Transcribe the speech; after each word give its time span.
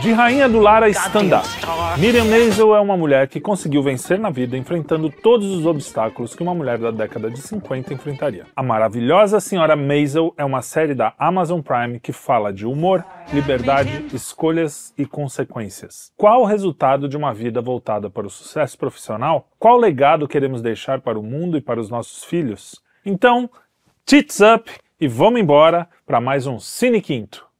De 0.00 0.10
rainha 0.10 0.48
do 0.48 0.58
lar 0.58 0.82
a 0.82 0.88
stand-up. 0.88 1.46
Miriam 1.98 2.24
Maisel 2.24 2.74
é 2.74 2.80
uma 2.80 2.96
mulher 2.96 3.28
que 3.28 3.38
conseguiu 3.38 3.82
vencer 3.82 4.18
na 4.18 4.30
vida 4.30 4.56
enfrentando 4.56 5.10
todos 5.10 5.46
os 5.46 5.66
obstáculos 5.66 6.34
que 6.34 6.42
uma 6.42 6.54
mulher 6.54 6.78
da 6.78 6.90
década 6.90 7.30
de 7.30 7.38
50 7.38 7.92
enfrentaria. 7.92 8.46
A 8.56 8.62
maravilhosa 8.62 9.38
Senhora 9.38 9.76
Maisel 9.76 10.32
é 10.38 10.44
uma 10.44 10.62
série 10.62 10.94
da 10.94 11.12
Amazon 11.18 11.60
Prime 11.60 12.00
que 12.00 12.10
fala 12.10 12.52
de 12.52 12.66
humor, 12.66 13.04
liberdade, 13.34 14.06
escolhas 14.14 14.94
e 14.96 15.04
consequências. 15.04 16.10
Qual 16.16 16.40
o 16.40 16.46
resultado 16.46 17.06
de 17.06 17.16
uma 17.16 17.34
vida 17.34 17.60
voltada 17.60 18.08
para 18.08 18.26
o 18.26 18.30
sucesso 18.30 18.78
profissional? 18.78 19.46
Qual 19.58 19.76
legado 19.76 20.26
queremos 20.26 20.62
deixar 20.62 21.02
para 21.02 21.18
o 21.18 21.22
mundo 21.22 21.58
e 21.58 21.60
para 21.60 21.78
os 21.78 21.90
nossos 21.90 22.24
filhos? 22.24 22.80
Então, 23.04 23.48
tits 24.06 24.40
up 24.40 24.72
e 24.98 25.06
vamos 25.06 25.40
embora 25.40 25.86
para 26.06 26.18
mais 26.18 26.46
um 26.46 26.58
Cine 26.58 27.02
Quinto. 27.02 27.51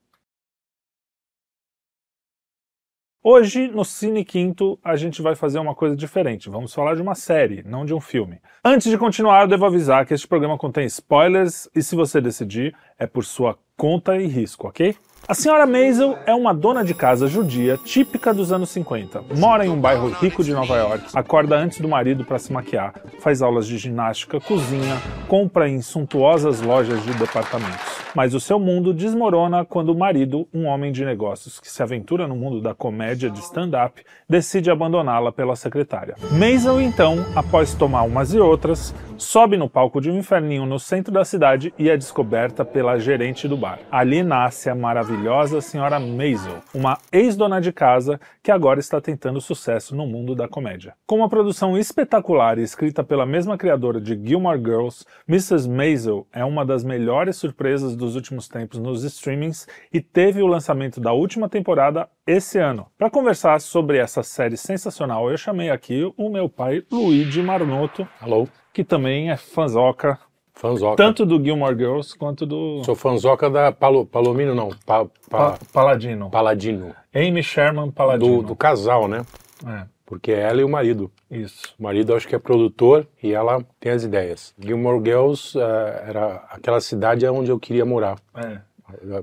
Hoje, 3.25 3.69
no 3.69 3.85
Cine 3.85 4.25
Quinto, 4.25 4.77
a 4.83 4.97
gente 4.97 5.23
vai 5.23 5.37
fazer 5.37 5.61
uma 5.61 5.77
coisa 5.77 5.95
diferente. 5.95 6.51
Vamos 6.51 6.75
falar 6.75 6.97
de 6.97 7.03
uma 7.03 7.15
série, 7.15 7.63
não 7.63 7.85
de 7.85 7.95
um 7.95 8.01
filme. 8.01 8.41
Antes 8.65 8.91
de 8.91 8.99
continuar, 8.99 9.43
eu 9.43 9.49
devo 9.49 9.65
avisar 9.65 10.05
que 10.05 10.13
este 10.13 10.27
programa 10.27 10.59
contém 10.59 10.87
spoilers 10.87 11.71
e, 11.73 11.85
se 11.85 11.95
você 11.95 12.21
decidir, 12.21 12.75
é 12.99 13.07
por 13.07 13.25
sua 13.25 13.57
conta 13.77 14.17
e 14.17 14.27
risco, 14.27 14.69
ok? 14.69 14.95
A 15.27 15.35
senhora 15.35 15.67
Maisel 15.67 16.19
é 16.27 16.35
uma 16.35 16.53
dona 16.53 16.85
de 16.85 16.95
casa 16.95 17.29
judia 17.29 17.79
típica 17.85 18.35
dos 18.35 18.51
anos 18.51 18.71
50. 18.71 19.23
Mora 19.37 19.65
em 19.65 19.69
um 19.69 19.81
bairro 19.81 20.09
rico 20.11 20.43
de 20.43 20.53
Nova 20.53 20.77
York, 20.77 21.05
acorda 21.15 21.57
antes 21.57 21.81
do 21.81 21.89
marido 21.89 22.25
para 22.25 22.41
se 22.41 22.53
maquiar, 22.53 22.95
faz 23.21 23.41
aulas 23.41 23.69
de 23.69 23.79
ginástica, 23.79 24.41
cozinha, 24.41 25.01
compra 25.29 25.69
em 25.69 25.81
suntuosas 25.81 26.61
lojas 26.61 27.03
de 27.05 27.15
departamentos. 27.15 28.03
Mas 28.15 28.35
o 28.35 28.41
seu 28.41 28.59
mundo 28.59 28.93
desmorona 28.93 29.65
quando 29.65 29.91
o 29.91 29.99
marido, 29.99 30.47
um 30.53 30.67
homem 30.67 30.93
de 30.93 31.05
negócios 31.05 31.59
que 31.59 31.71
se 31.71 31.83
aventura 31.83 32.27
no 32.27 32.37
mundo 32.37 32.61
da 32.61 32.75
comédia 32.75 33.31
de 33.31 33.39
stand-up, 33.39 34.05
decide 34.29 34.71
abandoná-la 34.71 35.33
pela 35.33 35.57
secretária. 35.57 36.17
Maisel, 36.33 36.81
então, 36.81 37.25
após 37.35 37.75
tomar 37.75 38.03
umas 38.03 38.35
e 38.35 38.39
outras, 38.39 38.95
sobe 39.17 39.57
no 39.57 39.71
palco 39.71 40.01
de 40.01 40.11
um 40.11 40.19
inferninho 40.19 40.67
no 40.67 40.79
centro 40.79 41.13
da 41.13 41.25
cidade 41.25 41.73
e 41.79 41.89
é 41.89 41.97
descoberta 41.97 42.65
pela 42.65 42.99
gerente 42.99 43.49
do 43.49 43.57
bar. 43.63 43.79
Ali 43.93 44.25
nasce 44.25 44.69
a 44.69 44.75
maravilhosa 44.75 45.61
senhora 45.61 46.01
Maisel, 46.01 46.61
uma 46.75 46.99
ex-dona 47.13 47.61
de 47.61 47.73
casa 47.73 48.21
que 48.43 48.51
agora 48.51 48.81
está 48.81 49.01
tentando 49.01 49.41
sucesso 49.41 49.95
no 49.95 50.05
mundo 50.05 50.35
da 50.35 50.49
comédia. 50.49 50.95
Com 51.07 51.19
uma 51.19 51.29
produção 51.29 51.79
espetacular 51.79 52.59
e 52.59 52.63
escrita 52.63 53.05
pela 53.05 53.25
mesma 53.25 53.57
criadora 53.57 54.01
de 54.01 54.21
Gilmore 54.21 54.59
Girls, 54.59 55.05
Mrs. 55.29 55.69
Maisel 55.69 56.27
é 56.33 56.45
uma 56.45 56.67
das 56.67 56.83
melhores 56.83 57.37
surpresas 57.37 57.95
dos 57.95 58.17
últimos 58.17 58.49
tempos 58.49 58.81
nos 58.81 59.05
streamings 59.05 59.69
e 59.93 60.01
teve 60.01 60.43
o 60.43 60.47
lançamento 60.49 61.01
da 61.01 61.13
última 61.13 61.49
temporada 61.49 62.09
esse 62.27 62.59
ano. 62.59 62.89
Para 62.99 63.11
conversar 63.11 63.61
sobre 63.61 63.99
essa 63.99 64.25
série 64.25 64.57
sensacional, 64.57 65.31
eu 65.31 65.37
chamei 65.37 65.71
aqui 65.71 66.13
o 66.17 66.29
meu 66.29 66.49
pai 66.49 66.83
Luigi 66.91 67.41
Marnoto. 67.41 68.09
Alô? 68.21 68.49
que 68.73 68.83
também 68.83 69.31
é 69.31 69.37
fanzoca. 69.37 70.19
Fanzoca. 70.55 70.97
Tanto 70.97 71.25
do 71.25 71.43
Gilmore 71.43 71.77
Girls 71.77 72.17
quanto 72.17 72.47
do. 72.47 72.83
Sou 72.85 72.95
fanzoca 72.95 73.49
da 73.51 73.73
Palo, 73.73 74.07
Palomino, 74.07 74.55
não. 74.55 74.71
Pa, 74.87 75.07
pa, 75.29 75.59
Paladino. 75.73 76.31
Paladino. 76.31 76.95
Amy 77.15 77.43
Sherman 77.43 77.91
Paladino. 77.91 78.43
Do, 78.43 78.49
do 78.49 78.57
casal, 78.57 79.09
né? 79.09 79.25
É. 79.67 79.87
Porque 80.05 80.31
é 80.31 80.41
ela 80.41 80.61
e 80.61 80.65
o 80.65 80.69
marido. 80.69 81.11
Isso. 81.31 81.75
O 81.79 81.83
marido 81.83 82.15
acho 82.15 82.29
que 82.29 82.35
é 82.35 82.39
produtor 82.39 83.07
e 83.23 83.33
ela 83.33 83.65
tem 83.81 83.93
as 83.93 84.05
ideias. 84.05 84.55
Gilmore 84.59 85.03
Girls 85.03 85.57
uh, 85.57 85.61
era 85.61 86.45
aquela 86.51 86.81
cidade 86.81 87.27
onde 87.27 87.51
eu 87.51 87.59
queria 87.59 87.85
morar. 87.85 88.19
É. 88.35 88.61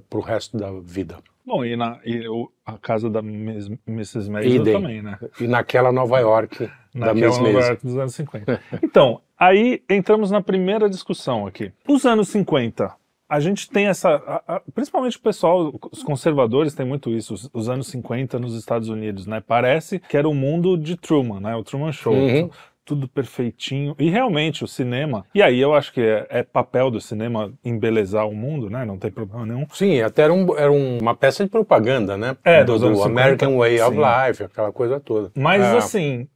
Pro 0.09 0.19
resto 0.19 0.57
da 0.57 0.71
vida. 0.81 1.17
Bom, 1.45 1.63
e, 1.63 1.75
na, 1.75 1.99
e 2.05 2.27
o, 2.27 2.51
a 2.65 2.77
casa 2.77 3.09
da 3.09 3.21
Miss, 3.21 3.71
Mrs. 3.87 4.29
Maisel 4.29 4.63
também, 4.63 5.01
né? 5.01 5.17
E 5.39 5.47
naquela 5.47 5.91
Nova 5.91 6.19
York 6.19 6.69
naquela 6.93 7.13
da 7.13 7.13
Miss 7.13 7.37
Nova 7.37 7.59
York 7.59 7.85
dos 7.85 7.97
anos 7.97 8.15
50. 8.15 8.61
então, 8.83 9.21
aí 9.39 9.81
entramos 9.89 10.29
na 10.29 10.41
primeira 10.41 10.89
discussão 10.89 11.47
aqui. 11.47 11.71
Os 11.87 12.05
anos 12.05 12.27
50, 12.29 12.93
a 13.29 13.39
gente 13.39 13.69
tem 13.69 13.87
essa. 13.87 14.09
A, 14.09 14.55
a, 14.55 14.61
principalmente 14.73 15.17
o 15.17 15.21
pessoal, 15.21 15.73
os 15.91 16.03
conservadores 16.03 16.73
têm 16.73 16.85
muito 16.85 17.11
isso, 17.11 17.33
os, 17.33 17.49
os, 17.53 17.69
anos 17.69 17.87
50 17.87 18.39
nos 18.39 18.55
Estados 18.55 18.89
Unidos, 18.89 19.27
né? 19.27 19.41
Parece 19.45 19.99
que 19.99 20.17
era 20.17 20.27
o 20.27 20.33
mundo 20.33 20.75
de 20.75 20.97
Truman, 20.97 21.39
né? 21.39 21.55
O 21.55 21.63
Truman 21.63 21.91
Show. 21.91 22.13
Uhum 22.13 22.49
tudo 22.89 23.07
perfeitinho. 23.07 23.95
E 23.99 24.09
realmente 24.09 24.63
o 24.63 24.67
cinema. 24.67 25.23
E 25.35 25.43
aí 25.43 25.59
eu 25.59 25.75
acho 25.75 25.93
que 25.93 26.01
é, 26.01 26.25
é, 26.27 26.43
papel 26.43 26.89
do 26.89 26.99
cinema 26.99 27.53
embelezar 27.63 28.27
o 28.27 28.33
mundo, 28.33 28.67
né? 28.67 28.83
Não 28.83 28.97
tem 28.97 29.11
problema 29.11 29.45
nenhum. 29.45 29.67
Sim, 29.71 30.01
até 30.01 30.23
era, 30.23 30.33
um, 30.33 30.57
era 30.57 30.71
um, 30.71 30.97
uma 30.97 31.15
peça 31.15 31.43
de 31.43 31.51
propaganda, 31.51 32.17
né? 32.17 32.35
É, 32.43 32.63
do, 32.63 32.79
do 32.79 33.03
American 33.03 33.57
Way 33.57 33.77
sim. 33.77 33.83
of 33.83 33.95
Life, 33.95 34.43
aquela 34.43 34.71
coisa 34.71 34.99
toda. 34.99 35.31
Mas 35.35 35.61
é. 35.61 35.77
assim, 35.77 36.27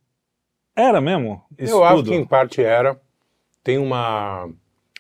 era 0.76 1.00
mesmo? 1.02 1.44
Isso 1.58 1.74
eu 1.74 1.80
tudo? 1.80 1.84
acho 1.86 2.04
que 2.04 2.16
em 2.16 2.26
parte 2.26 2.62
era. 2.64 3.00
Tem 3.64 3.78
uma. 3.78 4.50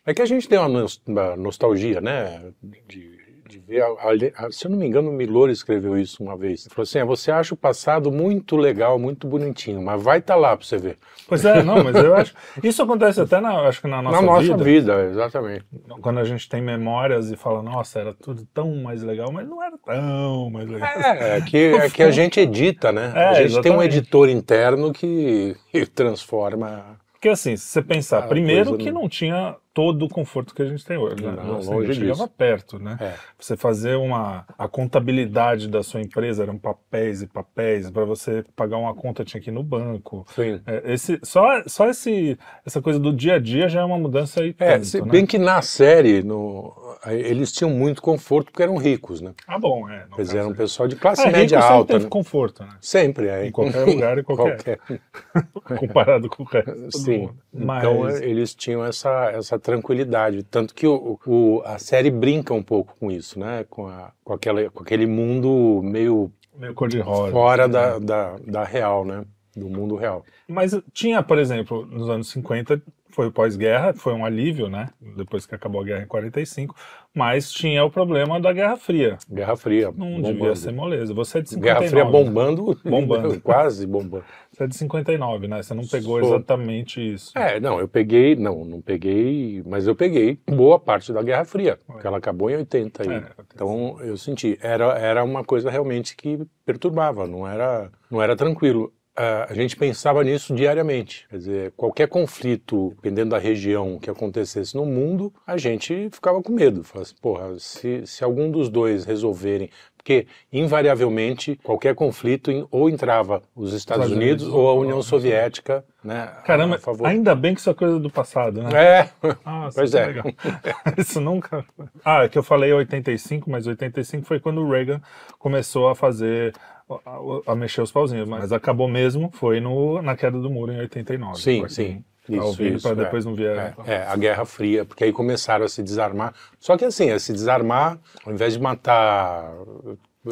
É 0.05 0.13
que 0.13 0.21
a 0.21 0.25
gente 0.25 0.47
tem 0.47 0.59
uma 0.59 1.35
nostalgia, 1.35 2.01
né? 2.01 2.51
De 2.87 3.12
de 3.53 3.59
ver. 3.59 3.83
A, 3.83 4.45
a, 4.45 4.51
se 4.51 4.65
eu 4.65 4.71
não 4.71 4.77
me 4.77 4.85
engano, 4.85 5.09
o 5.09 5.13
Milor 5.13 5.49
escreveu 5.49 5.97
isso 5.97 6.23
uma 6.23 6.35
vez. 6.35 6.65
Ele 6.65 6.73
falou 6.73 6.83
assim: 6.83 6.99
é, 6.99 7.05
você 7.05 7.31
acha 7.31 7.53
o 7.53 7.57
passado 7.57 8.11
muito 8.11 8.55
legal, 8.55 8.97
muito 8.97 9.27
bonitinho, 9.27 9.81
mas 9.81 10.01
vai 10.01 10.19
estar 10.19 10.33
tá 10.33 10.39
lá 10.39 10.57
para 10.57 10.65
você 10.65 10.77
ver. 10.77 10.97
Pois 11.27 11.45
é, 11.45 11.61
não, 11.61 11.83
mas 11.83 11.95
eu 11.95 12.15
acho. 12.15 12.33
Isso 12.63 12.81
acontece 12.81 13.21
até 13.21 13.39
na, 13.39 13.67
acho 13.67 13.81
que 13.81 13.87
na 13.87 14.01
nossa 14.01 14.17
vida. 14.17 14.25
Na 14.25 14.33
nossa 14.33 14.57
vida, 14.57 14.63
vida, 14.63 15.05
exatamente. 15.11 15.65
Quando 16.01 16.19
a 16.19 16.23
gente 16.23 16.49
tem 16.49 16.61
memórias 16.61 17.31
e 17.31 17.35
fala, 17.35 17.61
nossa, 17.61 17.99
era 17.99 18.13
tudo 18.13 18.45
tão 18.53 18.75
mais 18.75 19.03
legal, 19.03 19.31
mas 19.31 19.47
não 19.47 19.63
era 19.63 19.77
tão 19.77 20.49
mais 20.49 20.67
legal. 20.67 20.89
É, 20.89 21.37
é 21.37 21.41
que, 21.41 21.57
é 21.57 21.89
que 21.89 22.03
a 22.03 22.11
gente 22.11 22.39
edita, 22.39 22.91
né? 22.91 23.13
É, 23.15 23.25
a 23.25 23.33
gente 23.33 23.45
exatamente. 23.45 23.63
tem 23.63 23.71
um 23.71 23.83
editor 23.83 24.29
interno 24.29 24.91
que 24.91 25.55
transforma. 25.93 26.97
Porque 27.13 27.29
assim, 27.29 27.55
se 27.55 27.67
você 27.67 27.81
pensar, 27.81 28.23
primeiro 28.23 28.77
que 28.77 28.91
não 28.91 29.07
tinha 29.07 29.55
todo 29.73 30.05
o 30.05 30.09
conforto 30.09 30.53
que 30.53 30.61
a 30.61 30.65
gente 30.65 30.85
tem 30.85 30.97
hoje. 30.97 31.23
Né? 31.23 31.31
Não, 31.31 31.57
assim, 31.57 31.73
longe 31.73 31.93
chegava 31.93 32.13
disso. 32.13 32.27
perto, 32.37 32.79
né? 32.79 32.97
É. 33.01 33.13
Você 33.39 33.57
fazer 33.57 33.95
uma 33.95 34.45
a 34.57 34.67
contabilidade 34.67 35.67
da 35.67 35.81
sua 35.81 36.01
empresa 36.01 36.43
eram 36.43 36.57
papéis 36.57 37.21
e 37.21 37.27
papéis 37.27 37.89
para 37.89 38.05
você 38.05 38.45
pagar 38.55 38.77
uma 38.77 38.93
conta 38.93 39.25
tinha 39.25 39.41
que 39.41 39.49
ir 39.49 39.53
no 39.53 39.63
banco. 39.63 40.25
Sim. 40.35 40.61
É, 40.67 40.93
esse 40.93 41.19
só 41.23 41.63
só 41.65 41.89
esse 41.89 42.37
essa 42.65 42.81
coisa 42.81 42.99
do 42.99 43.11
dia 43.11 43.35
a 43.35 43.39
dia 43.39 43.67
já 43.67 43.81
é 43.81 43.83
uma 43.83 43.97
mudança 43.97 44.41
aí. 44.41 44.55
É, 44.59 44.73
tanto, 44.73 44.85
se 44.85 45.01
né? 45.01 45.09
bem 45.09 45.25
que 45.25 45.37
na 45.37 45.61
série 45.61 46.21
no 46.21 46.73
eles 47.07 47.51
tinham 47.51 47.71
muito 47.71 48.01
conforto 48.01 48.51
porque 48.51 48.63
eram 48.63 48.77
ricos, 48.77 49.19
né? 49.19 49.33
Ah, 49.47 49.59
bom, 49.59 49.89
é. 49.89 50.05
Dizer, 50.15 50.37
eram 50.37 50.51
um 50.51 50.55
pessoal 50.55 50.87
de 50.87 50.95
classe 50.95 51.27
é, 51.27 51.31
média 51.31 51.59
rico 51.59 51.73
alta. 51.73 51.93
Teve 51.93 52.05
né? 52.05 52.09
conforto, 52.09 52.63
né? 52.63 52.69
Sempre, 52.79 53.27
é. 53.27 53.47
Em 53.47 53.51
qualquer 53.51 53.85
lugar 53.85 54.17
e 54.17 54.23
qualquer. 54.23 54.77
qualquer. 54.77 55.01
Comparado 55.77 56.29
com 56.29 56.43
o 56.43 56.45
resto. 56.45 56.99
Sim. 56.99 57.29
Mas... 57.53 57.83
Então 57.83 58.09
eles 58.09 58.55
tinham 58.55 58.85
essa, 58.85 59.31
essa 59.31 59.59
tranquilidade. 59.63 60.43
Tanto 60.43 60.75
que 60.75 60.85
o, 60.85 61.19
o, 61.25 61.61
a 61.65 61.79
série 61.79 62.11
brinca 62.11 62.53
um 62.53 62.61
pouco 62.61 62.95
com 62.99 63.09
isso, 63.09 63.39
né? 63.39 63.65
Com, 63.69 63.87
a, 63.87 64.11
com, 64.23 64.33
aquela, 64.33 64.69
com 64.69 64.83
aquele 64.83 65.07
mundo 65.07 65.81
meio. 65.83 66.31
Meio 66.55 66.73
cor-de-rosa. 66.73 67.31
Fora 67.31 67.67
da, 67.67 67.97
da, 67.97 68.35
da 68.45 68.63
real, 68.63 69.03
né? 69.03 69.25
Do 69.55 69.69
mundo 69.69 69.95
real. 69.95 70.23
Mas 70.47 70.75
tinha, 70.93 71.23
por 71.23 71.39
exemplo, 71.39 71.85
nos 71.85 72.09
anos 72.09 72.29
50, 72.29 72.81
foi 73.13 73.29
pós-guerra, 73.31 73.93
foi 73.93 74.13
um 74.13 74.25
alívio, 74.25 74.67
né? 74.67 74.89
Depois 75.15 75.45
que 75.45 75.53
acabou 75.55 75.81
a 75.81 75.83
guerra 75.83 76.03
em 76.03 76.07
45, 76.07 76.75
mas 77.13 77.51
tinha 77.51 77.83
o 77.85 77.89
problema 77.91 78.39
da 78.39 78.51
Guerra 78.51 78.75
Fria. 78.75 79.17
Guerra 79.31 79.55
Fria. 79.55 79.93
Não 79.95 80.15
bombando. 80.15 80.33
devia 80.33 80.55
ser 80.55 80.73
moleza. 80.73 81.13
Você 81.13 81.37
é 81.37 81.41
de 81.41 81.49
59. 81.51 81.61
Guerra 81.61 81.89
Fria 81.89 82.05
bombando, 82.11 82.79
Bombando. 82.83 83.39
quase 83.41 83.85
bombando. 83.85 84.25
Você 84.53 84.63
é 84.63 84.67
de 84.67 84.75
59, 84.75 85.47
né? 85.47 85.63
Você 85.63 85.73
não 85.73 85.85
pegou 85.87 86.19
Sou. 86.19 86.35
exatamente 86.35 87.01
isso. 87.01 87.37
É, 87.37 87.59
não, 87.59 87.79
eu 87.79 87.87
peguei, 87.87 88.35
não, 88.35 88.63
não 88.63 88.81
peguei, 88.81 89.63
mas 89.65 89.87
eu 89.87 89.95
peguei 89.95 90.39
boa 90.47 90.79
parte 90.79 91.11
da 91.11 91.23
Guerra 91.23 91.43
Fria, 91.43 91.79
porque 91.87 92.05
ela 92.05 92.19
acabou 92.19 92.49
em 92.49 92.57
80 92.57 93.03
aí. 93.03 93.17
É, 93.17 93.25
Então 93.53 93.99
eu 94.01 94.15
senti, 94.15 94.57
era, 94.61 94.97
era 94.97 95.23
uma 95.23 95.43
coisa 95.43 95.71
realmente 95.71 96.15
que 96.15 96.39
perturbava, 96.63 97.25
não 97.25 97.47
era, 97.47 97.91
não 98.11 98.21
era 98.21 98.35
tranquilo. 98.35 98.93
Uh, 99.15 99.45
a 99.47 99.53
gente 99.53 99.75
pensava 99.75 100.23
nisso 100.23 100.55
diariamente. 100.55 101.27
Quer 101.29 101.37
dizer, 101.37 101.73
qualquer 101.77 102.07
conflito, 102.07 102.89
dependendo 102.95 103.29
da 103.29 103.37
região 103.37 103.99
que 103.99 104.09
acontecesse 104.09 104.75
no 104.75 104.87
mundo, 104.87 105.31
a 105.45 105.55
gente 105.55 106.09
ficava 106.11 106.41
com 106.41 106.51
medo. 106.51 106.83
Falava 106.83 107.03
assim, 107.03 107.15
porra, 107.21 107.59
se, 107.59 108.07
se 108.07 108.23
algum 108.23 108.49
dos 108.49 108.69
dois 108.69 109.05
resolverem. 109.05 109.69
Porque, 110.03 110.27
invariavelmente, 110.51 111.57
qualquer 111.63 111.95
conflito 111.95 112.51
em, 112.51 112.67
ou 112.69 112.89
entrava 112.89 113.41
os 113.55 113.71
Estados, 113.71 114.11
Unidos, 114.11 114.43
Unidos 114.43 114.47
ou 114.49 114.69
a 114.69 114.73
União 114.73 115.01
Soviética, 115.01 115.85
né? 116.03 116.29
Caramba, 116.43 116.77
ainda 117.05 117.33
bem 117.33 117.53
que 117.53 117.61
isso 117.61 117.69
é 117.69 117.73
coisa 117.73 117.97
do 117.97 118.09
passado, 118.09 118.61
né? 118.61 118.69
É, 118.73 119.09
Nossa, 119.45 119.77
pois 119.77 119.95
é. 119.95 120.05
legal. 120.07 120.25
Isso 120.97 121.21
nunca. 121.21 121.65
Ah, 122.03 122.23
é 122.23 122.27
que 122.27 122.37
eu 122.37 122.43
falei 122.43 122.73
85, 122.73 123.49
mas 123.49 123.65
85 123.65 124.25
foi 124.25 124.41
quando 124.41 124.59
o 124.59 124.69
Reagan 124.69 125.01
começou 125.39 125.87
a 125.87 125.95
fazer. 125.95 126.53
A, 126.89 127.53
a 127.53 127.55
mexer 127.55 127.81
os 127.81 127.93
pauzinhos, 127.93 128.27
mas 128.27 128.51
acabou 128.51 128.89
mesmo, 128.89 129.31
foi 129.31 129.61
no, 129.61 130.01
na 130.01 130.17
queda 130.17 130.37
do 130.37 130.49
muro 130.49 130.73
em 130.73 130.79
89. 130.79 131.41
Sim, 131.41 131.67
sim. 131.69 132.03
Isso, 132.29 132.41
ouvindo, 132.41 132.77
isso, 132.77 132.87
para 132.87 133.03
depois 133.03 133.25
não 133.25 133.35
ver. 133.35 133.57
É, 133.57 133.73
é, 133.85 134.07
a 134.07 134.15
Guerra 134.15 134.45
Fria, 134.45 134.85
porque 134.85 135.03
aí 135.03 135.11
começaram 135.11 135.65
a 135.65 135.69
se 135.69 135.83
desarmar. 135.83 136.33
Só 136.59 136.77
que 136.77 136.85
assim, 136.85 137.09
a 137.09 137.19
se 137.19 137.33
desarmar, 137.33 137.99
ao 138.25 138.31
invés 138.31 138.53
de 138.53 138.59
matar 138.59 139.51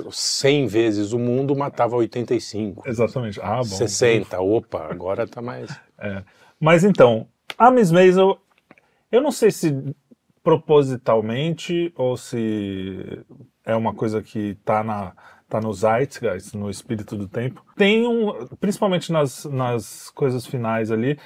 100 0.09 0.67
vezes 0.67 1.11
o 1.11 1.19
mundo 1.19 1.55
matava 1.55 1.95
85. 1.95 2.87
Exatamente. 2.87 3.39
Ah, 3.41 3.57
bom. 3.57 3.63
60, 3.63 4.39
opa, 4.39 4.87
agora 4.89 5.27
tá 5.27 5.41
mais. 5.41 5.69
É. 5.99 6.23
Mas 6.59 6.83
então, 6.83 7.27
a 7.57 7.69
Miss 7.69 7.91
Maisel, 7.91 8.39
eu 9.11 9.21
não 9.21 9.31
sei 9.31 9.51
se 9.51 9.75
propositalmente 10.43 11.93
ou 11.95 12.15
se 12.15 13.23
é 13.65 13.75
uma 13.75 13.93
coisa 13.93 14.21
que 14.21 14.55
tá 14.63 14.83
na 14.83 15.13
tá 15.47 15.59
no 15.59 15.73
zeitgeist, 15.73 16.55
no 16.55 16.69
espírito 16.69 17.17
do 17.17 17.27
tempo. 17.27 17.61
Tem 17.75 18.07
um, 18.07 18.45
principalmente 18.55 19.11
nas, 19.11 19.43
nas 19.43 20.09
coisas 20.09 20.45
finais 20.47 20.89
ali, 20.91 21.19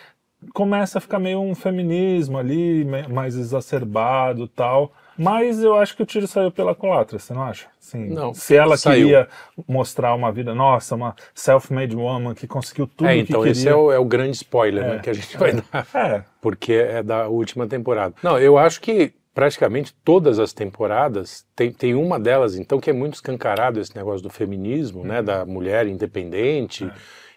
começa 0.53 0.97
a 0.97 1.01
ficar 1.01 1.19
meio 1.19 1.39
um 1.39 1.56
feminismo 1.56 2.38
ali, 2.38 2.86
mais 3.09 3.36
exacerbado 3.36 4.47
tal. 4.47 4.92
Mas 5.18 5.63
eu 5.63 5.75
acho 5.75 5.95
que 5.95 6.03
o 6.03 6.06
tiro 6.06 6.27
saiu 6.27 6.51
pela 6.51 6.75
culatra, 6.75 7.18
você 7.18 7.33
não 7.33 7.44
acha? 7.44 7.68
Sim. 7.80 8.09
Não, 8.09 8.33
Se 8.33 8.53
ela 8.56 8.75
saiu. 8.75 9.06
queria 9.07 9.27
mostrar 9.68 10.13
uma 10.13 10.30
vida, 10.31 10.53
nossa, 10.53 10.94
uma 10.95 11.15
self-made 11.33 11.95
woman 11.95 12.33
que 12.33 12.45
conseguiu 12.47 12.86
tudo 12.86 13.07
É, 13.07 13.13
que 13.13 13.19
então 13.21 13.39
queria. 13.42 13.51
esse 13.53 13.68
é 13.69 13.74
o, 13.75 13.92
é 13.94 13.97
o 13.97 14.03
grande 14.03 14.36
spoiler 14.36 14.83
É. 14.83 14.88
né, 14.95 15.00
que 15.00 15.09
a 15.09 15.13
gente 15.13 15.38
vai 15.38 15.53
dar, 15.53 15.63
É, 15.95 16.24
porque 16.42 16.74
é 16.74 17.01
da 17.01 17.30
última 17.30 17.65
temporada. 17.65 18.13
Não, 18.21 18.38
eu 18.38 18.57
acho 18.57 18.81
que 18.81 19.13
praticamente 19.33 19.94
todas 20.03 20.38
as 20.39 20.51
temporadas, 20.51 21.45
tem, 21.56 21.71
tem 21.71 21.94
uma 21.94 22.19
delas, 22.19 22.56
então, 22.57 22.80
que 22.80 22.89
é 22.89 22.94
muito 22.94 23.13
escancarado 23.15 23.80
esse 23.80 23.95
negócio 23.95 24.21
do 24.21 24.30
feminismo, 24.30 25.03
né, 25.06 25.21
da 25.21 25.45
mulher 25.45 25.88
independente. 25.88 26.89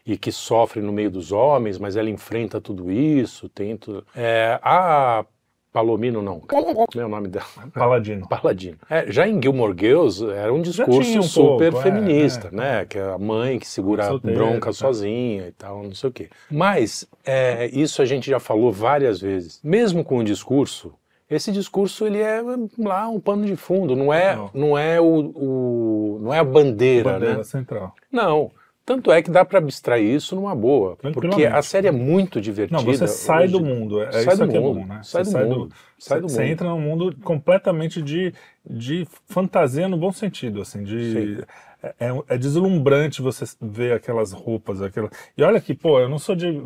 E 0.08 0.16
que 0.16 0.32
sofre 0.32 0.80
no 0.80 0.90
meio 0.90 1.10
dos 1.10 1.32
homens, 1.32 1.78
mas 1.78 1.94
ela 1.94 2.08
enfrenta 2.08 2.58
tudo 2.62 2.90
isso, 2.90 3.46
tem 3.46 3.76
tudo. 3.76 4.06
É, 4.16 4.58
a 4.62 5.22
Palomino 5.70 6.22
não. 6.22 6.40
Como 6.40 6.86
é 6.96 7.04
o 7.04 7.08
nome 7.08 7.28
dela? 7.28 7.44
Paladino. 7.74 8.26
Paladino. 8.26 8.78
É, 8.88 9.12
já 9.12 9.28
em 9.28 9.40
Gilmore 9.40 9.76
Girls 9.78 10.24
era 10.30 10.50
um 10.52 10.62
discurso 10.62 11.18
um 11.18 11.22
super 11.22 11.72
pouco, 11.72 11.86
é, 11.86 11.90
feminista, 11.92 12.48
é. 12.48 12.56
né? 12.56 12.84
Que 12.86 12.98
é 12.98 13.02
a 13.02 13.18
mãe 13.18 13.58
que 13.58 13.68
segura 13.68 14.08
a 14.08 14.18
bronca 14.18 14.70
tá. 14.70 14.72
sozinha 14.72 15.46
e 15.46 15.52
tal, 15.52 15.82
não 15.82 15.94
sei 15.94 16.08
o 16.08 16.12
quê. 16.12 16.30
Mas 16.50 17.06
é, 17.22 17.66
isso 17.66 18.00
a 18.00 18.06
gente 18.06 18.30
já 18.30 18.40
falou 18.40 18.72
várias 18.72 19.20
vezes. 19.20 19.60
Mesmo 19.62 20.02
com 20.02 20.16
o 20.16 20.24
discurso, 20.24 20.94
esse 21.30 21.52
discurso 21.52 22.06
ele 22.06 22.18
é 22.18 22.40
lá 22.78 23.06
um 23.08 23.20
pano 23.20 23.44
de 23.44 23.56
fundo, 23.56 23.94
não 23.94 24.10
é, 24.10 24.34
Não. 24.34 24.50
não 24.54 24.78
é 24.78 24.98
o, 24.98 25.04
o- 25.04 26.18
não 26.22 26.32
é 26.32 26.38
a 26.38 26.44
bandeira, 26.44 27.12
Bandeira 27.12 27.36
né? 27.36 27.44
central. 27.44 27.94
Não. 28.10 28.50
Tanto 28.88 29.12
é 29.12 29.20
que 29.22 29.30
dá 29.30 29.44
pra 29.44 29.58
abstrair 29.58 30.14
isso 30.16 30.34
numa 30.34 30.54
boa, 30.54 30.96
porque 31.12 31.44
a 31.44 31.60
série 31.62 31.88
é 31.88 31.90
muito 31.92 32.40
divertida. 32.40 32.78
Não, 32.78 32.84
você 32.86 33.06
sai 33.06 33.44
hoje. 33.44 33.52
do 33.52 33.60
mundo. 33.62 34.00
É 34.02 34.10
Sai 34.10 34.34
isso 34.34 34.38
do 34.38 34.48
que 34.48 34.56
é 34.56 34.60
mundo, 34.60 34.80
bom, 34.80 34.86
né? 34.86 35.02
sai 35.02 35.24
Você 35.24 35.24
do 35.24 35.30
mundo, 35.32 35.68
sai 35.98 36.20
do 36.22 36.28
você 36.28 36.40
mundo. 36.42 36.52
entra 36.52 36.68
num 36.70 36.80
mundo 36.80 37.14
completamente 37.22 38.00
de, 38.00 38.32
de 38.68 39.06
fantasia 39.26 39.88
no 39.88 39.98
bom 39.98 40.10
sentido, 40.12 40.62
assim, 40.62 40.84
de 40.84 41.36
Sim. 41.36 41.42
É, 41.82 41.94
é- 42.00 42.22
é 42.34 42.38
deslumbrante 42.38 43.22
você 43.22 43.44
ver 43.60 43.92
aquelas 43.92 44.32
roupas, 44.32 44.82
aquela. 44.82 45.08
E 45.36 45.42
olha 45.42 45.60
que, 45.60 45.74
pô, 45.74 46.00
eu 46.00 46.08
não 46.08 46.18
sou 46.18 46.34
de 46.34 46.60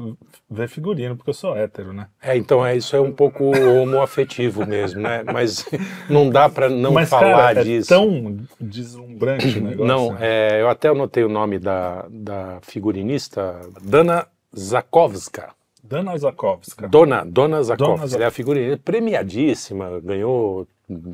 ver 0.50 0.68
figurino 0.68 1.16
porque 1.16 1.30
eu 1.30 1.34
sou 1.34 1.56
hétero, 1.56 1.92
né? 1.92 2.06
É, 2.22 2.36
então 2.36 2.64
é, 2.64 2.76
isso 2.76 2.96
é 2.96 3.00
um 3.00 3.12
pouco 3.12 3.44
homoafetivo 3.56 4.66
mesmo, 4.66 5.00
né? 5.02 5.22
Mas 5.24 5.66
não 6.08 6.30
dá 6.30 6.48
pra 6.48 6.68
não 6.68 6.92
Mas 6.92 7.08
falar 7.10 7.36
cara, 7.36 7.60
é 7.60 7.64
disso. 7.64 7.88
tão 7.88 8.38
deslumbrante 8.60 9.58
o 9.58 9.62
negócio. 9.62 9.84
Não, 9.86 10.12
né? 10.14 10.18
é, 10.22 10.62
eu 10.62 10.68
até 10.68 10.88
anotei 10.88 11.24
o 11.24 11.28
nome 11.28 11.58
da, 11.58 12.06
da 12.08 12.58
figurinista, 12.62 13.60
Dana 13.82 14.26
Zakowska. 14.56 15.50
Dana 15.84 16.16
Zakovska. 16.16 16.88
Dona, 16.88 17.24
Dona 17.24 17.62
Zakowska. 17.62 18.06
Dona 18.06 18.14
Ela 18.14 18.24
é 18.24 18.26
a 18.28 18.30
figurinista 18.30 18.80
premiadíssima, 18.84 20.00
ganhou 20.00 20.66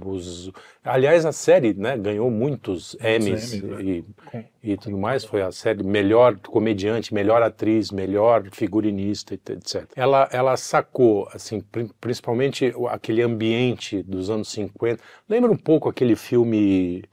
os... 0.05 0.51
Aliás, 0.85 1.25
a 1.27 1.33
série 1.33 1.75
né, 1.75 1.97
ganhou 1.97 2.31
muitos 2.31 2.97
Emmys 3.01 3.61
né? 3.63 3.83
e, 3.83 4.05
Com- 4.27 4.45
e 4.63 4.77
tudo 4.77 4.97
mais. 4.99 5.25
Foi 5.25 5.43
a 5.43 5.51
série 5.53 5.83
melhor 5.83 6.39
comediante, 6.39 7.13
melhor 7.13 7.43
atriz, 7.43 7.91
melhor 7.91 8.49
figurinista, 8.53 9.35
et- 9.35 9.51
etc. 9.51 9.85
Ela, 9.97 10.29
ela 10.33 10.57
sacou, 10.57 11.29
assim, 11.33 11.61
pri- 11.61 11.91
principalmente 12.01 12.73
aquele 12.89 13.23
ambiente 13.23 14.03
dos 14.03 14.31
anos 14.31 14.49
50. 14.49 15.03
Lembra 15.29 15.51
um 15.51 15.57
pouco 15.57 15.89
aquele 15.89 16.17
filme 16.17 17.05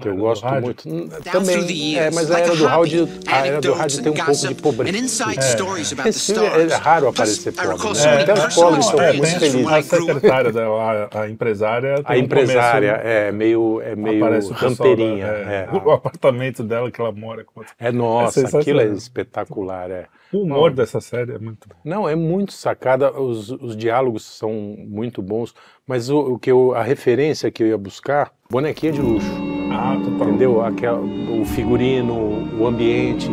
que 0.00 0.08
eu 0.08 0.16
gosto 0.16 0.42
rádio? 0.44 0.62
muito? 0.64 0.88
Também, 1.32 1.98
é, 1.98 2.10
mas 2.10 2.30
a 2.30 2.40
era 2.40 2.54
do 2.56 2.64
rádio, 2.66 3.08
a 3.26 3.46
era 3.46 3.60
do 3.60 3.72
rádio 3.72 4.02
tem 4.02 4.12
um 4.12 4.14
pouco 4.16 4.32
de 4.48 4.54
pobreza. 4.56 4.98
É. 4.98 6.08
Esse 6.08 6.32
filme 6.34 6.46
é 6.72 6.74
raro 6.76 7.08
aparecer 7.08 7.52
pobre, 7.52 7.68
né? 8.04 8.22
Até 8.22 8.32
os 8.34 8.54
pobres 8.54 8.84
estão 8.86 9.00
é, 9.02 9.12
muito 9.14 9.28
felizes. 9.38 9.66
a 9.66 9.82
secretária 9.82 10.52
dela, 10.52 11.08
a, 11.12 11.20
a 11.22 11.28
empresária. 11.30 11.94
A 12.04 12.12
um 12.12 12.16
empresária 12.16 12.92
começo- 12.92 13.08
é 13.08 13.32
meio, 13.32 13.80
é 13.82 13.96
meio 13.96 14.50
rampeirinha. 14.52 15.26
da- 15.26 15.32
é. 15.32 15.68
O 15.84 15.90
apartamento 15.90 16.62
dela 16.62 16.90
que 16.90 17.00
ela 17.00 17.12
mora. 17.12 17.44
com- 17.44 17.62
É, 17.78 17.90
nossa, 17.90 18.40
É 18.42 18.58
aquilo 18.58 18.80
é 18.80 18.86
espetacular, 18.86 19.90
é. 19.90 20.06
O 20.32 20.42
humor 20.42 20.70
dessa 20.72 21.00
série 21.00 21.32
é 21.32 21.38
muito 21.38 21.66
bom. 21.68 21.74
Não, 21.82 22.06
é 22.08 22.14
muito 22.14 22.52
sacada, 22.52 23.10
os, 23.18 23.48
os 23.50 23.74
diálogos 23.74 24.24
são 24.24 24.52
muito 24.52 25.22
bons, 25.22 25.54
mas 25.86 26.10
o, 26.10 26.18
o 26.34 26.38
que 26.38 26.52
eu, 26.52 26.74
a 26.74 26.82
referência 26.82 27.50
que 27.50 27.62
eu 27.62 27.66
ia 27.68 27.78
buscar, 27.78 28.30
bonequinha 28.50 28.92
de 28.92 29.00
luxo, 29.00 29.26
Ah, 29.80 29.94
entendeu? 29.94 30.60
Aquela, 30.64 30.98
o 31.00 31.44
figurino, 31.44 32.14
o 32.58 32.66
ambiente, 32.66 33.28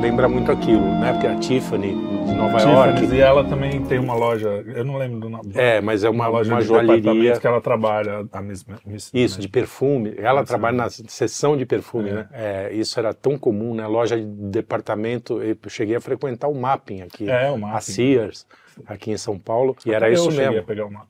lembra 0.00 0.28
muito 0.28 0.50
aquilo, 0.50 0.80
né? 0.82 1.12
Porque 1.12 1.26
a 1.28 1.36
Tiffany 1.36 1.94
de 2.26 2.34
Nova 2.34 2.58
Tiffany's, 2.58 3.00
York, 3.00 3.14
E 3.14 3.20
ela 3.20 3.44
também 3.44 3.80
tem 3.84 3.98
uma 4.00 4.14
loja, 4.14 4.48
eu 4.48 4.84
não 4.84 4.96
lembro 4.96 5.20
do 5.20 5.28
nome. 5.28 5.52
é, 5.54 5.80
mas 5.80 6.02
é 6.02 6.10
uma, 6.10 6.26
loja 6.26 6.52
uma 6.52 6.60
de 6.60 6.66
joalheria, 6.66 7.38
que 7.38 7.46
ela 7.46 7.60
trabalha, 7.60 8.26
a 8.32 8.42
Miss, 8.42 8.66
Miss 8.84 9.10
Isso, 9.14 9.40
de 9.40 9.48
perfume. 9.48 10.14
Ela 10.18 10.44
trabalha 10.44 10.76
na 10.76 10.90
seção 10.90 11.56
de 11.56 11.64
perfume, 11.64 12.10
É. 12.10 12.12
né? 12.12 12.28
É, 12.32 12.72
isso 12.74 12.98
era 12.98 13.14
tão 13.14 13.38
comum, 13.38 13.72
né? 13.74 13.86
Loja 13.86 14.16
de 14.16 14.24
departamento. 14.26 15.40
Eu 15.42 15.56
cheguei 15.68 15.94
a 15.96 16.00
frequentar 16.00 16.48
o 16.48 16.54
Mapping 16.54 17.02
aqui, 17.02 17.30
É, 17.30 17.50
o 17.50 17.54
a 17.54 17.58
Mapping. 17.58 17.80
Sears, 17.82 18.46
aqui 18.86 19.10
em 19.10 19.16
São 19.16 19.38
Paulo, 19.38 19.76
e 19.84 19.92
era 19.92 20.10
isso 20.10 20.30
mesmo. 20.30 20.64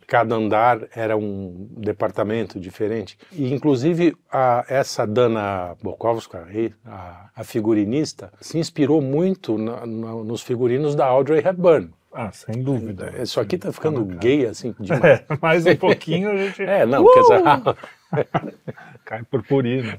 Cada 0.07 0.35
andar 0.35 0.81
era 0.95 1.17
um 1.17 1.69
departamento 1.77 2.59
diferente. 2.61 3.19
E, 3.33 3.53
inclusive, 3.53 4.17
a- 4.31 4.65
essa 4.69 5.07
Dana 5.07 5.77
Bokovska, 5.83 6.47
a, 6.87 7.31
a 7.37 7.45
figurinista, 7.45 8.33
se 8.41 8.59
inspirou 8.59 9.01
muito 9.01 9.57
na- 9.59 9.87
na- 9.87 10.15
nos 10.25 10.43
figurinos 10.43 10.95
da 10.95 11.07
Audrey 11.07 11.39
Hepburn. 11.47 11.91
Ah, 12.13 12.33
sem 12.33 12.63
dúvida. 12.63 13.13
Isso 13.23 13.39
aqui 13.39 13.59
tá 13.59 13.71
ficando 13.71 14.03
gay, 14.05 14.47
assim, 14.47 14.75
demais. 14.81 15.05
É, 15.05 15.25
mais 15.43 15.67
um 15.67 15.77
pouquinho 15.77 16.31
a 16.31 16.37
gente 16.37 16.63
É, 16.63 16.87
não, 16.87 17.05
quer 17.13 17.21
dizer, 17.21 17.43
cai 19.05 19.23
purpurina. 19.25 19.99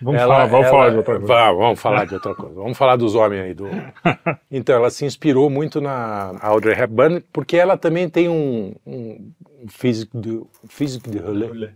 Vamos 0.00 0.20
Ela- 0.20 0.34
falar, 0.34 0.46
vamos 0.46 0.66
ela- 0.66 0.70
falar 0.76 0.90
de 0.90 0.96
outra 0.96 1.14
coisa. 1.18 1.26
Vá, 1.34 1.52
vamos 1.52 1.80
falar 1.80 2.04
de 2.06 2.14
outra 2.14 2.34
coisa. 2.34 2.54
Vamos 2.54 2.78
falar 2.78 2.96
dos 2.96 3.14
homens 3.14 3.42
aí. 3.42 3.54
Do... 3.54 3.68
Então, 4.50 4.74
ela 4.76 4.90
se 4.90 5.04
inspirou 5.04 5.48
muito 5.50 5.80
na 5.80 6.36
Audrey 6.40 6.78
Hepburn, 6.78 7.20
porque 7.32 7.56
ela 7.56 7.76
também 7.76 8.08
tem 8.08 8.28
um, 8.28 8.74
um 8.86 9.32
físico 9.68 10.20
de, 10.20 10.42
físico 10.68 11.10
de 11.10 11.18
rolê. 11.18 11.70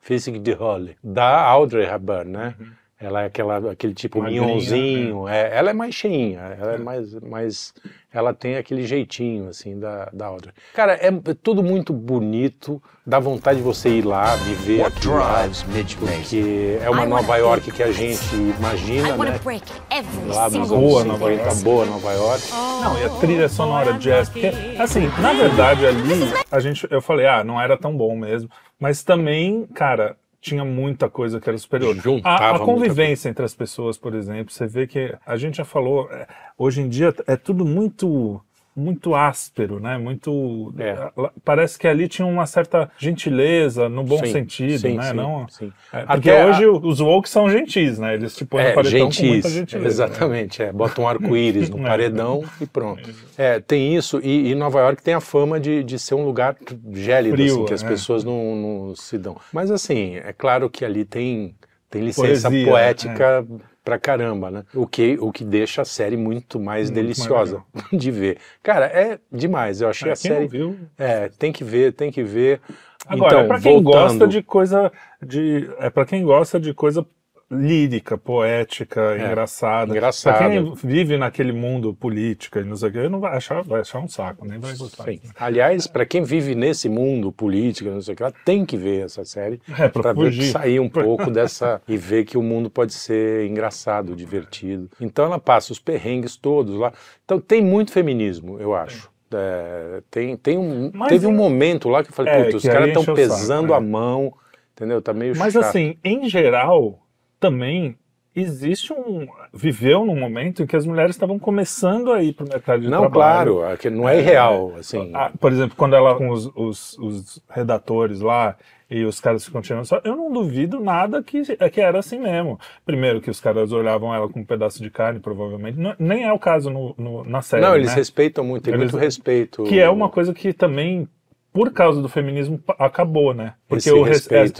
Physique 0.00 0.38
de 0.40 0.52
Holly, 0.52 0.96
da 1.02 1.40
Audrey 1.42 1.86
Hepburn, 1.86 2.30
né? 2.30 2.54
Ela 2.98 3.24
é 3.24 3.26
aquela, 3.26 3.72
aquele 3.72 3.92
tipo 3.92 4.20
Magrinha, 4.20 4.40
minhonzinho, 4.42 5.28
é, 5.28 5.54
ela 5.54 5.68
é 5.68 5.74
mais 5.74 5.94
cheinha, 5.94 6.56
ela 6.58 6.72
é 6.72 6.78
mais, 6.78 7.14
mais, 7.20 7.74
ela 8.10 8.32
tem 8.32 8.56
aquele 8.56 8.86
jeitinho, 8.86 9.50
assim, 9.50 9.78
da, 9.78 10.08
da 10.14 10.26
Audrey. 10.28 10.54
Cara, 10.72 10.94
é, 10.94 11.08
é 11.08 11.34
tudo 11.42 11.62
muito 11.62 11.92
bonito, 11.92 12.82
dá 13.06 13.18
vontade 13.18 13.58
de 13.58 13.62
você 13.64 13.90
ir 13.90 14.02
lá, 14.02 14.34
viver 14.36 14.80
What 14.80 14.98
drives 14.98 15.62
Midge 15.64 15.94
porque 15.96 16.78
é 16.82 16.88
uma 16.88 17.04
I 17.04 17.06
Nova 17.06 17.36
York 17.36 17.70
que 17.70 17.82
a 17.82 17.92
gente 17.92 18.34
I 18.34 18.54
imagina, 18.58 19.14
want 19.14 19.28
né? 19.28 19.38
to 19.38 19.44
break 19.44 19.64
every 19.90 20.28
Lá 20.34 20.46
anos 20.46 20.68
Boa 20.70 21.02
50, 21.02 21.04
Nova 21.04 21.32
York. 21.32 21.62
boa 21.62 21.84
Nova 21.84 22.12
York. 22.14 22.42
Não, 22.82 22.98
e 22.98 23.04
a 23.04 23.08
trilha 23.20 23.48
sonora 23.50 23.92
jazz, 23.98 24.30
porque, 24.30 24.50
assim, 24.78 25.06
na 25.20 25.34
verdade 25.34 25.84
ali, 25.84 26.32
a 26.50 26.60
gente, 26.60 26.88
eu 26.90 27.02
falei, 27.02 27.26
ah, 27.26 27.44
não 27.44 27.60
era 27.60 27.76
tão 27.76 27.94
bom 27.94 28.16
mesmo, 28.16 28.48
mas 28.80 29.02
também, 29.02 29.66
cara, 29.74 30.16
tinha 30.46 30.64
muita 30.64 31.10
coisa 31.10 31.40
que 31.40 31.48
era 31.48 31.58
superior. 31.58 31.96
A, 32.22 32.56
a 32.56 32.58
convivência 32.60 33.28
entre 33.28 33.44
as 33.44 33.52
pessoas, 33.52 33.98
por 33.98 34.14
exemplo, 34.14 34.52
você 34.52 34.66
vê 34.66 34.86
que 34.86 35.12
a 35.26 35.36
gente 35.36 35.56
já 35.56 35.64
falou, 35.64 36.08
é, 36.10 36.26
hoje 36.56 36.80
em 36.80 36.88
dia 36.88 37.12
é 37.26 37.36
tudo 37.36 37.64
muito 37.64 38.40
muito 38.76 39.14
áspero, 39.14 39.80
né? 39.80 39.96
Muito 39.96 40.74
É. 40.78 41.10
parece 41.44 41.78
que 41.78 41.88
ali 41.88 42.06
tinha 42.08 42.26
uma 42.26 42.46
certa 42.46 42.90
gentileza 42.98 43.88
no 43.88 44.04
bom 44.04 44.18
Sim, 44.18 44.32
sentido, 44.32 44.78
sim, 44.80 44.96
né? 44.96 45.10
sim, 45.10 45.16
Não, 45.16 45.48
sim. 45.48 45.72
é, 45.92 46.00
porque 46.00 46.30
Até 46.30 46.42
a- 46.42 46.46
hoje 46.46 46.66
os 46.66 47.00
woke 47.00 47.28
são 47.28 47.48
gentis, 47.48 47.98
né? 47.98 48.14
Eles 48.14 48.38
no 48.38 48.60
É, 48.60 48.72
paredão 48.72 49.06
com 49.06 49.10
gentis, 49.12 49.22
muita 49.22 49.48
gentileza. 49.48 49.86
né? 49.86 49.88
exatamente, 49.88 50.62
é, 50.62 50.72
bota 50.72 51.00
um 51.00 51.08
arco-íris 51.08 51.70
no 51.70 51.78
É. 51.86 51.88
paredão 51.88 52.44
e 52.60 52.66
pronto. 52.66 53.08
É, 53.38 53.60
tem 53.60 53.96
isso, 53.96 54.20
e, 54.22 54.50
e 54.50 54.54
Nova 54.54 54.80
York 54.80 55.02
tem 55.02 55.14
a 55.14 55.20
fama 55.20 55.58
de, 55.58 55.82
de 55.82 55.98
ser 55.98 56.14
um 56.14 56.24
lugar 56.24 56.56
gélido, 56.92 57.36
Frio, 57.36 57.54
assim, 57.54 57.64
que 57.64 57.74
as 57.74 57.82
é. 57.82 57.88
pessoas 57.88 58.24
não, 58.24 58.56
não 58.56 58.94
se 58.94 59.16
dão. 59.16 59.36
Mas 59.52 59.70
assim, 59.70 60.16
é 60.16 60.32
claro 60.32 60.68
que 60.68 60.84
ali 60.84 61.04
tem, 61.04 61.54
tem 61.90 62.02
licença 62.02 62.50
Poesia, 62.50 62.66
poética 62.66 63.46
pra 63.86 64.00
caramba, 64.00 64.50
né? 64.50 64.64
O 64.74 64.84
que, 64.84 65.16
o 65.20 65.30
que 65.30 65.44
deixa 65.44 65.82
a 65.82 65.84
série 65.84 66.16
muito 66.16 66.58
mais 66.58 66.90
Muito 66.90 66.96
deliciosa 67.00 67.62
de 67.92 68.10
ver. 68.10 68.38
Cara, 68.60 68.86
é 68.86 69.20
demais, 69.30 69.80
eu 69.80 69.88
achei 69.88 70.08
É, 70.08 70.12
a 70.12 70.16
série... 70.16 70.48
viu, 70.48 70.76
É, 70.98 71.28
tem 71.38 71.52
que 71.52 71.62
ver, 71.62 71.92
tem 71.92 72.10
que 72.10 72.24
ver. 72.24 72.60
Agora, 73.06 73.34
Então, 73.36 73.46
pra 73.48 73.60
quem 73.60 73.80
voltando- 73.80 74.02
gosta 74.02 74.26
de 74.26 74.42
coisa 74.42 74.92
de 75.24 75.70
é 75.78 75.88
para 75.88 76.04
quem 76.04 76.24
gosta 76.24 76.58
de 76.58 76.74
coisa 76.74 77.06
lírica, 77.50 78.18
poética, 78.18 79.16
engraçada. 79.16 79.92
engraçada. 79.92 80.38
Pra 80.38 80.48
quem 80.48 80.74
vive 80.74 81.16
naquele 81.16 81.52
mundo 81.52 81.94
política 81.94 82.60
e 82.60 82.64
não 82.64 82.76
sei 82.76 82.88
o 82.88 82.92
que, 82.92 83.08
não 83.08 83.20
vai 83.20 83.36
achar, 83.36 83.62
vai 83.62 83.80
achar 83.80 84.00
um 84.00 84.08
saco, 84.08 84.46
nem 84.46 84.58
vai 84.58 84.74
gostar. 84.76 85.04
Sim. 85.04 85.20
Aliás, 85.38 85.86
para 85.86 86.04
quem 86.04 86.24
vive 86.24 86.54
nesse 86.54 86.88
mundo 86.88 87.30
político, 87.30 87.88
não 87.88 88.00
sei 88.00 88.14
o 88.14 88.16
que 88.16 88.24
tem 88.44 88.64
que 88.64 88.76
ver 88.76 89.04
essa 89.04 89.24
série 89.24 89.60
É, 89.78 89.88
para 89.88 90.12
sair 90.52 90.80
um 90.80 90.88
pouco 90.90 91.30
dessa 91.30 91.80
e 91.86 91.96
ver 91.96 92.24
que 92.24 92.36
o 92.36 92.42
mundo 92.42 92.68
pode 92.68 92.92
ser 92.92 93.46
engraçado, 93.46 94.16
divertido. 94.16 94.90
Então 95.00 95.24
ela 95.24 95.38
passa 95.38 95.72
os 95.72 95.78
perrengues 95.78 96.36
todos 96.36 96.76
lá. 96.76 96.92
Então 97.24 97.38
tem 97.40 97.62
muito 97.62 97.92
feminismo, 97.92 98.58
eu 98.58 98.74
acho. 98.74 99.08
É, 99.32 100.02
tem, 100.10 100.36
tem 100.36 100.58
um, 100.58 100.90
Mas 100.94 101.08
teve 101.08 101.26
um 101.26 101.32
momento 101.34 101.88
lá 101.88 102.02
que 102.02 102.10
eu 102.10 102.14
falei, 102.14 102.32
É, 102.32 102.44
puta, 102.44 102.56
os 102.56 102.64
caras 102.64 102.88
estão 102.88 103.02
encheu 103.02 103.14
o 103.14 103.16
saco, 103.16 103.28
pesando 103.28 103.72
é. 103.72 103.76
a 103.76 103.80
mão, 103.80 104.32
entendeu? 104.72 105.00
Tá 105.02 105.12
meio 105.12 105.36
Mas 105.36 105.52
chato. 105.52 105.64
assim, 105.64 105.96
em 106.04 106.28
geral, 106.28 107.05
também 107.50 107.96
existe 108.34 108.92
um 108.92 109.26
viveu 109.52 110.04
num 110.04 110.18
momento 110.18 110.62
em 110.62 110.66
que 110.66 110.76
as 110.76 110.84
mulheres 110.84 111.16
estavam 111.16 111.38
começando 111.38 112.12
a 112.12 112.22
ir 112.22 112.34
para 112.34 112.44
o 112.44 112.48
mercado 112.48 112.82
de 112.82 112.88
não, 112.88 113.00
trabalho. 113.00 113.54
claro, 113.54 113.72
é 113.72 113.76
que 113.78 113.88
não 113.88 114.06
é 114.08 114.18
irreal, 114.18 114.74
assim. 114.78 115.10
Ah, 115.14 115.30
por 115.40 115.50
exemplo, 115.52 115.74
quando 115.76 115.96
ela 115.96 116.14
com 116.16 116.28
os, 116.28 116.46
os- 116.54 116.98
os 116.98 117.42
redatores 117.48 118.20
lá 118.20 118.54
e 118.90 119.04
os 119.04 119.20
caras 119.20 119.42
ficam 119.44 119.62
tirando 119.62 119.86
só, 119.86 120.00
eu 120.04 120.14
não 120.14 120.30
duvido 120.30 120.78
nada 120.80 121.22
que, 121.22 121.42
que 121.70 121.80
era 121.80 121.98
assim 121.98 122.18
mesmo. 122.18 122.58
Primeiro 122.84 123.22
que 123.22 123.30
os 123.30 123.40
caras 123.40 123.72
olhavam 123.72 124.14
ela 124.14 124.28
com 124.28 124.40
um 124.40 124.44
pedaço 124.44 124.82
de 124.82 124.90
carne, 124.90 125.18
provavelmente. 125.18 125.78
Não- 125.78 125.96
nem 125.98 126.24
é 126.24 126.32
o 126.32 126.38
caso 126.38 126.68
no, 126.70 126.94
no- 126.98 127.24
na 127.24 127.40
série. 127.40 127.62
não, 127.62 127.74
eles 127.74 127.88
né? 127.88 127.94
respeitam 127.94 128.44
muito, 128.44 128.64
tem 128.64 128.74
Eles- 128.74 128.92
muito 128.92 129.02
respeito. 129.02 129.64
Que 129.64 129.80
é 129.80 129.88
uma 129.88 130.10
coisa 130.10 130.34
que 130.34 130.52
também, 130.52 131.08
por 131.56 131.72
causa 131.72 132.02
do 132.02 132.08
feminismo, 132.08 132.60
acabou, 132.78 133.32
né? 133.32 133.54
Porque 133.66 133.88
Esse 133.88 133.90
o 133.90 134.06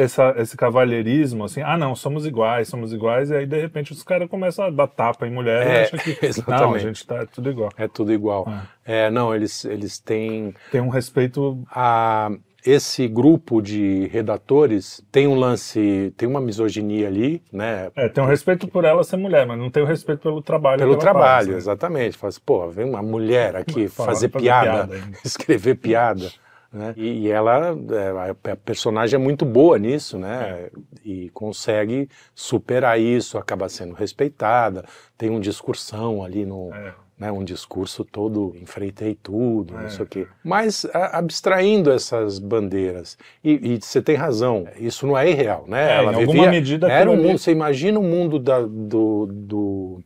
essa- 0.03 0.35
esse 0.39 0.57
cavalheirismo, 0.57 1.45
assim, 1.45 1.61
ah, 1.61 1.77
não, 1.77 1.95
somos 1.95 2.25
iguais, 2.25 2.69
somos 2.69 2.91
iguais, 2.91 3.29
e 3.31 3.37
aí 3.37 3.45
de 3.47 3.61
repente 3.61 3.93
os 3.93 4.03
caras 4.03 4.31
começam 4.31 4.65
a 4.65 4.71
dar 4.71 4.87
tapa 4.87 5.27
em 5.27 5.31
mulher 5.31 5.67
e 5.67 5.71
É, 5.71 5.83
acham 5.83 5.99
que 5.99 6.11
não, 6.17 6.17
a 6.23 6.27
exatamente. 6.27 6.83
gente 6.85 7.07
tá 7.07 7.27
tudo 7.27 7.51
igual. 7.51 7.69
É 7.77 7.87
tudo 7.87 8.15
igual. 8.15 8.49
É, 8.83 9.11
não, 9.11 9.35
eles, 9.35 9.67
eles 9.67 9.99
têm 9.99 10.55
Tem 10.73 10.81
um 10.81 10.89
respeito. 10.89 11.63
a 11.71 12.31
esse 12.65 13.07
grupo 13.07 13.61
de 13.63 14.09
redatores 14.09 15.01
tem 15.13 15.29
um 15.29 15.37
lance, 15.37 16.13
tem 16.17 16.27
uma 16.29 16.41
misoginia 16.41 17.07
ali, 17.07 17.41
né? 17.53 17.91
É, 17.95 18.09
tem 18.09 18.25
um 18.25 18.27
respeito 18.27 18.67
por 18.67 18.85
ela 18.87 19.05
ser 19.05 19.19
mulher, 19.19 19.47
mas 19.47 19.57
não 19.59 19.71
tem 19.71 19.83
o 19.83 19.87
respeito 19.87 20.23
pelo 20.23 20.43
trabalho. 20.43 20.79
Pelo 20.79 20.97
trabalho, 20.97 21.27
faz, 21.27 21.47
né? 21.49 21.57
exatamente. 21.57 22.17
Fala 22.17 22.31
assim, 22.31 22.41
pô, 22.45 22.69
vem 22.69 22.89
uma 22.89 23.03
mulher 23.03 23.55
aqui 23.55 23.87
fazer 23.87 24.07
fazer 24.11 24.29
piada, 24.31 24.89
piada 24.89 25.01
escrever 25.25 25.75
piada. 25.77 26.29
Né? 26.73 26.93
E, 26.97 27.21
e 27.27 27.31
ela, 27.31 27.77
é, 27.93 28.31
a, 28.51 28.57
personagem 28.57 29.15
é 29.15 29.23
muito 29.23 29.45
boa 29.45 29.79
nisso, 29.79 30.19
né? 30.19 30.69
E 31.05 31.31
consegue 31.31 32.09
superar 32.35 33.01
isso, 33.01 33.39
acaba 33.39 33.69
sendo 33.69 33.95
respeitada, 33.95 34.85
tem 35.17 35.31
um 35.31 35.41
discursão 35.41 36.23
ali 36.25 36.45
no, 36.45 36.75
É. 36.75 36.93
né, 37.19 37.33
um 37.33 37.43
discurso 37.45 38.05
todo 38.05 38.55
enfrentei 38.61 39.15
tudo, 39.15 39.75
É. 39.79 39.83
não 39.83 39.89
sei 39.91 40.05
o 40.05 40.09
quê. 40.09 40.27
Mas 40.45 40.85
a- 40.93 41.19
abstraindo 41.19 41.91
essas 41.91 42.39
bandeiras, 42.39 43.17
e, 43.43 43.79
você 43.81 44.03
tem 44.03 44.17
razão, 44.17 44.67
isso 44.79 45.07
não 45.07 45.17
é 45.17 45.31
irreal, 45.31 45.65
né? 45.67 45.99
É, 45.99 46.03
em 46.05 46.15
alguma 46.15 46.49
medida 46.51 46.91
era 46.91 47.11
um 47.11 47.17
mundo, 47.17 47.39
você 47.39 47.53
imagina 47.53 47.99
o 47.99 48.03
mundo 48.03 48.39
da- 48.39 48.61
do, 48.61 49.27
do, 49.33 50.03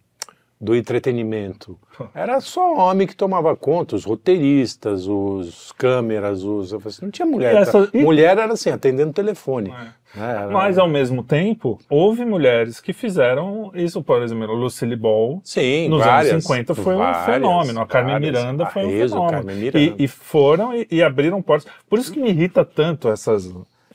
do 0.61 0.75
entretenimento. 0.76 1.79
Era 2.14 2.38
só 2.40 2.76
homem 2.76 3.07
que 3.07 3.17
tomava 3.17 3.57
conta, 3.57 3.97
os 3.97 4.05
roteiristas, 4.05 5.07
os 5.07 5.73
câmeras, 5.73 6.43
os. 6.43 6.73
assim, 6.75 7.05
não 7.07 7.11
tinha 7.11 7.25
mulher. 7.25 7.55
Essa- 7.57 7.87
tá? 7.87 7.99
e- 7.99 8.02
Mulher 8.02 8.37
era 8.37 8.52
assim, 8.52 8.69
atendendo 8.71 9.12
telefone. 9.12 9.71
É. 9.71 9.73
né? 9.73 9.95
Era- 10.17 10.50
Mas 10.50 10.76
ao 10.76 10.88
mesmo 10.88 11.23
tempo, 11.23 11.79
houve 11.88 12.25
mulheres 12.26 12.79
que 12.79 12.93
fizeram 12.93 13.71
isso, 13.75 14.02
por 14.02 14.21
exemplo, 14.23 14.52
Lucille 14.55 14.97
Ball. 14.97 15.40
Sim, 15.45 15.88
Nos 15.88 16.05
várias, 16.05 16.33
anos 16.33 16.45
50 16.45 16.75
foi 16.75 16.95
um 16.95 16.99
várias, 16.99 17.25
fenômeno. 17.25 17.81
A 17.81 17.87
Carmen 17.87 18.12
várias. 18.12 18.33
Miranda 18.33 18.67
foi 18.67 18.85
um 18.85 18.88
Arezzo, 18.88 19.14
fenômeno. 19.14 19.50
E, 19.79 19.95
e 19.99 20.09
foram 20.09 20.75
e, 20.75 20.87
e 20.90 21.02
abriram 21.02 21.40
portas. 21.40 21.71
Por 21.88 21.99
isso 21.99 22.12
que 22.12 22.21
me 22.21 22.29
irrita 22.29 22.64
tanto 22.64 23.09
essas 23.09 23.50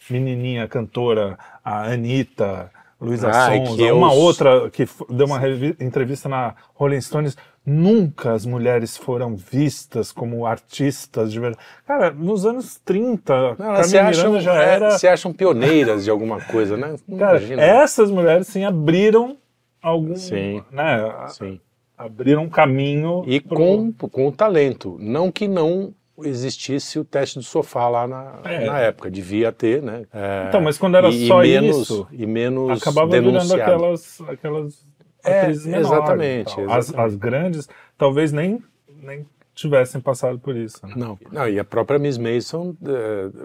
menininha 0.09 0.67
cantora, 0.67 1.37
a 1.63 1.91
Anitta, 1.91 2.71
Luísa 2.99 3.29
Ai, 3.31 3.57
Sonza, 3.65 3.75
que 3.77 3.83
eu- 3.83 3.97
uma 3.97 4.11
outra 4.13 4.69
que 4.69 4.87
deu 5.09 5.25
uma 5.27 5.37
revi- 5.37 5.75
entrevista 5.79 6.29
na 6.29 6.55
Rolling 6.73 7.01
Stones. 7.01 7.37
Nunca 7.65 8.31
as 8.33 8.45
mulheres 8.45 8.95
foram 8.95 9.35
vistas 9.35 10.11
como 10.11 10.45
artistas 10.45 11.31
de 11.31 11.39
verdade. 11.39 11.63
Cara, 11.85 12.11
nos 12.11 12.45
anos 12.45 12.79
30, 12.85 13.55
Não, 13.57 13.65
elas 13.73 13.87
se 13.87 13.97
acham, 13.97 14.39
já 14.39 14.53
é, 14.63 14.75
era. 14.75 14.91
se 14.99 15.07
acham 15.07 15.33
pioneiras 15.33 16.03
de 16.03 16.11
alguma 16.11 16.39
coisa, 16.41 16.77
né? 16.77 16.95
Cara, 17.17 17.37
Imagina. 17.39 17.61
essas 17.63 18.11
mulheres 18.11 18.47
sim 18.47 18.63
abriram 18.63 19.37
algum, 19.81 20.15
Sim. 20.15 20.63
né, 20.71 21.11
Sim. 21.29 21.59
abriram 21.97 22.43
um 22.43 22.49
caminho 22.49 23.23
E 23.25 23.41
pro- 23.41 23.57
com, 23.57 23.91
com 24.09 24.27
o 24.27 24.31
talento. 24.31 24.95
Não 24.99 25.31
que 25.31 25.47
não 25.47 25.91
existisse 26.23 26.97
o 26.99 27.03
teste 27.03 27.37
do 27.39 27.43
sofá 27.43 27.89
lá 27.89 28.07
na, 28.07 28.39
É. 28.45 28.65
na 28.65 28.79
época. 28.79 29.09
Devia 29.11 29.51
ter, 29.51 29.81
né? 29.81 30.03
É, 30.13 30.45
Então, 30.47 30.61
mas 30.61 30.77
quando 30.77 30.95
era 30.97 31.09
e, 31.09 31.27
só 31.27 31.43
e 31.43 31.49
menos, 31.59 31.77
isso, 31.81 32.07
E 32.11 32.25
menos 32.25 32.81
acabava 32.81 33.07
virando 33.11 33.31
denunciado. 33.33 33.61
aquelas, 33.61 34.21
aquelas 34.21 34.85
É, 35.23 35.47
menores 35.47 35.65
exatamente, 35.65 36.51
e 36.51 36.55
tal. 36.55 36.71
As, 36.71 36.85
exatamente. 36.89 37.07
as 37.13 37.15
grandes 37.15 37.69
talvez 37.97 38.31
nem, 38.31 38.61
nem 39.01 39.25
tivessem 39.55 40.01
passado 40.01 40.37
por 40.37 40.55
isso. 40.55 40.85
né? 40.85 40.93
Não, 40.95 41.17
não, 41.31 41.47
e 41.47 41.57
a 41.57 41.63
própria 41.63 41.97
Miss 41.97 42.17
Mason, 42.17 42.75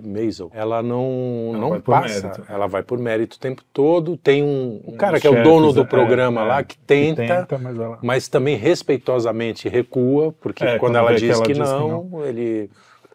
Maisel, 0.05 0.51
ela 0.53 0.83
não, 0.83 1.53
Ela 1.55 1.59
não 1.59 1.81
passa, 1.81 2.29
mérito. 2.29 2.45
ela 2.49 2.67
vai 2.67 2.83
por 2.83 2.99
mérito 2.99 3.37
o 3.37 3.39
tempo 3.39 3.63
todo. 3.73 4.17
Tem 4.17 4.43
um, 4.43 4.83
um 4.87 4.97
cara 4.97 5.17
Os 5.17 5.23
que 5.23 5.29
é 5.29 5.31
o 5.31 5.43
dono 5.43 5.73
do 5.73 5.83
é, 5.83 5.85
programa 5.85 6.41
é, 6.43 6.45
lá 6.45 6.63
que 6.65 6.75
que 6.77 6.81
tenta, 6.85 7.23
tenta, 7.23 7.59
mas 7.59 7.79
ela... 7.79 7.99
mas 8.03 8.29
também 8.29 8.57
respeitosamente 8.57 9.69
recua, 9.69 10.33
porque 10.41 10.65
É, 10.65 10.71
quando, 10.73 10.81
quando 10.81 10.97
ela, 10.97 11.09
vê 11.11 11.15
que 11.15 11.21
diz, 11.21 11.37
ela 11.37 11.47
que 11.47 11.53
diz 11.55 11.63
que 11.63 11.69
não, 11.75 12.25
ele. 12.27 12.71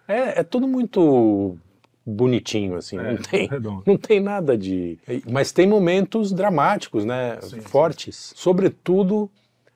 É, 0.08 0.40
é 0.40 0.44
tudo 0.44 0.68
muito 0.68 1.58
bonitinho, 2.06 2.76
assim, 2.78 2.98
É, 2.98 3.12
não, 3.12 3.18
tem, 3.18 3.48
redondo. 3.48 3.84
não 3.86 3.98
tem 3.98 4.20
nada 4.20 4.58
de. 4.58 4.98
Mas 5.30 5.52
tem 5.52 5.68
momentos 5.68 6.32
dramáticos, 6.32 7.04
né? 7.04 7.40
fortes. 7.64 8.32
Sobretudo 8.36 9.30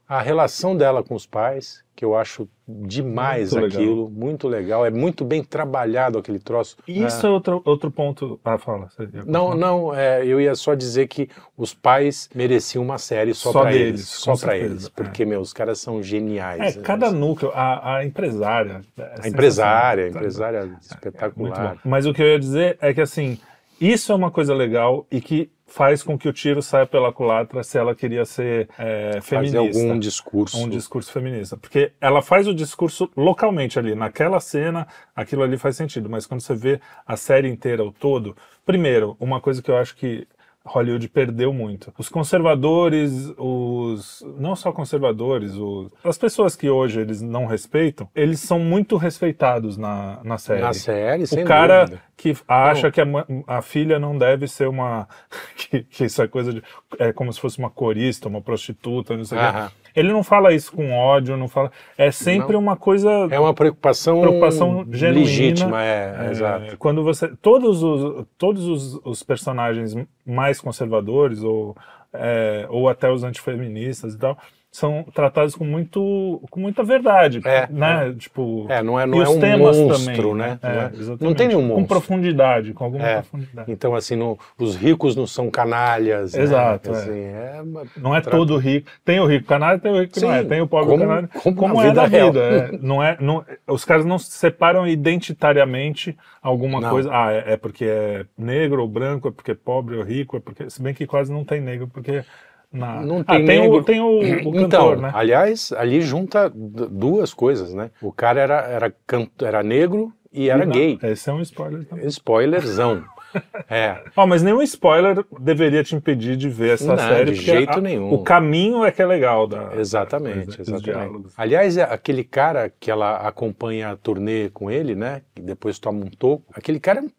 a 0.10 0.22
relação 0.24 0.75
dela 0.75 1.04
com 1.04 1.13
os 1.13 1.28
pais, 1.28 1.84
que 1.96 2.04
eu 2.04 2.18
acho 2.18 2.50
demais 2.68 3.51
Muito 3.54 3.63
legal. 3.63 3.82
aquilo, 3.82 4.10
muito 4.10 4.48
legal. 4.48 4.86
É 4.86 4.89
muito 4.89 5.24
bem 5.24 5.44
trabalhado 5.44 6.18
aquele 6.18 6.39
troço. 6.39 6.78
Isso 6.88 7.28
é 7.28 7.30
outro, 7.30 7.62
outro 7.63 7.92
ponto... 7.92 8.39
Ah, 8.44 8.58
fala. 8.58 8.89
Não, 9.28 9.54
não, 9.54 9.94
é, 9.94 10.25
eu 10.25 10.42
ia 10.42 10.56
só 10.56 10.74
dizer 10.74 11.08
que 11.08 11.30
os 11.56 11.75
pais 11.75 12.28
mereciam 12.34 12.84
uma 12.84 12.98
série 12.98 13.36
só, 13.36 13.51
Só 13.51 13.62
pra 13.62 13.70
deles, 13.72 13.88
eles. 13.88 14.08
Só 14.08 14.32
pra 14.32 14.51
certeza, 14.51 14.66
eles. 14.66 14.86
é. 14.88 14.89
Porque, 14.96 15.25
meu, 15.25 15.42
os 15.42 15.54
caras 15.54 15.80
são 15.80 16.01
geniais. 16.01 16.75
É, 16.75 16.80
né? 16.80 16.84
cada 16.84 17.12
núcleo, 17.12 17.51
a, 17.54 17.98
a 17.98 18.06
empresária... 18.06 18.82
é 18.98 19.22
A 19.22 19.28
empresária, 19.28 20.06
a 20.06 20.10
empresária 20.10 20.66
Muito 20.66 20.82
espetacular. 20.82 21.78
Mas 21.86 22.08
o 22.08 22.13
que 22.16 22.24
eu 22.24 22.28
ia 22.28 22.39
dizer 22.39 22.80
é 22.82 22.94
que, 22.96 23.01
assim, 23.01 23.38
isso 23.79 24.12
é 24.12 24.15
uma 24.15 24.31
coisa 24.31 24.53
legal 24.53 25.05
e 25.12 25.21
que 25.21 25.50
faz 25.65 26.01
com 26.01 26.17
que 26.17 26.27
o 26.27 26.33
tiro 26.33 26.62
saia 26.62 26.86
pela 26.86 27.13
culatra 27.13 27.63
se 27.63 27.77
ela 27.77 27.95
queria 27.95 28.25
ser 28.25 28.67
é, 28.77 29.21
Fazer 29.21 29.51
feminista. 29.51 29.79
algum 29.79 30.00
discurso. 30.00 30.57
um 30.57 30.69
discurso 30.69 31.12
feminista. 31.12 31.55
Porque 31.55 31.91
ela 32.01 32.21
faz 32.21 32.48
o 32.48 32.53
discurso 32.53 33.09
localmente 33.15 33.77
ali, 33.77 33.93
naquela 33.95 34.39
cena, 34.39 34.88
aquilo 35.15 35.43
ali 35.43 35.57
faz 35.57 35.75
sentido. 35.75 36.09
Mas 36.09 36.25
quando 36.25 36.41
você 36.41 36.55
vê 36.55 36.81
a 37.05 37.15
série 37.15 37.48
inteira, 37.48 37.83
o 37.83 37.91
todo, 37.91 38.36
primeiro, 38.65 39.15
uma 39.19 39.39
coisa 39.39 39.62
que 39.62 39.69
eu 39.69 39.77
acho 39.77 39.95
que 39.95 40.27
Hollywood 40.66 41.08
perdeu 41.10 41.54
muito. 41.54 41.94
Os 41.98 42.10
conservadores, 42.10 43.34
os 43.38 44.25
não 44.38 44.56
só 44.56 44.72
conservadores, 44.72 45.56
os, 45.56 45.92
as 46.04 46.18
pessoas 46.18 46.56
que 46.56 46.70
hoje 46.70 47.00
eles 47.00 47.22
não 47.22 47.46
respeitam, 47.46 48.10
eles 48.13 48.39
são 48.39 48.60
muito 48.60 48.98
respeitados 48.98 49.78
na, 49.78 50.20
na 50.24 50.38
série. 50.38 50.62
Na 50.62 50.74
série, 50.74 51.25
sem 51.25 51.44
o 51.44 51.48
cara 51.48 51.86
dúvida. 51.86 52.04
que 52.18 52.38
acha 52.48 52.92
que 52.92 53.01
a, 53.01 53.06
a 53.48 53.62
filha 53.62 53.98
não 53.98 54.18
deve 54.18 54.48
ser 54.48 54.68
uma. 54.68 55.08
que, 55.56 55.84
que 55.84 56.06
isso 56.06 56.22
é 56.22 56.28
coisa 56.28 56.54
de. 56.54 56.62
É 57.00 57.13
como 57.13 57.32
se 57.32 57.39
fosse 57.39 57.58
uma 57.58 57.70
corista, 57.70 58.28
uma 58.28 58.42
prostituta, 58.42 59.16
não 59.16 59.24
sei 59.24 59.38
o 59.38 59.42
quê. 59.42 59.74
Ele 59.96 60.12
não 60.12 60.24
fala 60.24 60.53
isso 60.53 60.72
com 60.72 60.91
ódio, 60.91 61.36
não 61.38 61.48
fala. 61.48 61.72
É 61.98 62.12
sempre 62.12 62.55
uma 62.55 62.75
coisa. 62.75 63.10
É 63.31 63.39
uma 63.39 63.53
preocupação, 63.53 64.22
Preocupação 64.22 64.86
genuína. 64.91 65.19
legítima, 65.25 65.84
é, 65.84 66.27
é, 66.27 66.31
exato. 66.31 66.77
Quando 66.77 67.03
você. 67.03 67.27
Todos 67.41 67.84
os, 67.84 68.25
todos 68.38 68.65
os, 68.67 69.00
os 69.03 69.24
personagens 69.24 69.96
mais 70.25 70.60
conservadores, 70.62 71.43
ou, 71.43 71.75
é, 72.13 72.65
ou 72.69 72.89
até 72.89 73.12
os 73.12 73.24
antifeministas 73.24 74.13
e 74.13 74.17
tal, 74.17 74.38
são 74.71 75.03
tratados 75.15 75.55
com 75.55 75.63
muito 75.65 76.41
com 76.51 76.59
muita 76.59 76.83
verdade, 76.83 77.41
É, 77.43 77.67
né? 77.71 78.13
Tipo, 78.17 78.67
É, 78.69 78.83
não 78.83 78.99
é, 78.99 79.05
não 79.07 79.17
e 79.17 79.21
é 79.21 79.23
os 79.23 79.29
um 79.35 79.39
temas 79.39 79.77
monstro, 79.77 80.05
também, 80.05 80.35
né? 80.35 80.59
É, 80.61 80.67
não, 80.67 80.81
é- 80.81 80.85
exatamente. 80.93 81.23
não 81.23 81.33
tem 81.33 81.47
nenhum 81.47 81.61
Com 81.61 81.67
monstro. 81.67 81.88
profundidade, 81.88 82.73
com 82.73 82.83
alguma 82.83 83.07
É. 83.07 83.13
profundidade. 83.15 83.71
Então, 83.71 83.95
assim, 83.95 84.15
não- 84.15 84.38
os 84.59 84.75
ricos 84.75 85.15
não 85.15 85.25
são 85.25 85.49
canalhas. 85.49 86.33
né? 86.33 86.43
Exato, 86.43 86.89
é. 86.91 86.93
Assim, 86.93 87.11
é 87.19 87.61
Não 87.97 88.15
é 88.15 88.21
Trata- 88.21 88.38
todo 88.38 88.57
rico. 88.57 88.89
Tem 89.03 89.19
o 89.19 89.25
rico 89.25 89.47
canário, 89.47 89.79
tem 89.81 89.91
o 89.91 89.99
rico 89.99 90.13
que 90.13 90.21
não 90.21 90.31
é. 90.31 90.43
Sim, 90.43 90.47
Tem 90.49 90.61
o 90.61 90.67
pobre 90.67 90.89
como- 90.91 90.99
canário. 91.07 91.29
como 91.41 91.55
Como, 91.55 91.81
é 91.81 91.88
vida 91.89 92.05
real. 92.05 92.31
vida. 92.31 92.39
é. 92.45 92.69
Não 92.81 93.03
é, 93.03 93.17
não, 93.19 93.43
os 93.67 93.83
caras 93.83 94.05
não 94.05 94.17
separam 94.19 94.88
identitariamente 94.88 96.17
alguma 96.41 96.79
Não. 96.79 96.89
coisa. 96.89 97.09
Ah, 97.11 97.31
é, 97.31 97.53
é 97.53 97.57
porque 97.57 97.85
é 97.85 98.25
negro 98.38 98.81
ou 98.81 98.88
branco, 98.88 99.27
é 99.27 99.31
porque 99.31 99.51
é 99.51 99.55
pobre 99.55 99.95
ou 99.97 100.03
rico, 100.03 100.38
é 100.38 100.39
porque. 100.39 100.69
Se 100.69 100.81
bem 100.81 100.93
que 100.93 101.05
quase 101.07 101.31
não 101.31 101.43
tem 101.43 101.59
negro, 101.61 101.88
porque. 101.88 102.23
Na... 102.71 103.01
Não 103.01 103.21
ah, 103.21 103.35
tem 103.35 103.45
tem, 103.45 103.61
negro. 103.61 103.77
o, 103.77 103.83
tem 103.83 103.99
o, 103.99 104.19
o 104.19 104.23
então, 104.23 104.53
cantor, 104.53 104.97
né? 104.97 105.11
aliás, 105.13 105.71
ali 105.73 106.01
junta 106.01 106.51
duas 106.53 107.33
coisas, 107.33 107.73
né? 107.73 107.89
O 108.01 108.11
cara 108.11 108.39
era, 108.39 108.61
era, 108.61 108.95
canto, 109.07 109.43
era 109.43 109.63
negro 109.63 110.13
e 110.31 110.49
era 110.49 110.65
Não, 110.65 110.71
gay. 110.71 110.99
Esse 111.01 111.29
é 111.29 111.33
um 111.33 111.41
spoiler 111.41 111.85
também. 111.85 112.05
Spoilerzão. 112.07 113.03
é. 113.69 114.03
Ó, 114.15 114.25
mas 114.25 114.43
nenhum 114.43 114.61
spoiler 114.61 115.23
deveria 115.39 115.83
te 115.83 115.95
impedir 115.95 116.35
de 116.35 116.49
ver 116.49 116.73
essa 116.75 116.95
Não, 116.95 116.97
série. 116.97 117.31
de 117.31 117.41
jeito 117.41 117.79
a- 117.79 117.81
nenhum. 117.81 118.13
O 118.13 118.23
caminho 118.23 118.85
é 118.85 118.91
que 118.91 119.01
é 119.01 119.05
legal. 119.05 119.47
Da, 119.47 119.75
Exatamente, 119.75 120.57
da 120.57 120.61
exatamente. 120.61 120.83
diálogos. 120.83 121.33
Aliás, 121.38 121.77
é 121.77 121.83
aquele 121.83 122.23
cara 122.23 122.71
que 122.79 122.91
ela 122.91 123.17
acompanha 123.17 123.89
a 123.89 123.95
turnê 123.97 124.49
com 124.49 124.69
ele, 124.69 124.95
né? 124.95 125.21
Que 125.33 125.41
depois 125.41 125.79
toma 125.79 126.05
um 126.05 126.09
toco. 126.09 126.43
Aquele 126.53 126.79
cara 126.79 126.99
é 126.99 127.03
um 127.03 127.09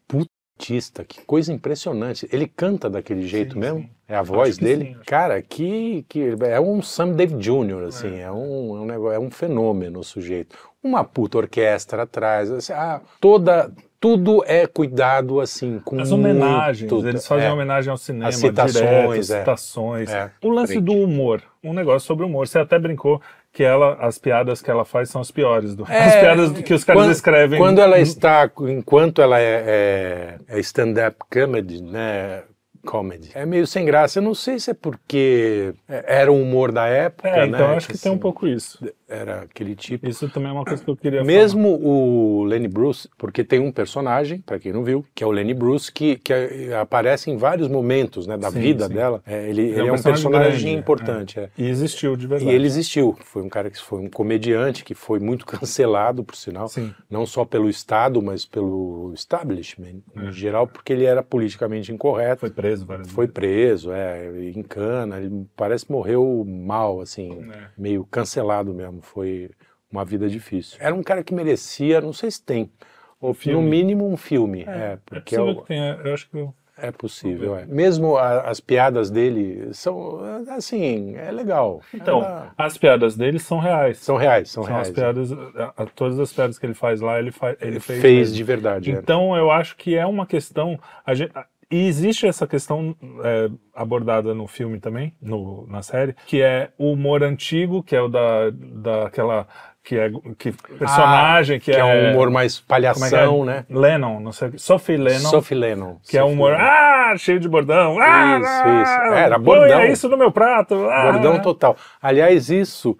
putista, 0.61 1.03
que 1.03 1.21
coisa 1.25 1.51
impressionante. 1.51 2.29
Ele 2.31 2.47
canta 2.47 2.87
daquele 2.89 3.27
jeito 3.27 3.53
Sim, 3.53 3.59
mesmo. 3.59 3.79
sim. 3.79 3.89
É 4.07 4.15
a 4.15 4.21
voz 4.21 4.57
dele. 4.57 4.85
sim. 4.95 4.97
Cara, 5.05 5.41
que, 5.41 6.05
que 6.07 6.35
é 6.45 6.59
um 6.59 6.81
Sam 6.81 7.13
Dave 7.13 7.35
Jr., 7.35 7.85
assim, 7.87 8.19
é, 8.19 8.29
um, 8.31 8.77
é 8.77 8.81
um 8.81 8.85
negócio, 8.85 9.15
é 9.15 9.19
um 9.19 9.31
fenômeno 9.31 9.99
o 9.99 10.03
sujeito. 10.03 10.55
Uma 10.83 11.03
puta 11.03 11.37
orquestra 11.39 12.03
atrás, 12.03 12.51
assim, 12.51 12.73
ah, 12.73 12.99
toda, 13.21 13.71
tudo 13.99 14.43
é 14.45 14.67
cuidado 14.67 15.39
assim, 15.39 15.79
com 15.79 15.99
As 15.99 16.11
homenagens, 16.11 16.91
muito- 16.91 17.07
eles 17.07 17.25
fazem 17.25 17.47
é. 17.47 17.51
homenagem 17.53 17.89
ao 17.89 17.97
cinema, 17.97 18.27
As 18.29 18.35
citações, 18.35 18.73
direto, 18.83 19.13
é. 19.13 19.21
citações. 19.23 20.09
É, 20.09 20.31
o 20.43 20.49
lance 20.49 20.79
do 20.79 20.93
humor, 20.93 21.41
um 21.63 21.71
negócio 21.73 22.05
sobre 22.05 22.25
humor. 22.25 22.47
Você 22.47 22.59
até 22.59 22.77
brincou 22.77 23.21
que 23.53 23.63
ela, 23.63 23.95
as 23.99 24.17
piadas 24.17 24.61
que 24.61 24.71
ela 24.71 24.85
faz 24.85 25.09
são 25.09 25.19
as 25.21 25.29
piores. 25.31 25.75
Do, 25.75 25.85
É, 25.91 26.05
as 26.05 26.15
piadas 26.15 26.51
que 26.63 26.73
os 26.73 26.83
caras 26.83 27.01
quando, 27.01 27.11
escrevem. 27.11 27.59
Quando 27.59 27.79
ela 27.81 27.99
está, 27.99 28.49
enquanto 28.61 29.21
ela 29.21 29.39
é, 29.39 30.37
é- 30.47 30.57
é 30.57 30.59
stand-up 30.59 31.17
comedy, 31.29 31.81
né? 31.81 32.43
Comedy. 32.85 33.29
É 33.35 33.45
meio 33.45 33.67
sem 33.67 33.85
graça. 33.85 34.17
Eu 34.17 34.23
não 34.23 34.33
sei 34.33 34.59
se 34.59 34.71
é 34.71 34.73
porque 34.73 35.71
era 35.87 36.31
o 36.31 36.41
humor 36.41 36.71
da 36.71 36.87
época, 36.87 37.29
É, 37.29 37.41
né? 37.41 37.47
então 37.47 37.71
acho 37.77 37.87
que, 37.87 37.97
tem 37.97 38.11
um 38.11 38.15
assim, 38.15 38.21
pouco 38.21 38.47
isso. 38.47 38.83
Era 39.11 39.41
aquele 39.41 39.75
tipo. 39.75 40.07
Isso 40.07 40.29
também 40.29 40.49
é 40.49 40.53
uma 40.53 40.63
coisa 40.63 40.83
que 40.83 40.89
eu 40.89 40.95
queria 40.95 41.23
Mesmo 41.23 41.69
o 41.81 42.43
Lenny 42.45 42.67
Bruce, 42.67 43.09
porque 43.17 43.43
tem 43.43 43.59
um 43.59 43.71
personagem, 43.71 44.39
para 44.39 44.57
quem 44.57 44.71
não 44.71 44.83
viu, 44.83 45.05
que 45.13 45.23
é 45.23 45.27
o 45.27 45.31
Lenny 45.31 45.53
Bruce, 45.53 45.91
que, 45.91 46.15
que 46.17 46.33
aparece 46.79 47.29
em 47.29 47.37
vários 47.37 47.67
momentos 47.67 48.25
né, 48.25 48.37
da 48.37 48.49
Sim, 48.51 48.59
vida 48.59 48.87
sim. 48.87 48.93
dela. 48.93 49.21
É, 49.25 49.49
ele, 49.49 49.61
ele 49.63 49.79
é 49.79 49.83
um 49.83 49.87
é 49.87 49.91
um 49.91 49.95
personagem 49.95 50.23
personagem 50.23 50.61
grande, 50.61 50.79
importante. 50.79 51.39
é. 51.39 51.47
falar. 51.47 51.51
E 51.57 51.69
existiu 51.69 52.15
de 52.15 52.25
E 52.25 52.27
verdade. 52.29 52.51
ele 52.51 52.65
existiu. 52.65 53.17
Foi 53.19 53.41
um 53.41 53.49
cara 53.49 53.69
que 53.69 53.79
foi 53.81 53.99
um 53.99 54.09
comediante 54.09 54.83
que 54.83 54.93
foi 54.95 55.19
muito 55.19 55.45
cancelado, 55.47 56.23
por 56.23 56.35
sinal. 56.35 56.67
Sim. 56.69 56.93
Não 57.09 57.25
só 57.25 57.43
pelo 57.43 57.69
Estado, 57.69 58.21
mas 58.21 58.45
pelo 58.45 59.11
establishment 59.13 60.01
É. 60.15 60.25
em 60.25 60.31
geral, 60.31 60.67
porque 60.67 60.93
ele 60.93 61.05
era 61.05 61.21
politicamente 61.21 61.91
incorreto. 61.91 62.41
Foi 62.41 62.49
preso 62.49 62.85
várias 62.85 63.09
Foi 63.11 63.27
preso, 63.27 63.91
é, 63.91 64.31
em 64.55 64.63
cana. 64.63 65.19
Ele 65.19 65.45
parece 65.55 65.85
que 65.85 65.91
morreu 65.91 66.45
mal, 66.47 67.01
assim. 67.01 67.31
É. 67.51 67.67
meio 67.77 68.05
cancelado 68.05 68.73
mesmo. 68.73 69.00
Foi 69.01 69.49
uma 69.91 70.05
vida 70.05 70.29
difícil. 70.29 70.77
Era 70.79 70.95
um 70.95 71.03
cara 71.03 71.23
que 71.23 71.33
merecia, 71.33 71.99
não 71.99 72.13
sei 72.13 72.31
se 72.31 72.41
tem, 72.43 72.71
ou 73.19 73.35
no 73.47 73.61
mínimo 73.61 74.07
um 74.07 74.15
filme. 74.17 74.63
É, 74.67 74.71
É, 74.71 74.73
é 74.93 74.97
porque 75.05 75.35
é, 75.35 75.37
possível 75.37 75.47
o- 75.59 75.61
que 75.61 75.67
tenha, 75.67 75.99
eu 76.03 76.13
acho 76.13 76.29
que 76.29 76.37
eu- 76.37 76.53
é 76.77 76.91
possível. 76.91 77.55
é. 77.57 77.65
Mesmo 77.65 78.17
a- 78.17 78.41
as 78.49 78.59
piadas 78.59 79.11
dele 79.11 79.71
são, 79.73 80.19
assim, 80.49 81.15
é 81.15 81.29
legal. 81.31 81.81
Então, 81.93 82.19
Ela- 82.23 82.53
as 82.57 82.77
piadas 82.77 83.15
dele 83.15 83.37
são 83.37 83.59
reais. 83.59 83.97
são 83.99 84.15
reais, 84.15 84.49
são, 84.49 84.63
São 84.63 84.71
reais. 84.73 84.87
as 84.87 84.93
piadas, 84.93 85.31
a- 85.33 85.73
a- 85.77 85.85
todas 85.85 86.19
as 86.19 86.31
piadas 86.33 86.57
que 86.57 86.65
ele 86.65 86.73
faz 86.73 87.01
lá, 87.01 87.19
ele, 87.19 87.31
fa, 87.31 87.55
ele 87.61 87.79
fez. 87.79 88.01
fez, 88.01 88.17
mesmo. 88.29 88.35
de 88.37 88.43
verdade. 88.43 88.91
é. 88.91 88.93
Então, 88.95 89.35
eu 89.35 89.51
acho 89.51 89.75
que 89.75 89.95
é 89.95 90.05
uma 90.05 90.25
questão. 90.25 90.79
A 91.05 91.13
gente, 91.13 91.31
e 91.71 91.87
existe 91.87 92.27
essa 92.27 92.45
questão 92.45 92.95
é, 93.23 93.49
abordada 93.73 94.33
no 94.33 94.45
filme 94.45 94.79
também, 94.79 95.15
no, 95.21 95.65
na 95.67 95.81
série, 95.81 96.13
que 96.25 96.41
é 96.41 96.71
o 96.77 96.91
humor 96.91 97.23
antigo, 97.23 97.81
que 97.81 97.95
é 97.95 98.01
o 98.01 98.09
da, 98.09 98.49
daquela. 98.51 99.47
Que 99.83 99.97
é 99.97 100.11
que 100.37 100.51
personagem, 100.77 101.59
que, 101.59 101.71
que 101.71 101.77
é, 101.77 101.79
é. 101.79 101.83
um 101.83 102.11
humor 102.13 102.29
mais 102.29 102.59
como 102.59 102.77
é 102.77 102.81
que 102.81 102.85
é? 102.85 102.93
palhação, 102.93 103.43
né? 103.43 103.65
Lennon, 103.67 104.19
não 104.19 104.31
sei 104.31 104.49
o 104.49 104.51
que. 104.51 104.59
Sophie 104.59 104.95
Lennon. 104.95 105.29
Sophie 105.29 105.55
Lennon. 105.55 105.97
que 106.07 106.17
é 106.17 106.21
um 106.23 106.27
Sophie 106.27 106.35
humor, 106.35 106.51
Lennon. 106.51 106.63
ah, 106.63 107.13
cheio 107.17 107.39
de 107.39 107.49
bordão. 107.49 107.97
Ah, 107.99 108.39
Isso, 108.39 108.49
ah, 108.49 108.81
isso. 108.83 109.13
Era 109.15 109.35
põe 109.39 109.43
bordão. 109.45 109.83
isso 109.85 110.07
no 110.07 110.17
meu 110.17 110.31
prato. 110.31 110.75
Ah, 110.87 111.11
Bordão 111.11 111.39
total. 111.41 111.75
Aliás, 111.99 112.51
isso 112.51 112.95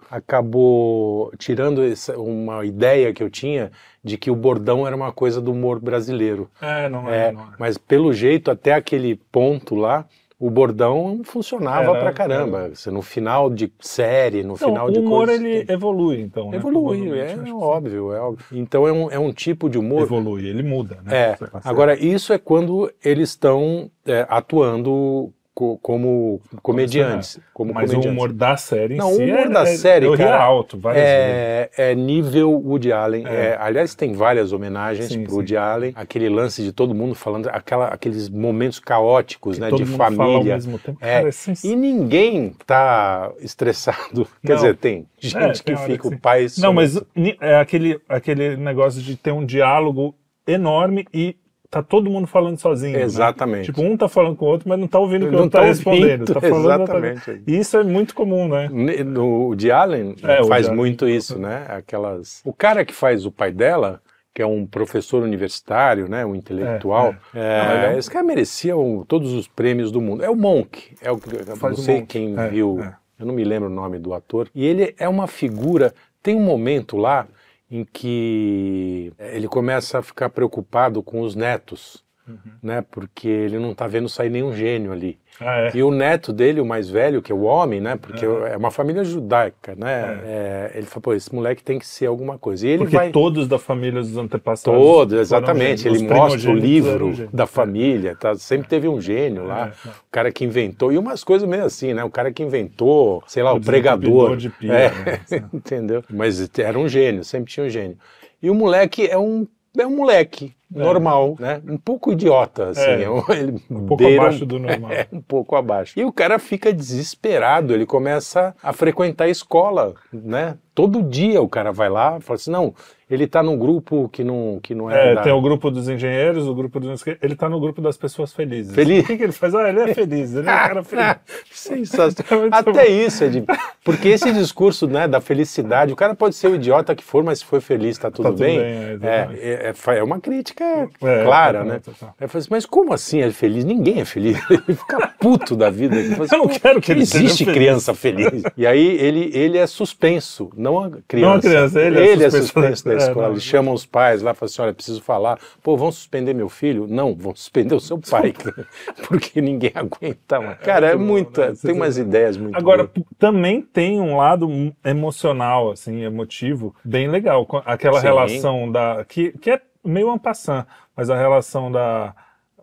acabou 0.52 1.32
tirando 1.38 1.82
essa- 1.84 2.18
uma 2.18 2.64
ideia 2.64 3.12
que 3.12 3.22
eu 3.22 3.30
tinha 3.30 3.70
de 4.04 4.18
que 4.18 4.30
o 4.30 4.34
bordão 4.34 4.84
era 4.86 4.96
uma 4.96 5.12
coisa 5.12 5.40
do 5.40 5.52
humor 5.52 5.78
brasileiro. 5.80 6.50
É, 6.60 6.88
não 6.88 7.08
é. 7.08 7.28
É, 7.28 7.32
não 7.32 7.42
é. 7.42 7.46
mas 7.58 7.78
pelo 7.78 8.12
jeito, 8.12 8.50
até 8.50 8.74
aquele 8.74 9.14
ponto 9.30 9.76
lá, 9.76 10.04
o 10.44 10.50
bordão 10.50 11.20
funcionava 11.22 11.92
Era- 11.92 12.00
pra 12.00 12.12
caramba. 12.12 12.70
Você, 12.74 12.90
no 12.90 13.00
final 13.00 13.48
de 13.48 13.72
série, 13.78 14.42
no 14.42 14.54
Então, 14.54 14.68
final 14.70 14.88
o 14.88 14.90
de 14.90 14.98
humor 14.98 15.26
coisas, 15.28 15.44
ele 15.44 15.64
evolui, 15.72 16.20
então. 16.20 16.50
né? 16.50 16.56
evolui, 16.56 17.16
é 17.16 17.36
óbvio, 17.54 18.12
é 18.12 18.18
óbvio. 18.20 18.44
Então 18.50 18.88
é 18.88 18.92
um, 18.92 19.08
é 19.12 19.18
um 19.20 19.32
tipo 19.32 19.70
de 19.70 19.78
humor 19.78 20.02
Evolui, 20.02 20.44
ele 20.48 20.64
muda, 20.64 20.98
né? 21.04 21.16
É, 21.30 21.36
passa- 21.36 21.70
agora 21.70 21.94
isso 21.96 22.32
é 22.32 22.38
quando 22.38 22.90
eles 23.04 23.28
estão 23.28 23.88
é, 24.04 24.26
atuando 24.28 25.32
co- 25.54 25.78
como 25.78 26.40
comediantes. 26.62 27.38
Como 27.52 27.72
Mas 27.74 27.90
o 27.90 27.94
comediantes. 27.94 28.18
humor 28.18 28.32
da 28.32 28.56
série 28.56 28.94
em 28.94 28.96
Não, 28.96 29.10
si 29.12 29.22
o 29.22 29.24
humor 29.26 29.38
é, 29.38 29.48
da 29.48 29.62
é- 29.62 29.76
série, 29.76 30.08
ria 30.08 30.16
cara, 30.16 30.42
alto 30.42 30.78
várias 30.78 31.02
vezes. 31.04 31.18
É, 31.20 31.70
é 31.76 31.94
nível 31.94 32.50
Woody 32.52 32.92
Allen. 32.92 33.26
É. 33.26 33.30
É, 33.52 33.56
aliás, 33.60 33.94
tem 33.94 34.12
várias 34.14 34.52
homenagens 34.52 35.06
Sim, 35.08 35.22
pro 35.22 35.30
sim. 35.30 35.36
Woody 35.36 35.56
Allen. 35.56 35.92
Aquele 35.94 36.28
lance 36.28 36.62
de 36.62 36.72
todo 36.72 36.94
mundo 36.94 37.14
falando, 37.14 37.48
aquela, 37.48 37.88
aqueles 37.88 38.28
momentos 38.28 38.78
caóticos, 38.78 39.58
né, 39.58 39.68
Todo 39.68 39.84
de 39.84 39.90
família. 39.92 40.58
tempo. 40.58 40.96
É, 41.00 41.18
Cara, 41.22 41.28
é 41.28 41.32
E 41.66 41.76
ninguém 41.76 42.54
tá 42.66 43.30
estressado. 43.40 44.26
Quer 44.44 44.52
Não. 44.54 44.56
dizer, 44.56 44.76
tem 44.76 45.06
gente 45.18 45.36
É, 45.36 45.50
que 45.52 45.76
fica 45.76 45.98
que 46.08 46.14
o 46.14 46.18
pai... 46.18 46.46
Não, 46.58 46.72
mas 46.72 47.00
é 47.40 47.56
aquele, 47.56 48.00
aquele 48.08 48.56
negócio 48.56 49.00
de 49.02 49.16
ter 49.16 49.32
um 49.32 49.44
diálogo 49.44 50.14
enorme 50.46 51.06
e 51.14 51.36
tá 51.72 51.82
todo 51.82 52.10
mundo 52.10 52.26
falando 52.26 52.58
sozinho. 52.60 52.98
né? 52.98 53.02
Exatamente. 53.02 53.64
Tipo, 53.64 53.80
um 53.82 53.96
tá 53.96 54.06
falando 54.06 54.36
com 54.36 54.44
o 54.44 54.48
outro, 54.48 54.68
mas 54.68 54.78
não 54.78 54.86
tá 54.86 54.98
ouvindo 54.98 55.24
o 55.24 55.28
que 55.30 55.34
o 55.34 55.38
outro 55.38 55.50
tá, 55.50 55.60
tá 55.60 55.64
respondendo. 55.64 56.24
Tá 56.34 56.40
falando 56.40 56.82
exatamente. 56.82 57.42
Isso 57.46 57.78
é 57.78 57.82
muito 57.82 58.14
comum, 58.14 58.46
né? 58.46 58.68
No 59.02 59.46
Woody 59.46 59.70
Allen 59.70 60.14
É, 60.22 60.42
o 60.42 60.46
faz 60.46 60.66
Allen. 60.66 60.76
muito 60.78 61.08
isso, 61.08 61.38
né? 61.38 61.64
Aquelas. 61.68 62.42
O 62.44 62.52
cara 62.52 62.84
que 62.84 62.92
faz 62.94 63.24
o 63.24 63.32
pai 63.32 63.50
dela, 63.50 64.02
que 64.34 64.42
é 64.42 64.46
um 64.46 64.66
professor 64.66 65.22
universitário, 65.22 66.08
né? 66.10 66.26
Um 66.26 66.34
intelectual, 66.34 67.14
É, 67.34 67.38
é, 67.40 67.86
é 67.92 67.94
um- 67.94 67.98
esse 67.98 68.10
cara 68.10 68.24
merecia 68.24 68.76
o- 68.76 69.04
todos 69.08 69.32
os 69.32 69.48
prêmios 69.48 69.90
do 69.90 70.00
mundo. 70.00 70.22
É 70.22 70.28
o 70.28 70.36
Monk, 70.36 70.94
é 71.00 71.10
o 71.10 71.16
Faz 71.18 71.60
não 71.62 71.70
o 71.70 71.76
sei 71.76 71.96
Monk. 72.00 72.06
quem 72.08 72.38
É, 72.38 72.48
viu, 72.48 72.80
é. 72.82 72.94
eu 73.18 73.24
não 73.26 73.34
me 73.34 73.44
lembro 73.44 73.68
o 73.70 73.72
nome 73.72 73.98
do 73.98 74.12
ator. 74.12 74.48
E 74.54 74.64
ele 74.66 74.94
é 74.98 75.08
uma 75.08 75.26
figura. 75.26 75.94
Tem 76.22 76.36
um 76.36 76.42
momento 76.42 76.96
lá 76.98 77.26
em 77.72 77.86
que 77.86 79.14
ele 79.18 79.48
começa 79.48 79.98
a 79.98 80.02
ficar 80.02 80.28
preocupado 80.28 81.02
com 81.02 81.22
os 81.22 81.34
netos. 81.34 82.01
Uhum. 82.28 82.36
Né, 82.62 82.84
porque 82.88 83.26
ele 83.28 83.58
não 83.58 83.72
está 83.72 83.88
vendo 83.88 84.08
sair 84.08 84.30
nenhum 84.30 84.54
gênio 84.54 84.92
ali. 84.92 85.18
Ah, 85.40 85.62
é. 85.62 85.70
E 85.74 85.82
o 85.82 85.90
neto 85.90 86.32
dele, 86.32 86.60
o 86.60 86.64
mais 86.64 86.88
velho, 86.88 87.20
que 87.20 87.32
é 87.32 87.34
o 87.34 87.42
homem, 87.42 87.80
né? 87.80 87.96
Porque 87.96 88.24
Uhum. 88.24 88.46
é 88.46 88.56
uma 88.56 88.70
família 88.70 89.02
judaica, 89.02 89.74
né? 89.74 90.20
é, 90.24 90.70
ele 90.74 90.86
falou, 90.86 91.02
pô, 91.02 91.14
esse 91.14 91.34
moleque 91.34 91.64
tem 91.64 91.80
que 91.80 91.86
ser 91.86 92.06
alguma 92.06 92.38
coisa. 92.38 92.64
E 92.64 92.70
ele 92.70 92.78
Porque 92.84 92.96
vai. 92.96 93.10
todos 93.10 93.48
da 93.48 93.58
família 93.58 94.00
dos 94.00 94.16
antepassados. 94.16 94.80
Todos, 94.80 95.18
exatamente. 95.18 95.88
Ele 95.88 95.96
Os 95.96 96.02
mostra 96.02 96.50
o 96.50 96.54
livro 96.54 97.28
da 97.32 97.46
família, 97.46 98.14
tá? 98.14 98.36
sempre 98.36 98.68
teve 98.68 98.86
um 98.86 99.00
gênio 99.00 99.44
lá, 99.44 99.72
É, 99.84 99.88
é. 99.88 99.90
o 99.90 100.10
cara 100.12 100.30
que 100.30 100.44
inventou, 100.44 100.92
e 100.92 100.98
umas 100.98 101.24
coisas 101.24 101.48
meio 101.48 101.64
assim, 101.64 101.92
né? 101.92 102.04
O 102.04 102.10
cara 102.10 102.30
que 102.32 102.42
inventou, 102.44 103.22
sei 103.26 103.42
lá, 103.42 103.52
o, 103.52 103.56
O 103.56 103.60
pregador. 103.60 104.36
de 104.36 104.48
pia, 104.48 104.72
É, 104.72 104.88
né? 104.90 105.20
entendeu? 105.52 106.04
Mas 106.08 106.48
era 106.58 106.78
um 106.78 106.86
gênio, 106.88 107.24
sempre 107.24 107.50
tinha 107.52 107.66
um 107.66 107.70
gênio. 107.70 107.96
E 108.40 108.48
o 108.48 108.54
moleque 108.54 109.06
é 109.08 109.18
um, 109.18 109.46
é 109.78 109.86
um 109.86 109.96
moleque 109.96 110.54
normal, 110.70 111.36
né? 111.38 111.60
Um 111.68 111.76
pouco 111.76 112.12
idiota, 112.12 112.70
assim. 112.70 112.80
É, 112.80 113.02
é 113.02 113.10
um, 113.10 113.22
ele 113.30 113.62
Um 113.70 113.86
pouco 113.86 113.96
beira 114.04 114.22
abaixo 114.22 114.46
do 114.46 114.58
normal. 114.60 114.90
é, 114.92 115.06
um 115.12 115.20
pouco 115.20 115.54
abaixo. 115.54 115.98
E 115.98 116.04
o 116.04 116.12
cara 116.12 116.38
fica 116.38 116.72
desesperado, 116.72 117.74
ele 117.74 117.86
começa 117.86 118.54
a 118.62 118.72
frequentar 118.72 119.24
a 119.24 119.28
escola, 119.28 119.94
né? 120.12 120.56
Todo 120.74 121.02
dia 121.02 121.42
o 121.42 121.48
cara 121.48 121.72
vai 121.72 121.90
lá 121.90 122.16
e 122.18 122.22
fala 122.22 122.36
assim, 122.36 122.50
não, 122.50 122.74
ele 123.12 123.26
tá 123.26 123.42
num 123.42 123.58
grupo 123.58 124.08
que 124.08 124.24
não, 124.24 124.58
que 124.62 124.74
não 124.74 124.90
é. 124.90 125.12
É, 125.12 125.14
da- 125.14 125.22
tem 125.22 125.32
o 125.32 125.40
grupo 125.40 125.70
dos 125.70 125.88
engenheiros, 125.88 126.46
o 126.46 126.54
grupo 126.54 126.80
dos. 126.80 127.04
Ele 127.20 127.34
tá 127.36 127.48
no 127.48 127.60
grupo 127.60 127.80
das 127.80 127.96
pessoas 127.96 128.32
felizes. 128.32 128.74
Feliz. 128.74 129.04
O 129.04 129.06
que, 129.06 129.16
que 129.16 129.22
ele 129.24 129.32
faz? 129.32 129.54
Ah, 129.54 129.68
ele 129.68 129.80
é 129.80 129.94
feliz, 129.94 130.34
ele 130.34 130.48
é 130.48 130.52
um 130.52 130.56
cara 130.56 130.82
feliz. 130.84 131.16
Sensacional. 131.52 132.48
Até 132.52 132.86
isso 132.88 133.24
é 133.24 133.28
de. 133.28 133.44
Porque 133.84 134.08
esse 134.08 134.32
discurso 134.32 134.86
né, 134.86 135.08
da 135.08 135.20
felicidade, 135.20 135.92
o 135.92 135.96
cara 135.96 136.14
pode 136.14 136.34
ser 136.36 136.48
o 136.48 136.54
idiota 136.54 136.94
que 136.94 137.02
for, 137.02 137.22
mas 137.24 137.40
se 137.40 137.44
for 137.44 137.60
feliz, 137.60 137.98
tá 137.98 138.10
tudo, 138.10 138.26
tudo 138.30 138.38
bem. 138.38 138.58
bem, 138.58 138.66
é, 138.68 138.98
é, 139.02 139.28
é, 139.42 139.74
é 139.92 139.98
é 139.98 140.02
uma 140.02 140.20
crítica 140.20 140.64
É, 141.02 141.24
clara, 141.24 141.64
né? 141.64 141.80
Aí 142.02 142.08
eu 142.20 142.28
falei 142.28 142.40
assim, 142.40 142.48
mas 142.50 142.64
como 142.66 142.92
assim 142.94 143.20
é 143.20 143.30
feliz? 143.30 143.64
Ninguém 143.64 144.00
é 144.00 144.04
feliz. 144.04 144.38
Ele 144.50 144.76
fica 144.76 145.08
puto 145.18 145.54
da 145.56 145.68
vida. 145.70 145.96
Ele 145.96 146.10
fala 146.14 146.24
assim, 146.24 146.36
Eu 146.36 146.42
não 146.42 146.48
"Pô, 146.48 146.60
quero 146.60 146.80
que 146.80 146.92
ele 146.92 147.04
seja 147.06 147.24
existe 147.24 147.44
feliz." 147.44 147.58
criança 147.58 147.94
feliz. 147.94 148.42
E 148.56 148.66
aí 148.66 148.96
ele, 148.98 149.30
ele 149.34 149.58
é 149.58 149.66
suspenso, 149.66 150.50
não 150.56 150.78
a 150.78 150.90
criança. 151.06 151.28
Não 151.30 151.36
a 151.36 151.40
criança, 151.40 151.80
ele 151.80 151.98
é 152.00 152.12
é 152.26 152.30
suspenso. 152.30 152.70
suspenso 152.76 152.88
É, 153.01 153.01
escola. 153.08 153.26
não. 153.26 153.32
Eles 153.34 153.42
chamam 153.42 153.74
os 153.74 153.86
pais 153.86 154.22
lá 154.22 154.30
e 154.32 154.34
falam 154.34 154.46
assim: 154.50 154.62
olha, 154.62 154.72
preciso 154.74 155.02
falar. 155.02 155.38
Pô, 155.62 155.76
vão 155.76 155.90
suspender 155.92 156.34
meu 156.34 156.48
filho? 156.48 156.86
Não, 156.88 157.14
vão 157.14 157.34
suspender 157.34 157.74
o 157.74 157.80
seu 157.80 157.98
pai. 158.10 158.32
porque 159.08 159.40
ninguém 159.40 159.72
aguenta. 159.76 160.40
mais. 160.40 160.58
Cara, 160.60 160.88
é, 160.90 160.96
muito 160.96 161.32
bom, 161.40 161.40
muita. 161.42 161.50
né? 161.50 161.58
Tem 161.62 161.74
umas 161.74 161.98
ideias 161.98 162.36
muito 162.36 162.56
Agora, 162.56 162.84
boas. 162.84 163.06
também 163.18 163.62
tem 163.62 164.00
um 164.00 164.16
lado 164.16 164.48
emocional, 164.84 165.70
assim, 165.70 166.02
emotivo, 166.02 166.74
bem 166.84 167.08
legal. 167.08 167.46
Aquela 167.64 168.00
Sim. 168.00 168.06
relação 168.06 168.70
da. 168.70 169.04
Que, 169.04 169.32
que 169.38 169.50
é 169.50 169.60
meio 169.84 170.10
ampassant, 170.10 170.66
mas 170.96 171.10
a 171.10 171.16
relação 171.16 171.70
da. 171.70 172.14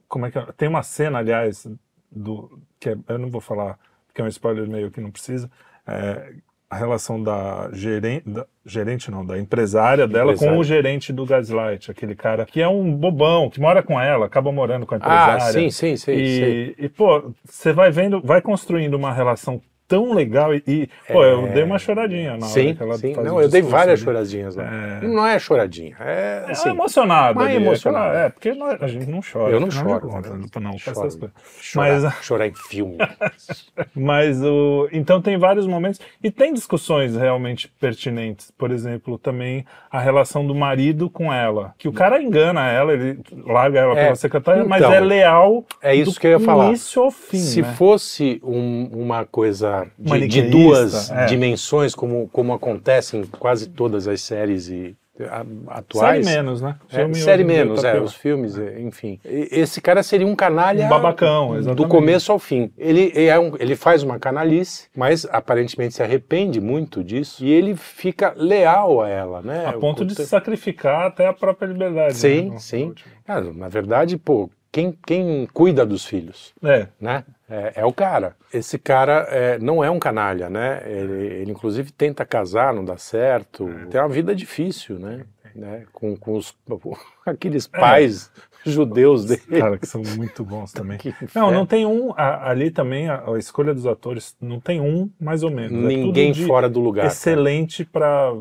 Como 0.08 0.26
é 0.26 0.32
que 0.32 0.40
é? 0.40 0.46
Tem 0.58 0.68
uma 0.70 0.84
cena, 0.84 1.20
aliás, 1.20 1.68
do. 2.12 2.60
Que 2.80 2.90
é- 2.90 2.98
eu 3.10 3.18
não 3.20 3.30
vou 3.30 3.42
falar, 3.42 3.78
porque 4.08 4.22
é 4.22 4.24
um 4.24 4.28
spoiler 4.28 4.68
meio 4.68 4.90
que 4.90 5.02
não 5.02 5.12
precisa. 5.12 5.50
é, 5.86 6.34
a 6.70 6.76
relação 6.78 7.22
da 7.22 7.70
gerente, 7.74 8.30
da 8.30 8.46
gerente 8.64 9.10
não, 9.10 9.26
da 9.26 9.40
empresária 9.40 10.08
dela 10.08 10.28
com 10.34 10.46
Empresária. 10.46 10.60
o 10.60 10.64
gerente 10.64 11.12
do 11.12 11.26
Gaslight, 11.26 11.90
aquele 11.90 12.14
cara 12.16 12.46
que 12.46 12.62
é 12.62 12.68
um 12.68 12.94
bobão, 12.96 13.50
que 13.50 13.60
mora 13.60 13.82
com 13.82 14.00
ela, 14.00 14.28
acaba 14.28 14.52
morando 14.52 14.86
com 14.86 14.94
a 14.94 15.00
Ah, 15.02 15.24
empresária. 15.34 15.52
sim, 15.54 15.70
sim, 15.72 15.96
sim. 15.98 16.06
sei. 16.06 16.76
E, 16.78 16.86
e, 16.86 16.90
pô, 16.90 17.34
você 17.44 17.74
vai 17.74 17.90
vendo, 17.90 18.22
vai 18.22 18.40
construindo 18.42 18.94
uma 18.94 19.12
relação 19.12 19.60
tão 19.90 20.14
legal 20.14 20.54
e, 20.56 20.64
e, 20.68 20.90
pô, 21.12 21.24
eu 21.26 21.48
É. 21.48 21.50
dei 21.50 21.64
uma 21.64 21.78
choradinha 21.80 22.38
na 22.38 22.46
hora 22.46 22.54
Sim, 22.54 22.76
que 22.76 22.84
ela 22.84 22.98
sim. 22.98 23.14
faz 23.16 23.28
Não, 23.28 23.42
eu 23.42 23.50
dei 23.50 23.62
várias 23.62 24.00
ali. 24.00 24.06
choradinhas 24.06 24.56
lá. 24.56 24.64
É. 24.64 25.08
Não 25.08 25.28
é 25.28 25.38
choradinha, 25.40 25.98
é 26.00 26.46
É 26.48 26.52
assim. 26.52 26.70
é 26.70 26.72
emocionado. 26.72 27.40
aquela- 27.42 28.14
É, 28.26 28.30
porque 28.30 28.54
nós- 28.54 28.82
a 28.82 28.88
gente 28.88 29.10
não 29.10 29.20
chora. 29.22 29.52
Eu 29.52 29.60
não 29.60 29.70
choro, 29.72 29.90
né? 29.90 30.22
Não, 30.62 30.72
com 30.72 30.78
Choro. 30.78 31.00
essas 31.00 31.16
coisas. 31.16 31.32
Chorar, 31.60 32.02
Mas- 32.02 32.14
chorar 32.24 32.48
em 32.48 32.54
filme. 32.54 32.98
Mas 33.96 34.42
o. 34.44 34.88
Então 34.92 35.22
tem 35.22 35.38
vários 35.38 35.66
momentos. 35.68 36.00
E 36.24 36.30
tem 36.32 36.54
discussões 36.54 37.16
realmente 37.16 37.68
pertinentes. 37.80 38.52
Por 38.58 38.72
exemplo, 38.72 39.18
também 39.18 39.66
a 39.92 40.00
relação 40.00 40.46
do 40.46 40.54
marido 40.54 41.10
com 41.10 41.34
ela. 41.34 41.74
Que 41.78 41.88
o 41.88 41.94
cara 41.94 42.22
engana 42.22 42.70
ela, 42.70 42.94
ele 42.94 43.20
larga 43.46 43.80
ela 43.80 43.98
É, 44.00 44.04
pela 44.04 44.16
secretária, 44.16 44.64
mas 44.66 44.82
então, 44.82 44.94
é 44.94 45.00
leal. 45.00 45.66
é 45.82 45.96
isso 45.96 46.20
que 46.20 46.28
eu 46.28 46.32
ia 46.32 46.40
falar. 46.40 46.68
início 46.68 47.02
ao 47.02 47.12
fim. 47.12 47.38
Se 47.40 47.62
né? 47.62 47.74
fosse 47.74 48.40
um- 48.44 48.90
uma 48.94 49.26
coisa 49.26 49.79
de, 49.98 50.28
de 50.28 50.42
duas 50.44 51.10
é. 51.12 51.26
dimensões, 51.26 51.94
como, 51.96 52.28
como 52.30 52.54
acontece 52.54 53.18
em 53.18 53.24
quase 53.24 53.68
todas 53.70 54.08
as 54.08 54.22
séries 54.22 54.70
e, 54.70 54.96
a- 55.22 55.44
Série 55.44 55.50
atuais. 55.68 56.26
menos, 56.26 56.62
né? 56.62 56.78
É, 56.94 57.14
série 57.14 57.44
menos, 57.44 57.82
tá 57.82 57.90
é, 57.90 58.00
os 58.00 58.14
filmes, 58.14 58.58
é, 58.58 58.80
enfim. 58.80 59.20
Esse 59.26 59.82
cara 59.82 60.02
seria 60.02 60.26
um 60.26 60.34
canalha 60.36 60.86
Um 60.86 60.90
babacão, 60.90 61.50
do 61.50 61.58
exatamente. 61.58 61.90
começo 61.92 62.32
ao 62.32 62.40
fim. 62.40 62.72
Ele, 62.78 63.12
é 63.14 63.38
um- 63.38 63.54
ele 63.60 63.76
faz 63.76 64.02
uma 64.02 64.18
canalice, 64.18 64.88
mas 64.96 65.26
aparentemente 65.30 65.96
se 65.96 66.02
arrepende 66.02 66.62
muito 66.62 67.04
disso 67.04 67.44
e 67.44 67.52
ele 67.52 67.76
fica 67.76 68.34
leal 68.38 69.02
a 69.02 69.10
ela, 69.10 69.42
né? 69.42 69.66
A 69.66 69.74
ponto 69.74 70.06
de 70.06 70.14
O- 70.14 70.26
sacrificar 70.26 71.08
até 71.08 71.28
a 71.28 71.34
própria 71.34 71.68
liberdade. 71.68 72.16
Sim, 72.16 72.52
né? 72.52 72.58
sim. 72.60 72.94
Cara, 73.26 73.52
na 73.54 73.68
verdade, 73.68 74.18
pô, 74.18 74.50
quem, 74.72 74.92
quem 75.06 75.48
cuida 75.54 75.86
dos 75.86 76.06
filhos? 76.06 76.54
É, 76.64 76.88
né? 77.00 77.24
É, 77.50 77.74
é 77.78 77.86
o 77.86 77.92
cara. 77.94 78.36
Esse 78.54 78.78
cara 78.78 79.28
é, 79.30 79.58
não 79.60 79.84
é 79.84 79.90
um 79.90 80.00
canalha, 80.00 80.50
né? 80.50 80.84
Ele, 80.86 81.26
ele, 81.42 81.52
inclusive 81.52 81.92
tenta 81.92 82.26
casar, 82.26 82.74
não 82.74 82.86
dá 82.86 82.98
certo. 82.98 83.68
Tem 83.90 84.00
uma 84.00 84.10
vida 84.10 84.36
difícil, 84.36 85.00
né? 85.00 85.26
né? 85.56 85.86
Com, 85.92 86.16
com 86.16 86.36
os, 86.36 86.56
aqueles 87.26 87.68
pais 87.68 88.32
judeus 88.66 89.26
dele. 89.26 89.42
cara, 89.60 89.78
que 89.78 89.88
são 89.88 90.02
muito 90.16 90.44
bons 90.44 90.72
também. 90.72 91.00
Não, 91.34 91.50
não 91.52 91.66
tem 91.66 91.86
um. 91.86 92.14
a- 92.16 92.50
ali 92.50 92.70
também 92.70 93.10
a, 93.10 93.24
a 93.32 93.38
escolha 93.40 93.74
dos 93.74 93.88
atores 93.88 94.36
não 94.42 94.60
tem 94.60 94.82
um 94.82 95.10
mais 95.20 95.44
ou 95.44 95.50
menos. 95.50 95.72
É 95.84 95.88
Ninguém 95.88 96.32
de 96.32 96.46
fora 96.46 96.70
do 96.70 96.80
lugar. 96.80 97.08
Excelente. 97.08 97.86
Para 97.86 98.34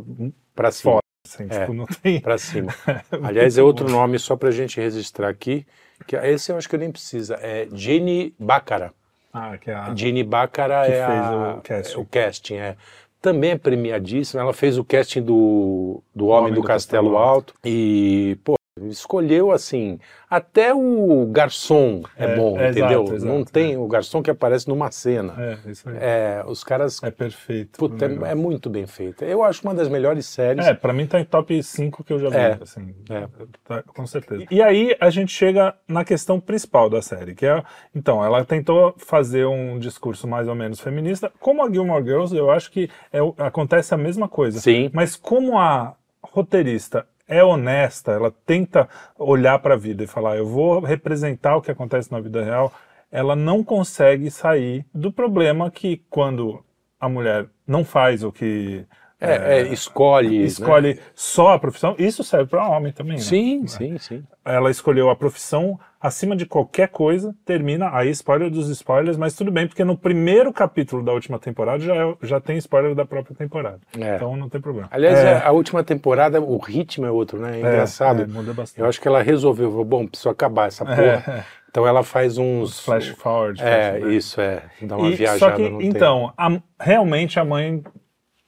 cima. 0.71 0.93
fora. 0.95 1.03
Assim, 1.35 1.47
É. 1.51 1.61
tipo, 1.61 1.73
não 1.75 1.87
tem. 1.87 2.21
Para 2.21 2.39
cima. 2.39 2.75
Aliás, 3.23 3.59
é 3.59 3.63
outro 3.63 3.89
nome 3.89 4.19
só 4.19 4.37
para 4.37 4.49
a 4.49 4.53
gente 4.53 4.81
registrar 4.81 5.29
aqui. 5.29 5.67
Que 6.07 6.17
esse 6.17 6.51
eu 6.53 6.57
acho 6.57 6.69
que 6.69 6.75
eu 6.75 6.79
nem 6.81 6.91
precisa. 6.93 7.35
É 7.43 7.67
Jenny 7.73 8.35
Baccara. 8.39 8.93
Ah, 9.33 9.59
que 9.59 9.71
é 9.71 9.75
a. 9.75 9.95
Jenny 9.95 10.23
Baccara 10.25 10.87
Que 10.87 10.93
é, 10.93 11.07
fez 11.07 11.19
a- 11.21 11.55
o 11.57 11.61
casting. 11.61 11.95
é 11.95 11.99
o 12.01 12.05
casting. 12.07 12.55
É. 12.55 12.77
Também 13.21 13.51
é 13.51 13.59
premiadíssima. 13.59 14.41
Ela 14.43 14.53
fez 14.53 14.79
o 14.79 14.85
casting 14.85 15.23
do, 15.23 16.03
do 16.15 16.29
Homem, 16.29 16.53
do, 16.55 16.63
Castelo, 16.63 17.17
Alto. 17.19 17.53
E, 17.65 18.39
pô, 18.45 18.55
escolheu 18.87 19.51
assim. 19.51 19.99
Até 20.31 20.75
o 20.75 21.27
garçom 21.31 22.03
é, 22.17 22.25
É, 22.27 22.37
bom, 22.37 22.59
é, 22.59 22.71
entendeu? 22.71 23.05
exato, 23.05 23.25
Não 23.25 23.37
exato, 23.37 23.53
tem 23.53 23.77
o 23.79 23.87
garçom 23.87 24.23
que 24.23 24.31
aparece 24.31 24.69
numa 24.69 24.91
cena. 24.91 25.35
É, 25.39 25.71
isso 25.71 25.89
aí. 25.89 25.97
É, 25.99 26.45
os 26.47 26.63
caras. 26.63 27.03
É 27.03 27.11
perfeito. 27.11 27.79
Puta, 27.79 28.05
é, 28.05 28.31
é 28.33 28.35
muito 28.35 28.69
bem 28.69 28.87
feita. 28.87 29.25
Eu 29.25 29.43
acho 29.43 29.63
uma 29.63 29.75
das 29.75 29.89
melhores 29.89 30.27
séries. 30.27 30.67
É, 30.67 30.75
pra 30.75 30.93
mim 30.93 31.07
tá 31.07 31.19
em 31.19 31.25
top 31.25 31.63
5 31.63 32.05
que 32.05 32.13
eu 32.13 32.19
já 32.19 32.29
vi, 32.29 32.37
É, 32.37 32.59
assim, 32.61 32.95
é. 33.09 33.27
tá, 33.65 33.83
com 33.83 34.07
certeza. 34.07 34.45
E 34.51 34.61
aí 34.63 34.95
a 35.01 35.09
gente 35.11 35.33
chega 35.33 35.75
na 35.89 36.05
questão 36.05 36.39
principal 36.39 36.91
da 36.91 37.01
série, 37.01 37.35
que 37.35 37.47
é, 37.47 37.63
então, 37.95 38.23
ela 38.25 38.45
tentou 38.45 38.95
fazer 38.99 39.47
um 39.47 39.79
discurso 39.79 40.29
mais 40.29 40.47
ou 40.47 40.55
menos 40.55 40.79
feminista, 40.81 41.33
como 41.41 41.65
a 41.65 41.71
Gilmore 41.71 42.05
Girls, 42.05 42.37
eu 42.37 42.51
acho 42.51 42.71
que 42.71 42.91
é 43.13 43.19
acontece 43.39 43.95
a 43.95 43.97
mesma 43.97 44.29
coisa. 44.29 44.61
Sim. 44.61 44.91
Mas 44.93 45.17
como 45.17 45.59
a 45.59 45.95
roteirista 46.23 47.07
é 47.29 47.45
honesta, 47.45 48.13
ela 48.13 48.31
tenta 48.31 48.89
olhar 49.17 49.59
para 49.59 49.75
a 49.75 49.77
vida 49.77 50.03
e 50.03 50.07
falar, 50.07 50.39
eu 50.39 50.47
vou 50.47 50.81
representar 50.81 51.57
o 51.57 51.63
que 51.63 51.71
acontece 51.71 52.11
na 52.11 52.21
vida 52.21 52.43
real, 52.43 52.73
ela 53.13 53.37
não 53.37 53.63
consegue 53.63 54.31
sair 54.31 54.85
do 54.95 55.13
problema 55.13 55.71
que 55.71 56.03
quando 56.09 56.65
a 56.99 57.09
mulher 57.09 57.47
não 57.67 57.85
faz 57.85 58.25
o 58.25 58.33
que 58.33 58.85
É, 59.21 59.59
é, 59.59 59.63
escolhe. 59.73 60.39
né? 60.39 60.45
escolhe 60.45 61.01
só 61.15 61.55
a 61.55 61.59
profissão, 61.59 61.97
isso 61.99 62.23
serve 62.23 62.49
para 62.51 62.69
homem 62.69 62.93
também, 62.93 63.15
né? 63.17 63.23
Sim, 63.23 63.67
sim, 63.67 63.99
sim. 63.99 64.23
Ela 64.45 64.71
escolheu 64.71 65.11
a 65.11 65.17
profissão 65.17 65.79
acima 66.01 66.37
de 66.37 66.47
qualquer 66.47 66.87
coisa, 66.89 67.35
termina 67.45 67.91
aí 67.93 68.11
spoiler 68.11 68.49
dos 68.49 68.69
spoilers, 68.69 69.17
mas 69.17 69.35
tudo 69.35 69.51
bem, 69.51 69.67
porque 69.67 69.83
no 69.83 69.99
primeiro 69.99 70.53
capítulo 70.53 71.03
da 71.03 71.13
última 71.13 71.37
temporada 71.37 71.81
já, 71.81 71.97
é- 71.97 72.15
já 72.23 72.41
tem 72.41 72.57
spoiler 72.59 72.95
da 72.95 73.05
própria 73.05 73.35
temporada. 73.35 73.81
É. 73.99 74.15
Então 74.15 74.37
não 74.37 74.49
tem 74.49 74.61
problema. 74.61 74.87
Aliás, 74.93 75.19
é, 75.19 75.45
a 75.45 75.51
última 75.51 75.83
temporada, 75.83 76.41
o 76.41 76.57
ritmo 76.57 77.05
é 77.05 77.11
outro, 77.11 77.41
né? 77.41 77.57
É 77.57 77.59
engraçado. 77.59 78.23
É, 78.23 78.27
muda 78.29 78.55
bastante. 78.55 78.81
Eu 78.81 78.87
acho 78.87 79.01
que 79.01 79.09
ela 79.09 79.21
resolveu, 79.21 79.85
bom, 79.85 80.07
preciso 80.07 80.29
acabar 80.29 80.69
essa 80.69 80.85
porra. 80.85 81.03
É, 81.27 81.45
Então 81.71 81.87
ela 81.87 82.05
faz 82.05 82.39
uns. 82.39 82.79
flash 82.85 83.09
forward. 83.09 83.61
É, 83.63 83.99
isso, 84.11 84.41
é. 84.41 84.63
Dá 84.81 84.97
uma 84.97 85.09
E- 85.09 85.17
viajada 85.17 85.39
só 85.39 85.51
que, 85.57 85.69
no 85.69 85.83
então, 85.83 86.33
a- 86.39 86.61
realmente 86.81 87.39
a 87.41 87.45
mãe, 87.45 87.83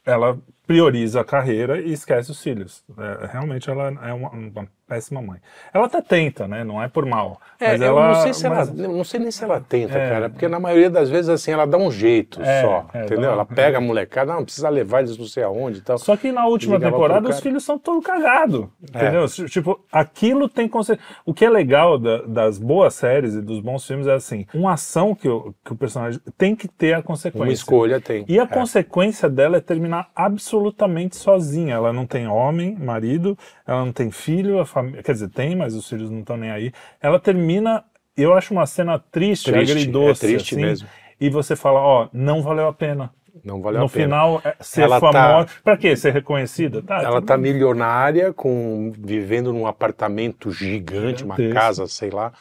ela 0.06 0.38
prioriza 0.70 1.20
a 1.20 1.24
carreira 1.24 1.80
e 1.80 1.92
esquece 1.92 2.30
os 2.30 2.40
filhos. 2.40 2.84
É, 2.96 3.26
realmente 3.26 3.68
ela 3.68 3.88
é 3.88 4.12
uma, 4.12 4.30
uma 4.30 4.68
péssima 4.90 5.22
mãe. 5.22 5.38
Ela 5.72 5.86
até 5.86 6.02
tenta, 6.02 6.48
né? 6.48 6.64
Não 6.64 6.82
é 6.82 6.88
por 6.88 7.06
mal. 7.06 7.40
É, 7.60 7.68
mas 7.72 7.80
eu 7.80 7.86
ela, 7.86 8.08
não 8.08 8.14
sei 8.16 8.34
se 8.34 8.48
mas- 8.48 8.68
ela, 8.68 8.88
não 8.88 9.04
sei 9.04 9.20
nem 9.20 9.30
se 9.30 9.44
ela 9.44 9.60
tenta, 9.60 9.96
É. 9.96 10.08
cara, 10.10 10.28
porque 10.28 10.48
na 10.48 10.58
maioria 10.58 10.90
das 10.90 11.08
vezes 11.08 11.28
assim 11.28 11.52
ela 11.52 11.64
dá 11.66 11.78
um 11.78 11.90
jeito 11.90 12.42
É, 12.42 12.62
só, 12.62 12.86
é, 12.92 13.04
entendeu? 13.04 13.22
dá- 13.28 13.32
ela 13.32 13.44
pega 13.44 13.78
a 13.78 13.80
molecada, 13.80 14.32
não 14.34 14.44
precisa 14.44 14.68
levar 14.68 15.00
eles 15.00 15.16
não 15.16 15.26
sei 15.26 15.44
aonde 15.44 15.78
e 15.78 15.82
tal. 15.82 15.96
Só 15.98 16.16
que 16.16 16.32
na 16.32 16.46
última 16.46 16.74
Ligava 16.76 16.92
temporada 16.92 17.28
os 17.28 17.38
filhos 17.40 17.62
são 17.64 17.78
todos 17.78 18.04
cagados. 18.04 18.66
É. 18.92 18.98
Entendeu? 18.98 19.26
Tipo, 19.48 19.80
aquilo 19.92 20.48
tem 20.48 20.66
consequência. 20.68 21.04
O 21.24 21.32
que 21.32 21.44
é 21.44 21.50
legal 21.50 21.98
da- 21.98 22.22
das 22.22 22.58
boas 22.58 22.94
séries 22.94 23.34
e 23.34 23.40
dos 23.40 23.60
bons 23.60 23.86
filmes 23.86 24.06
é 24.08 24.14
assim: 24.14 24.44
uma 24.52 24.72
ação 24.72 25.14
que 25.14 25.28
o, 25.28 25.54
que 25.64 25.72
o 25.72 25.76
personagem 25.76 26.20
tem 26.36 26.56
que 26.56 26.66
ter 26.66 26.94
a 26.94 27.02
consequência. 27.02 27.44
Uma 27.46 27.52
escolha 27.52 28.00
tem. 28.00 28.24
E 28.28 28.38
a 28.40 28.42
É. 28.42 28.46
consequência 28.46 29.28
dela 29.30 29.56
é 29.58 29.60
terminar 29.60 30.08
absolutamente 30.16 31.16
sozinha. 31.16 31.74
Ela 31.74 31.92
não 31.92 32.06
tem 32.06 32.26
homem, 32.26 32.74
marido, 32.76 33.36
ela 33.66 33.84
não 33.84 33.92
tem 33.92 34.10
filho, 34.10 34.58
a 34.58 34.66
família. 34.66 34.79
Quer 35.02 35.12
dizer, 35.12 35.28
tem, 35.30 35.54
mas 35.56 35.74
os 35.74 35.88
filhos 35.88 36.10
não 36.10 36.20
estão 36.20 36.36
nem 36.36 36.50
aí. 36.50 36.72
Ela 37.00 37.18
termina. 37.18 37.84
Eu 38.16 38.34
acho 38.34 38.52
uma 38.52 38.66
cena 38.66 38.98
triste, 38.98 39.50
Triste, 39.50 39.72
agridoce. 39.72 40.24
é 40.26 40.28
triste 40.28 40.54
assim, 40.54 40.62
mesmo. 40.62 40.88
E 41.20 41.30
você 41.30 41.54
fala, 41.56 41.80
ó, 41.80 42.08
não 42.12 42.42
valeu 42.42 42.66
a 42.68 42.72
pena. 42.72 43.10
Não 43.44 43.62
valeu 43.62 43.80
no 43.80 43.86
a 43.86 43.88
pena. 43.88 44.04
final, 44.04 44.42
é, 44.44 44.56
ser 44.60 44.82
Ela 44.82 45.00
tá- 45.00 45.12
famosa. 45.12 45.48
Pra 45.62 45.76
quê? 45.76 45.96
Ser 45.96 46.12
reconhecida? 46.12 46.82
Tá, 46.82 47.02
Ela 47.02 47.22
tá 47.22 47.36
bem. 47.38 47.52
milionária, 47.52 48.32
com, 48.32 48.92
vivendo 48.98 49.52
num 49.52 49.66
apartamento 49.66 50.50
gigante, 50.50 51.24
uma 51.24 51.36
casa, 51.52 51.86
sei 51.86 52.10
lá, 52.10 52.32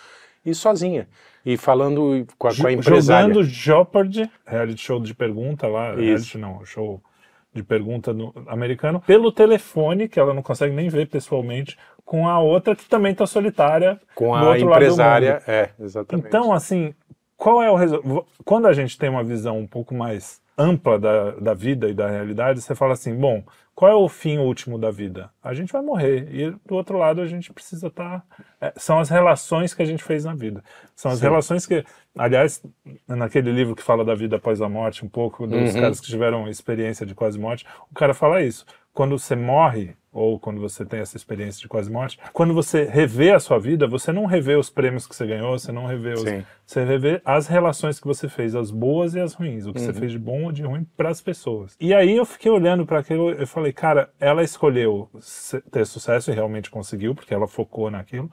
e 0.45 0.54
sozinha. 0.54 1.08
E 1.45 1.56
falando 1.56 2.25
com 2.38 2.47
a, 2.47 2.56
com 2.56 2.67
a 2.67 2.71
empresária. 2.73 3.28
Jogando 3.34 3.43
Jeopardy, 3.47 4.30
reality 4.45 4.82
show 4.82 4.99
de 4.99 5.13
pergunta 5.13 5.67
lá. 5.67 5.91
Isso. 5.93 6.02
Reality 6.02 6.38
não, 6.38 6.65
show 6.65 7.02
de 7.54 7.63
pergunta 7.63 8.12
no 8.13 8.34
americano, 8.47 8.99
pelo 9.02 9.32
telefone, 9.32 10.08
que 10.10 10.19
ela 10.19 10.34
não 10.34 10.41
consegue 10.41 10.75
nem 10.75 10.89
ver 10.89 11.08
pessoalmente, 11.08 11.78
com 12.10 12.28
a 12.28 12.39
outra 12.39 12.76
que 12.76 12.89
também 12.89 13.12
está 13.12 13.28
solitária. 13.28 14.02
Com 14.15 14.34
a 14.34 14.58
empresária, 14.58 15.43
é, 15.48 15.69
exatamente. 15.80 16.26
Então, 16.28 16.52
assim, 16.52 16.91
qual 17.38 17.62
é 17.62 17.69
o 17.69 17.76
resultado? 17.76 18.26
Quando 18.43 18.65
a 18.65 18.74
gente 18.74 18.98
tem 18.98 19.12
uma 19.12 19.24
visão 19.24 19.60
um 19.60 19.67
pouco 19.67 19.93
mais 19.93 20.41
ampla 20.58 20.98
da, 20.98 21.32
da 21.34 21.54
vida 21.54 21.88
e 21.88 21.93
da 21.93 22.10
realidade, 22.10 22.62
você 22.63 22.74
fala 22.74 22.93
assim, 22.93 23.15
bom, 23.15 23.43
qual 23.76 23.91
é 23.91 23.93
o 23.93 24.10
fim 24.10 24.39
último 24.39 24.80
da 24.80 24.89
vida? 24.89 25.30
A 25.43 25.54
gente 25.54 25.72
vai 25.72 25.84
morrer. 25.84 26.28
E 26.34 26.50
do 26.65 26.74
outro 26.74 26.98
lado, 26.98 27.22
a 27.22 27.28
gente 27.28 27.54
precisa 27.54 27.86
estar. 27.86 28.26
são 28.76 28.98
as 28.98 29.10
relações 29.12 29.76
que 29.76 29.84
a 29.84 29.86
gente 29.86 30.04
fez 30.04 30.26
na 30.26 30.34
vida. 30.34 30.63
São 30.95 31.12
as 31.12 31.19
Sim. 31.19 31.26
relações 31.26 31.67
que. 31.67 31.86
Aliás, 32.17 32.60
naquele 33.08 33.52
livro 33.52 33.76
que 33.76 33.84
fala 33.84 34.04
da 34.04 34.15
vida 34.15 34.38
após 34.38 34.63
a 34.63 34.67
morte, 34.67 35.06
um 35.06 35.10
pouco, 35.10 35.45
dos 35.45 35.76
Uhum. 35.76 35.80
caras 35.80 36.00
que 36.00 36.08
tiveram 36.08 36.48
experiência 36.48 37.06
de 37.06 37.13
quase 37.13 37.38
morte, 37.38 37.67
o 37.91 37.93
cara 37.93 38.15
fala 38.15 38.41
isso. 38.41 38.65
Quando 38.91 39.17
você 39.17 39.36
morre, 39.36 39.95
ou 40.12 40.39
quando 40.39 40.60
você 40.60 40.84
tem 40.86 41.00
essa 41.00 41.15
experiência 41.15 41.62
de 41.62 41.67
quase 41.67 41.91
morte, 41.91 42.17
quando 42.34 42.54
você 42.54 42.84
revê 42.86 43.32
a 43.32 43.39
sua 43.39 43.60
vida, 43.60 43.88
você 43.88 44.12
não 44.12 44.26
revê 44.26 44.56
os 44.56 44.69
prêmios 44.69 45.06
que 45.06 45.15
você 45.15 45.28
ganhou, 45.28 45.58
você 45.58 45.72
não 45.72 45.86
revê 45.86 46.13
os, 46.13 46.22
Sim. 46.22 46.43
você 46.65 46.84
revê 46.84 47.22
as 47.24 47.48
relações 47.48 48.00
que 48.00 48.08
você 48.08 48.28
fez, 48.28 48.56
as 48.56 48.72
boas 48.72 49.13
e 49.13 49.19
as 49.19 49.34
ruins, 49.34 49.65
o 49.67 49.74
que 49.74 49.80
Uhum. 49.80 49.86
você 49.86 49.93
fez 49.93 50.12
de 50.12 50.19
bom 50.19 50.45
ou 50.45 50.52
de 50.52 50.63
ruim 50.63 50.86
para 50.98 51.10
as 51.10 51.22
pessoas. 51.22 51.76
E 51.80 51.93
aí 51.93 52.17
eu 52.17 52.26
fiquei 52.26 52.52
olhando 52.52 52.86
para 52.86 53.00
aquilo, 53.00 53.30
eu 53.32 53.45
falei, 53.48 53.72
cara, 53.72 54.10
ela 54.19 54.43
escolheu 54.43 55.10
ter 55.72 55.86
sucesso 55.86 56.32
e 56.32 56.34
realmente 56.34 56.72
conseguiu, 56.72 57.13
porque 57.13 57.34
ela 57.34 57.48
focou 57.48 57.91
naquilo, 57.91 58.30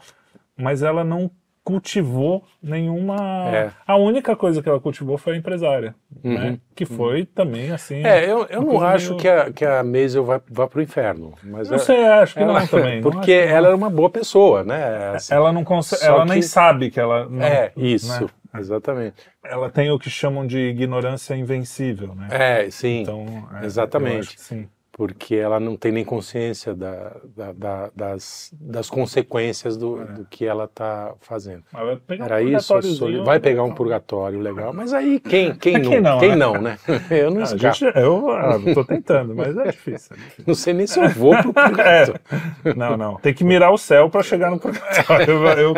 mas 0.56 0.82
ela 0.82 1.04
não 1.04 1.30
cultivou 1.66 2.44
nenhuma. 2.62 3.16
É. 3.52 3.70
A 3.84 3.96
única 3.96 4.36
coisa 4.36 4.62
que 4.62 4.68
ela 4.68 4.78
cultivou 4.78 5.18
foi 5.18 5.34
a 5.34 5.36
empresária, 5.36 5.96
né? 6.22 6.50
Uhum. 6.50 6.60
Que 6.76 6.86
foi 6.86 7.26
também 7.26 7.72
assim. 7.72 8.04
É, 8.04 8.24
eu, 8.30 8.46
eu 8.48 8.62
não 8.62 8.80
acho 8.80 9.10
meio- 9.10 9.20
que 9.20 9.28
a, 9.28 9.52
que 9.52 9.64
a 9.64 9.82
Maisel 9.82 10.24
vá, 10.24 10.40
vá 10.48 10.68
pro 10.68 10.80
inferno. 10.80 11.34
Mas 11.42 11.68
Não 11.68 11.74
é- 11.74 11.78
sei, 11.80 12.04
acho 12.06 12.34
que 12.34 12.40
ela- 12.40 12.60
não 12.60 12.66
também. 12.68 13.02
Porque 13.02 13.34
não. 13.44 13.52
ela 13.52 13.66
era 13.66 13.76
uma 13.76 13.90
boa 13.90 14.08
pessoa, 14.08 14.62
né? 14.62 15.10
Assim, 15.16 15.34
ela 15.34 15.52
não 15.52 15.64
consegue, 15.64 16.04
ela 16.04 16.24
nem 16.24 16.38
que- 16.38 16.46
sabe 16.46 16.88
que 16.88 17.00
ela 17.00 17.28
não, 17.28 17.44
é, 17.44 17.72
isso, 17.76 18.22
né? 18.22 18.60
exatamente. 18.60 19.16
Ela 19.44 19.68
tem 19.68 19.90
o 19.90 19.98
que 19.98 20.08
chamam 20.08 20.46
de 20.46 20.58
ignorância 20.58 21.34
invencível, 21.34 22.14
né? 22.14 22.28
É, 22.30 22.70
sim, 22.70 23.02
Então, 23.02 23.26
é, 23.60 23.66
exatamente. 23.66 24.40
sim. 24.40 24.68
Porque 24.96 25.34
ela 25.34 25.60
não 25.60 25.76
tem 25.76 25.92
nem 25.92 26.02
consciência 26.04 26.74
da, 26.74 27.14
da- 27.36 27.52
da- 27.52 27.90
das, 27.94 28.50
das 28.58 28.88
consequências 28.88 29.76
do, 29.76 30.02
do 30.06 30.24
que 30.24 30.46
ela 30.46 30.64
está 30.64 31.12
fazendo. 31.20 31.64
Era 32.18 32.36
um 32.36 32.48
isso, 32.56 32.82
soli- 32.94 33.20
vai 33.22 33.38
pegar 33.38 33.62
um 33.62 33.74
purgatório 33.74 34.40
legal, 34.40 34.72
mas 34.72 34.94
aí 34.94 35.20
quem, 35.20 35.54
quem, 35.54 35.82
Quem 35.82 36.00
não, 36.00 36.12
não, 36.14 36.18
quem 36.18 36.30
né? 36.30 36.36
não, 36.36 36.62
né? 36.62 36.78
Eu 37.10 37.30
não 37.30 37.42
Ah, 37.42 37.56
gente, 37.56 37.84
eu 37.94 38.30
ah, 38.30 38.58
tô 38.72 38.84
tentando, 38.84 39.34
mas 39.34 39.54
é 39.58 39.64
difícil. 39.70 40.16
é 40.16 40.18
difícil. 40.18 40.44
Não 40.46 40.54
sei 40.54 40.72
nem 40.72 40.86
se 40.86 40.98
eu 40.98 41.08
vou 41.10 41.36
pro 41.42 41.52
purgatório. 41.52 42.14
É, 42.64 42.74
não, 42.74 42.96
não. 42.96 43.16
Tem 43.16 43.34
que 43.34 43.44
mirar 43.44 43.70
o 43.72 43.76
céu 43.78 44.08
para 44.08 44.22
chegar 44.22 44.50
no 44.50 44.58
purgatório. 44.58 45.30
Eu- 45.30 45.44
eu- 45.60 45.74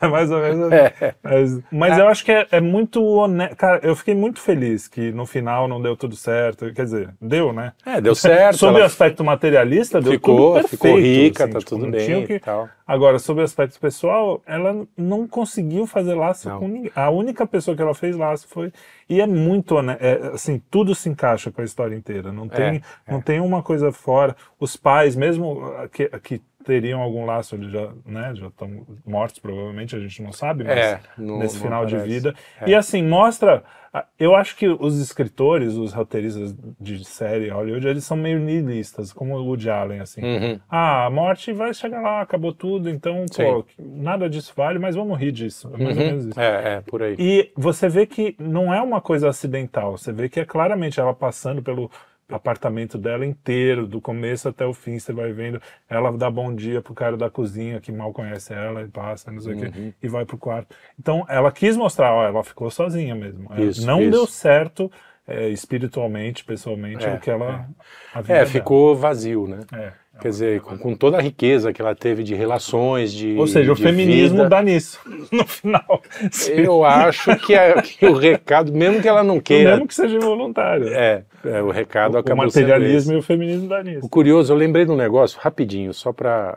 é 0.00 0.06
mais 0.08 0.30
ou 0.30 0.40
menos. 0.40 0.72
assim. 0.72 1.14
Mas, 1.22 1.60
mas 1.72 1.98
eu 1.98 2.06
acho 2.06 2.24
que 2.24 2.30
é, 2.30 2.46
é 2.52 2.60
muito 2.60 3.02
honesto. 3.04 3.56
Cara, 3.56 3.80
eu 3.82 3.96
fiquei 3.96 4.14
muito 4.14 4.40
feliz 4.40 4.86
que 4.86 5.10
no 5.10 5.26
final 5.26 5.66
não 5.66 5.82
deu 5.82 5.96
tudo 5.96 6.14
certo. 6.14 6.72
Quer 6.72 6.84
dizer, 6.84 7.10
deu, 7.20 7.52
né? 7.52 7.72
É, 7.84 8.00
deu 8.00 8.14
certo. 8.14 8.35
Sob 8.52 8.72
o 8.74 8.76
ela 8.76 8.86
aspecto 8.86 9.22
materialista, 9.24 10.00
deu 10.00 10.12
ficou, 10.12 10.54
perfeito. 10.54 10.70
ficou 10.82 10.98
rica, 10.98 11.44
assim, 11.44 11.52
tá 11.52 11.58
tipo, 11.58 11.70
tudo 11.70 11.90
bem 11.90 12.26
que- 12.26 12.38
tal. 12.40 12.68
Agora, 12.86 13.18
sobre 13.18 13.42
o 13.42 13.44
aspecto 13.44 13.80
pessoal, 13.80 14.40
ela 14.46 14.86
não 14.96 15.26
conseguiu 15.26 15.86
fazer 15.86 16.14
laço 16.14 16.48
Não. 16.48 16.60
com 16.60 16.68
ninguém. 16.68 16.92
A 16.94 17.10
única 17.10 17.44
pessoa 17.46 17.76
que 17.76 17.82
ela 17.82 17.94
fez 17.94 18.16
laço 18.16 18.46
foi. 18.48 18.72
E 19.08 19.20
é 19.20 19.26
muito, 19.26 19.76
é, 19.98 20.30
assim, 20.32 20.62
tudo 20.70 20.94
se 20.94 21.08
encaixa 21.08 21.50
com 21.50 21.60
a 21.60 21.64
história 21.64 21.96
inteira. 21.96 22.30
Não 22.32 22.48
tem, 22.48 22.76
é. 23.06 23.12
não 23.12 23.20
tem 23.20 23.40
uma 23.40 23.62
coisa 23.62 23.90
fora. 23.90 24.36
Os 24.60 24.76
pais, 24.76 25.16
mesmo 25.16 25.60
que, 25.92 26.08
que 26.20 26.40
teriam 26.64 27.00
algum 27.00 27.24
laço, 27.24 27.54
eles 27.56 27.70
já 27.72 27.88
né, 28.04 28.32
já 28.34 28.46
estão 28.48 28.84
mortos, 29.04 29.38
provavelmente, 29.38 29.94
a 29.94 30.00
gente 30.00 30.20
não 30.22 30.32
sabe, 30.32 30.64
mas 30.64 30.76
É, 30.78 31.00
não- 31.18 31.38
nesse 31.38 31.58
final 31.58 31.86
de 31.86 31.96
vida. 31.98 32.34
É. 32.60 32.70
E 32.70 32.74
assim, 32.74 33.02
mostra. 33.02 33.64
Ah, 33.98 34.06
Eu 34.18 34.34
acho 34.34 34.56
que 34.56 34.68
os 34.68 34.98
escritores, 35.00 35.74
os 35.74 35.92
roteiristas 35.92 36.54
de 36.80 37.04
série 37.04 37.48
Hollywood, 37.48 37.86
eles 37.86 38.04
são 38.04 38.16
meio 38.16 38.38
nihilistas, 38.38 39.12
como 39.12 39.34
o 39.34 39.44
Woody 39.44 39.70
Allen, 39.70 40.00
assim. 40.00 40.22
Uhum. 40.22 40.60
Ah, 40.68 41.06
a 41.06 41.10
morte 41.10 41.52
vai 41.52 41.72
chegar 41.72 42.00
lá, 42.00 42.20
acabou 42.20 42.52
tudo, 42.52 42.90
então, 42.90 43.24
pô, 43.34 43.64
nada 43.78 44.28
disso 44.28 44.52
vale, 44.56 44.78
mas 44.78 44.94
vamos 44.94 45.18
rir 45.18 45.32
disso. 45.32 45.70
É 45.74 45.82
mais 45.82 45.96
ou 45.96 46.04
menos 46.04 46.26
isso. 46.26 46.40
É, 46.40 46.74
é, 46.74 46.80
por 46.82 47.02
aí. 47.02 47.16
E 47.18 47.50
você 47.56 47.88
vê 47.88 48.06
que 48.06 48.36
não 48.38 48.72
é 48.72 48.80
uma 48.82 49.00
coisa 49.00 49.28
acidental, 49.28 49.96
você 49.96 50.12
vê 50.12 50.28
que 50.28 50.40
é 50.40 50.44
claramente 50.44 51.00
ela 51.00 51.14
passando 51.14 51.62
pelo 51.62 51.90
apartamento 52.28 52.98
dela 52.98 53.24
inteiro, 53.24 53.86
do 53.86 54.00
começo 54.00 54.48
até 54.48 54.66
o 54.66 54.74
fim, 54.74 54.98
você 54.98 55.12
vai 55.12 55.32
vendo 55.32 55.60
ela 55.88 56.10
dá 56.16 56.30
bom 56.30 56.54
dia 56.54 56.82
pro 56.82 56.94
cara 56.94 57.16
da 57.16 57.30
cozinha 57.30 57.80
que 57.80 57.92
mal 57.92 58.12
conhece 58.12 58.52
ela 58.52 58.82
e 58.82 58.88
passa, 58.88 59.30
não 59.30 59.40
sei 59.40 59.54
o 59.54 59.56
Uhum. 59.56 59.70
quê, 59.72 59.94
e 60.02 60.08
vai 60.08 60.24
pro 60.24 60.36
quarto. 60.38 60.74
Então, 60.98 61.24
ela 61.28 61.52
quis 61.52 61.76
mostrar, 61.76 62.12
ó, 62.12 62.24
ela 62.26 62.42
ficou 62.42 62.70
sozinha 62.70 63.14
mesmo. 63.14 63.48
Isso, 63.56 63.86
não 63.86 64.00
isso. 64.00 64.10
deu 64.10 64.26
certo 64.26 64.90
é, 65.26 65.48
espiritualmente, 65.48 66.44
pessoalmente, 66.44 67.04
É, 67.04 67.14
o 67.14 67.18
que 67.20 67.30
ela... 67.30 67.68
É, 68.14 68.22
dela. 68.22 68.46
ficou 68.46 68.94
vazio, 68.96 69.46
né? 69.46 69.60
É. 69.72 69.92
Quer 70.20 70.28
dizer, 70.30 70.60
com, 70.62 70.78
com 70.78 70.94
toda 70.96 71.18
a 71.18 71.20
riqueza 71.20 71.72
que 71.72 71.82
ela 71.82 71.94
teve 71.94 72.22
de 72.22 72.34
relações, 72.34 73.12
de. 73.12 73.36
Ou 73.36 73.46
seja, 73.46 73.70
o 73.70 73.74
de 73.74 73.82
feminismo 73.82 74.38
vida, 74.38 74.48
dá 74.48 74.62
nisso, 74.62 74.98
no 75.30 75.46
final. 75.46 76.02
Eu 76.48 76.84
acho 76.84 77.36
que, 77.38 77.54
é- 77.54 77.80
que 77.82 78.06
o 78.06 78.14
recado, 78.14 78.72
mesmo 78.72 79.02
que 79.02 79.08
ela 79.08 79.22
não 79.22 79.38
queira. 79.40 79.72
Mesmo 79.72 79.86
que 79.86 79.94
seja 79.94 80.16
involuntário. 80.16 80.88
É, 80.88 81.22
é, 81.44 81.62
o 81.62 81.70
recado 81.70 82.14
o 82.14 82.18
acabou 82.18 82.48
sendo 82.50 82.62
materialismo 82.68 83.12
esse. 83.12 83.16
e 83.16 83.18
o 83.18 83.22
feminismo 83.22 83.68
dá 83.68 83.82
nisso. 83.82 84.06
O 84.06 84.08
curioso, 84.08 84.52
eu 84.52 84.56
lembrei 84.56 84.84
de 84.86 84.90
um 84.90 84.96
negócio, 84.96 85.38
rapidinho, 85.40 85.92
só 85.92 86.12
para 86.12 86.56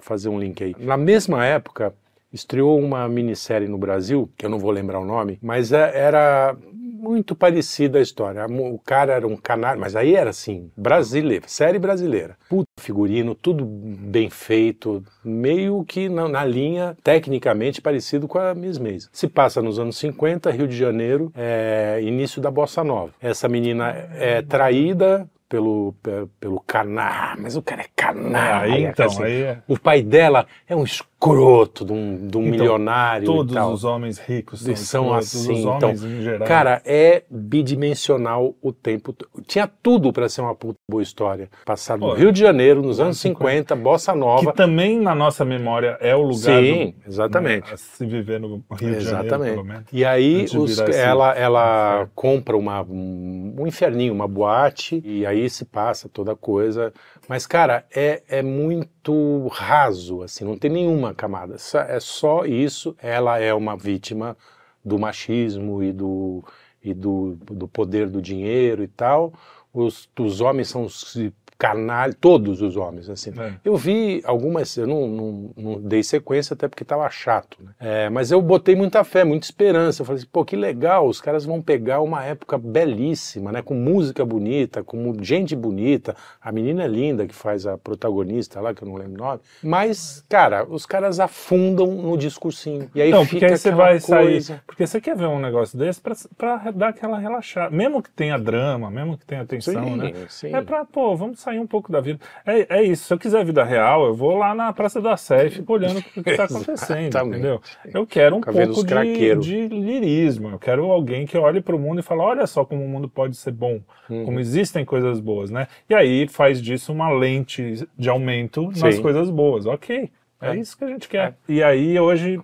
fazer 0.00 0.28
um 0.28 0.38
link 0.38 0.62
aí. 0.62 0.76
Na 0.78 0.96
mesma 0.96 1.44
época, 1.44 1.92
estreou 2.32 2.78
uma 2.78 3.08
minissérie 3.08 3.68
no 3.68 3.76
Brasil, 3.78 4.30
que 4.38 4.46
eu 4.46 4.50
não 4.50 4.58
vou 4.58 4.70
lembrar 4.70 5.00
o 5.00 5.04
nome, 5.04 5.38
mas 5.42 5.72
é- 5.72 5.92
era 5.94 6.54
muito 7.02 7.34
parecida 7.34 7.98
a 7.98 8.02
história. 8.02 8.46
O 8.46 8.78
cara 8.78 9.14
era 9.14 9.26
um 9.26 9.36
canário, 9.36 9.80
mas 9.80 9.96
aí 9.96 10.14
era 10.14 10.30
assim, 10.30 10.70
brasileiro, 10.76 11.44
série 11.48 11.78
brasileira. 11.78 12.36
Puta 12.48 12.68
figurino, 12.80 13.34
tudo 13.34 13.64
bem 13.66 14.30
feito, 14.30 15.02
meio 15.24 15.84
que 15.84 16.08
na, 16.08 16.28
na 16.28 16.44
linha, 16.44 16.96
tecnicamente, 17.02 17.80
parecido 17.82 18.28
com 18.28 18.38
a 18.38 18.54
Miss 18.54 18.78
Maisel. 18.78 19.10
Se 19.12 19.26
passa 19.26 19.60
nos 19.60 19.78
anos 19.78 19.96
50, 19.98 20.50
Rio 20.50 20.68
de 20.68 20.76
Janeiro, 20.76 21.32
é, 21.34 21.98
início 22.02 22.40
da 22.40 22.50
Bossa 22.50 22.84
Nova. 22.84 23.12
Essa 23.20 23.48
menina 23.48 23.90
é 24.14 24.40
traída 24.42 25.28
pelo, 25.48 25.94
pe- 26.02 26.26
pelo 26.40 26.60
caná, 26.60 27.36
mas 27.38 27.56
o 27.56 27.62
cara 27.62 27.82
é 27.82 27.86
canalha. 27.94 28.72
aí, 28.74 28.84
então, 28.84 29.06
assim. 29.06 29.22
aí 29.22 29.42
é- 29.42 29.58
O 29.68 29.78
pai 29.78 30.02
dela 30.02 30.46
é 30.66 30.74
um 30.74 30.84
escroto 31.30 31.84
de 31.84 31.92
um, 31.92 32.26
de 32.26 32.36
um 32.36 32.40
Então, 32.42 32.50
milionário 32.50 33.24
e 33.24 33.26
todos 33.26 33.54
tal. 33.54 33.72
os 33.72 33.84
homens 33.84 34.18
ricos 34.18 34.60
são, 34.62 34.76
são 34.76 35.14
assim, 35.14 35.60
então, 35.60 35.74
homens 35.90 36.02
em 36.04 36.20
geral. 36.22 36.48
Cara, 36.48 36.82
é 36.84 37.22
bidimensional 37.30 38.54
o 38.60 38.72
tempo. 38.72 39.14
Tinha 39.46 39.66
tudo 39.82 40.12
para 40.12 40.28
ser 40.28 40.40
uma 40.40 40.54
puta 40.54 40.78
boa 40.90 41.02
história. 41.02 41.48
Passado 41.64 42.00
no 42.00 42.08
Pô, 42.08 42.14
Rio 42.14 42.32
de 42.32 42.40
Janeiro, 42.40 42.80
nos 42.82 42.98
anos 42.98 43.02
anos 43.12 43.20
50, 43.20 43.74
Bossa 43.76 44.12
que 44.12 44.18
Nova. 44.18 44.52
também 44.52 44.98
na 45.00 45.14
nossa 45.14 45.44
memória 45.44 45.96
é 46.00 46.14
o 46.14 46.22
lugar 46.22 46.60
Sim, 46.62 46.94
do- 47.04 47.08
exatamente. 47.08 47.70
né, 47.70 47.76
se 47.76 48.06
viver 48.06 48.40
no 48.40 48.48
Rio 48.48 48.62
de 48.78 49.00
Janeiro, 49.00 49.00
Exatamente. 49.26 49.50
pelo 49.54 49.64
menos. 49.64 49.84
E 49.92 50.04
aí 50.04 50.44
os- 50.44 50.78
ela, 50.78 51.32
ela 51.34 51.92
inferno. 51.94 52.10
compra 52.14 52.56
uma, 52.56 52.82
um, 52.82 53.54
um 53.58 53.66
inferninho, 53.66 54.12
uma 54.14 54.26
boate, 54.28 55.02
e 55.04 55.26
aí 55.26 55.48
se 55.50 55.64
passa 55.64 56.08
toda 56.08 56.32
a 56.32 56.36
coisa. 56.36 56.92
Mas, 57.28 57.46
cara, 57.46 57.84
é, 57.94 58.22
é 58.28 58.42
muito 58.42 59.46
raso, 59.48 60.22
assim, 60.22 60.44
não 60.44 60.56
tem 60.56 60.70
nenhuma 60.70 61.11
camada. 61.14 61.56
É 61.88 62.00
só 62.00 62.44
isso. 62.44 62.96
Ela 63.00 63.38
é 63.38 63.52
uma 63.52 63.76
vítima 63.76 64.36
do 64.84 64.98
machismo 64.98 65.82
e 65.82 65.92
do, 65.92 66.44
e 66.82 66.92
do, 66.92 67.36
do 67.44 67.68
poder 67.68 68.08
do 68.08 68.20
dinheiro 68.20 68.82
e 68.82 68.88
tal. 68.88 69.32
Os, 69.72 70.08
os 70.18 70.40
homens 70.40 70.68
são 70.68 70.84
os 70.84 71.16
canalhas, 71.62 72.16
todos 72.20 72.60
os 72.60 72.76
homens, 72.76 73.08
assim. 73.08 73.32
É. 73.38 73.52
Eu 73.64 73.76
vi 73.76 74.20
algumas, 74.24 74.76
eu 74.76 74.84
não, 74.84 75.06
não, 75.06 75.50
não 75.56 75.80
dei 75.80 76.02
sequência 76.02 76.54
até 76.54 76.66
porque 76.66 76.82
estava 76.82 77.08
chato, 77.08 77.56
né? 77.62 77.70
É, 77.78 78.10
mas 78.10 78.32
eu 78.32 78.42
botei 78.42 78.74
muita 78.74 79.04
fé, 79.04 79.22
muita 79.22 79.46
esperança. 79.46 80.02
Eu 80.02 80.06
falei 80.06 80.18
assim, 80.18 80.28
pô, 80.32 80.44
que 80.44 80.56
legal, 80.56 81.06
os 81.06 81.20
caras 81.20 81.44
vão 81.44 81.62
pegar 81.62 82.00
uma 82.00 82.24
época 82.24 82.58
belíssima, 82.58 83.52
né? 83.52 83.62
Com 83.62 83.74
música 83.74 84.24
bonita, 84.24 84.82
com 84.82 85.14
gente 85.22 85.54
bonita. 85.54 86.16
A 86.40 86.50
menina 86.50 86.82
é 86.82 86.88
linda 86.88 87.28
que 87.28 87.34
faz 87.34 87.64
a 87.64 87.78
protagonista 87.78 88.60
lá, 88.60 88.74
que 88.74 88.82
eu 88.82 88.88
não 88.88 88.96
lembro 88.96 89.22
o 89.22 89.24
nome. 89.24 89.40
Mas, 89.62 90.24
cara, 90.28 90.66
os 90.68 90.84
caras 90.84 91.20
afundam 91.20 91.86
no 91.86 92.18
discursinho. 92.18 92.90
E 92.92 93.00
aí 93.00 93.10
Então, 93.10 93.24
fica 93.24 93.34
porque 93.38 93.52
aí 93.52 93.56
você 93.56 93.70
vai 93.70 94.00
sair. 94.00 94.24
coisa. 94.24 94.62
Porque 94.66 94.84
você 94.84 95.00
quer 95.00 95.16
ver 95.16 95.26
um 95.26 95.38
negócio 95.38 95.78
desse 95.78 96.00
pra, 96.00 96.16
pra 96.36 96.70
dar 96.72 96.88
aquela 96.88 97.20
relaxada. 97.20 97.70
Mesmo 97.70 98.02
que 98.02 98.10
tenha 98.10 98.36
drama, 98.36 98.90
mesmo 98.90 99.16
que 99.16 99.24
tenha 99.24 99.46
tensão, 99.46 99.80
atenção, 99.80 99.94
sim, 99.94 100.12
né? 100.12 100.26
Sim. 100.28 100.56
É 100.56 100.60
pra, 100.60 100.84
pô, 100.84 101.14
vamos 101.16 101.38
sair 101.38 101.51
um 101.58 101.66
pouco 101.66 101.90
da 101.90 102.00
vida. 102.00 102.18
É, 102.46 102.78
é 102.78 102.82
isso, 102.82 103.04
se 103.04 103.12
eu 103.14 103.18
quiser 103.18 103.44
vida 103.44 103.64
real, 103.64 104.06
eu 104.06 104.14
vou 104.14 104.36
lá 104.36 104.54
na 104.54 104.72
Praça 104.72 105.00
da 105.00 105.16
Sé 105.16 105.46
e 105.46 105.50
fico 105.50 105.72
olhando 105.72 105.98
o 105.98 106.02
que 106.02 106.36
tá 106.36 106.44
acontecendo, 106.44 107.16
entendeu? 107.28 107.60
Eu 107.92 108.06
quero 108.06 108.36
um 108.36 108.40
pouco 108.40 108.84
de, 108.84 109.36
de 109.36 109.68
lirismo, 109.68 110.50
eu 110.50 110.58
quero 110.58 110.84
alguém 110.90 111.26
que 111.26 111.36
olhe 111.36 111.60
pro 111.60 111.78
mundo 111.78 112.00
e 112.00 112.02
fale, 112.02 112.20
olha 112.20 112.46
só 112.46 112.64
como 112.64 112.84
o 112.84 112.88
mundo 112.88 113.08
pode 113.08 113.36
ser 113.36 113.52
bom, 113.52 113.80
Uhum. 114.10 114.24
como 114.24 114.40
existem 114.40 114.84
coisas 114.84 115.20
boas, 115.20 115.50
né? 115.50 115.68
E 115.88 115.94
aí 115.94 116.26
faz 116.28 116.60
disso 116.60 116.92
uma 116.92 117.08
lente 117.10 117.86
de 117.96 118.10
aumento 118.10 118.66
nas 118.78 118.96
Sim. 118.96 119.02
coisas 119.02 119.30
boas, 119.30 119.64
ok. 119.64 120.10
É, 120.40 120.50
É. 120.50 120.56
isso 120.56 120.76
que 120.76 120.84
a 120.84 120.88
gente 120.88 121.08
quer. 121.08 121.34
E 121.48 121.62
aí 121.62 121.98
hoje 121.98 122.40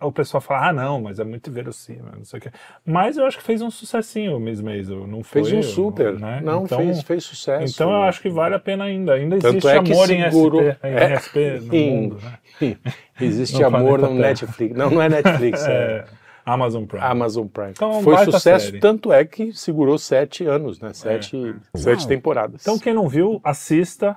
o 0.00 0.10
pessoal 0.12 0.40
fala, 0.40 0.68
ah 0.68 0.72
não, 0.72 1.00
mas 1.00 1.18
é 1.18 1.24
muito 1.24 1.50
verossímil, 1.50 2.04
não 2.16 2.24
sei 2.24 2.38
o 2.38 2.42
quê. 2.42 2.50
Mas 2.86 3.16
eu 3.16 3.26
acho 3.26 3.36
que 3.38 3.42
fez 3.44 3.60
um 3.60 3.70
sucessinho 3.70 4.36
o 4.36 4.40
Miss 4.40 4.60
Maisel, 4.60 5.06
não 5.06 5.22
foi? 5.22 5.44
Fez 5.44 5.52
um 5.54 5.62
super. 5.62 6.18
né? 6.18 6.40
Não, 6.42 6.64
então, 6.64 6.78
fez, 6.78 7.02
fez 7.02 7.24
sucesso. 7.24 7.74
Então 7.74 7.90
eu 7.92 8.02
acho 8.02 8.20
que 8.22 8.28
vale 8.30 8.54
a 8.54 8.58
pena 8.58 8.84
ainda. 8.84 9.14
Ainda 9.14 9.38
Tanto 9.38 9.68
existe 9.68 9.68
é 9.68 9.76
amor 9.94 10.10
em 10.10 10.22
segurou- 10.30 10.62
SP, 10.62 10.86
em 10.88 10.94
É. 10.94 11.14
SP 11.20 11.36
no 11.60 11.74
Em- 11.74 11.90
mundo, 11.90 12.18
né? 12.22 12.76
Existe 13.20 13.58
No 13.60 13.66
amor 13.66 13.98
no. 14.00 14.14
Netflix. 14.14 14.74
Não, 14.76 14.90
não 14.90 15.02
é 15.02 15.08
Netflix, 15.08 15.62
é, 15.68 15.72
É, 15.72 16.04
Amazon 16.46 16.84
Prime. 16.84 17.04
Amazon 17.04 17.46
Prime. 17.46 17.70
Então, 17.70 18.02
Foi 18.02 18.16
sucesso, 18.24 18.66
série. 18.66 18.78
tanto 18.80 19.12
é 19.12 19.24
que 19.24 19.52
segurou 19.52 19.98
sete 19.98 20.44
anos, 20.46 20.80
né? 20.80 20.92
Sete, 20.92 21.54
sete 21.74 22.00
Uau. 22.00 22.08
temporadas. 22.08 22.62
Então 22.62 22.78
quem 22.78 22.92
não 22.94 23.08
viu, 23.08 23.40
assista, 23.44 24.16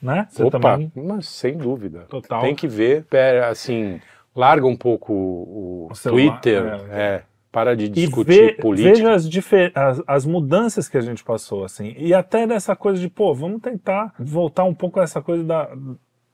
né? 0.00 0.26
Você 0.30 0.42
Opa, 0.42 0.58
também. 0.58 0.92
mas 0.94 1.28
sem 1.28 1.56
dúvida. 1.56 2.00
Total. 2.08 2.40
Tem 2.42 2.54
que 2.54 2.66
ver, 2.68 3.06
assim, 3.48 4.00
larga 4.34 4.66
um 4.66 4.76
pouco 4.76 5.12
o, 5.12 5.88
O 5.90 5.94
celular, 5.94 6.40
Twitter, 6.40 6.64
é. 6.90 7.00
é, 7.16 7.22
para 7.50 7.76
de 7.76 7.84
E 7.84 7.88
discutir 7.88 8.24
ve- 8.24 8.52
política. 8.54 8.94
veja 8.94 9.12
as, 9.14 9.26
as, 9.74 10.02
as 10.06 10.26
mudanças 10.26 10.88
que 10.88 10.96
a 10.96 11.02
gente 11.02 11.22
passou, 11.22 11.64
assim. 11.64 11.94
E 11.98 12.14
até 12.14 12.46
dessa 12.46 12.74
coisa 12.74 13.00
de, 13.00 13.08
pô, 13.08 13.34
vamos 13.34 13.60
tentar 13.60 14.14
voltar 14.18 14.64
um 14.64 14.74
pouco 14.74 15.00
a 15.00 15.02
essa 15.02 15.20
coisa 15.20 15.44
da, 15.44 15.68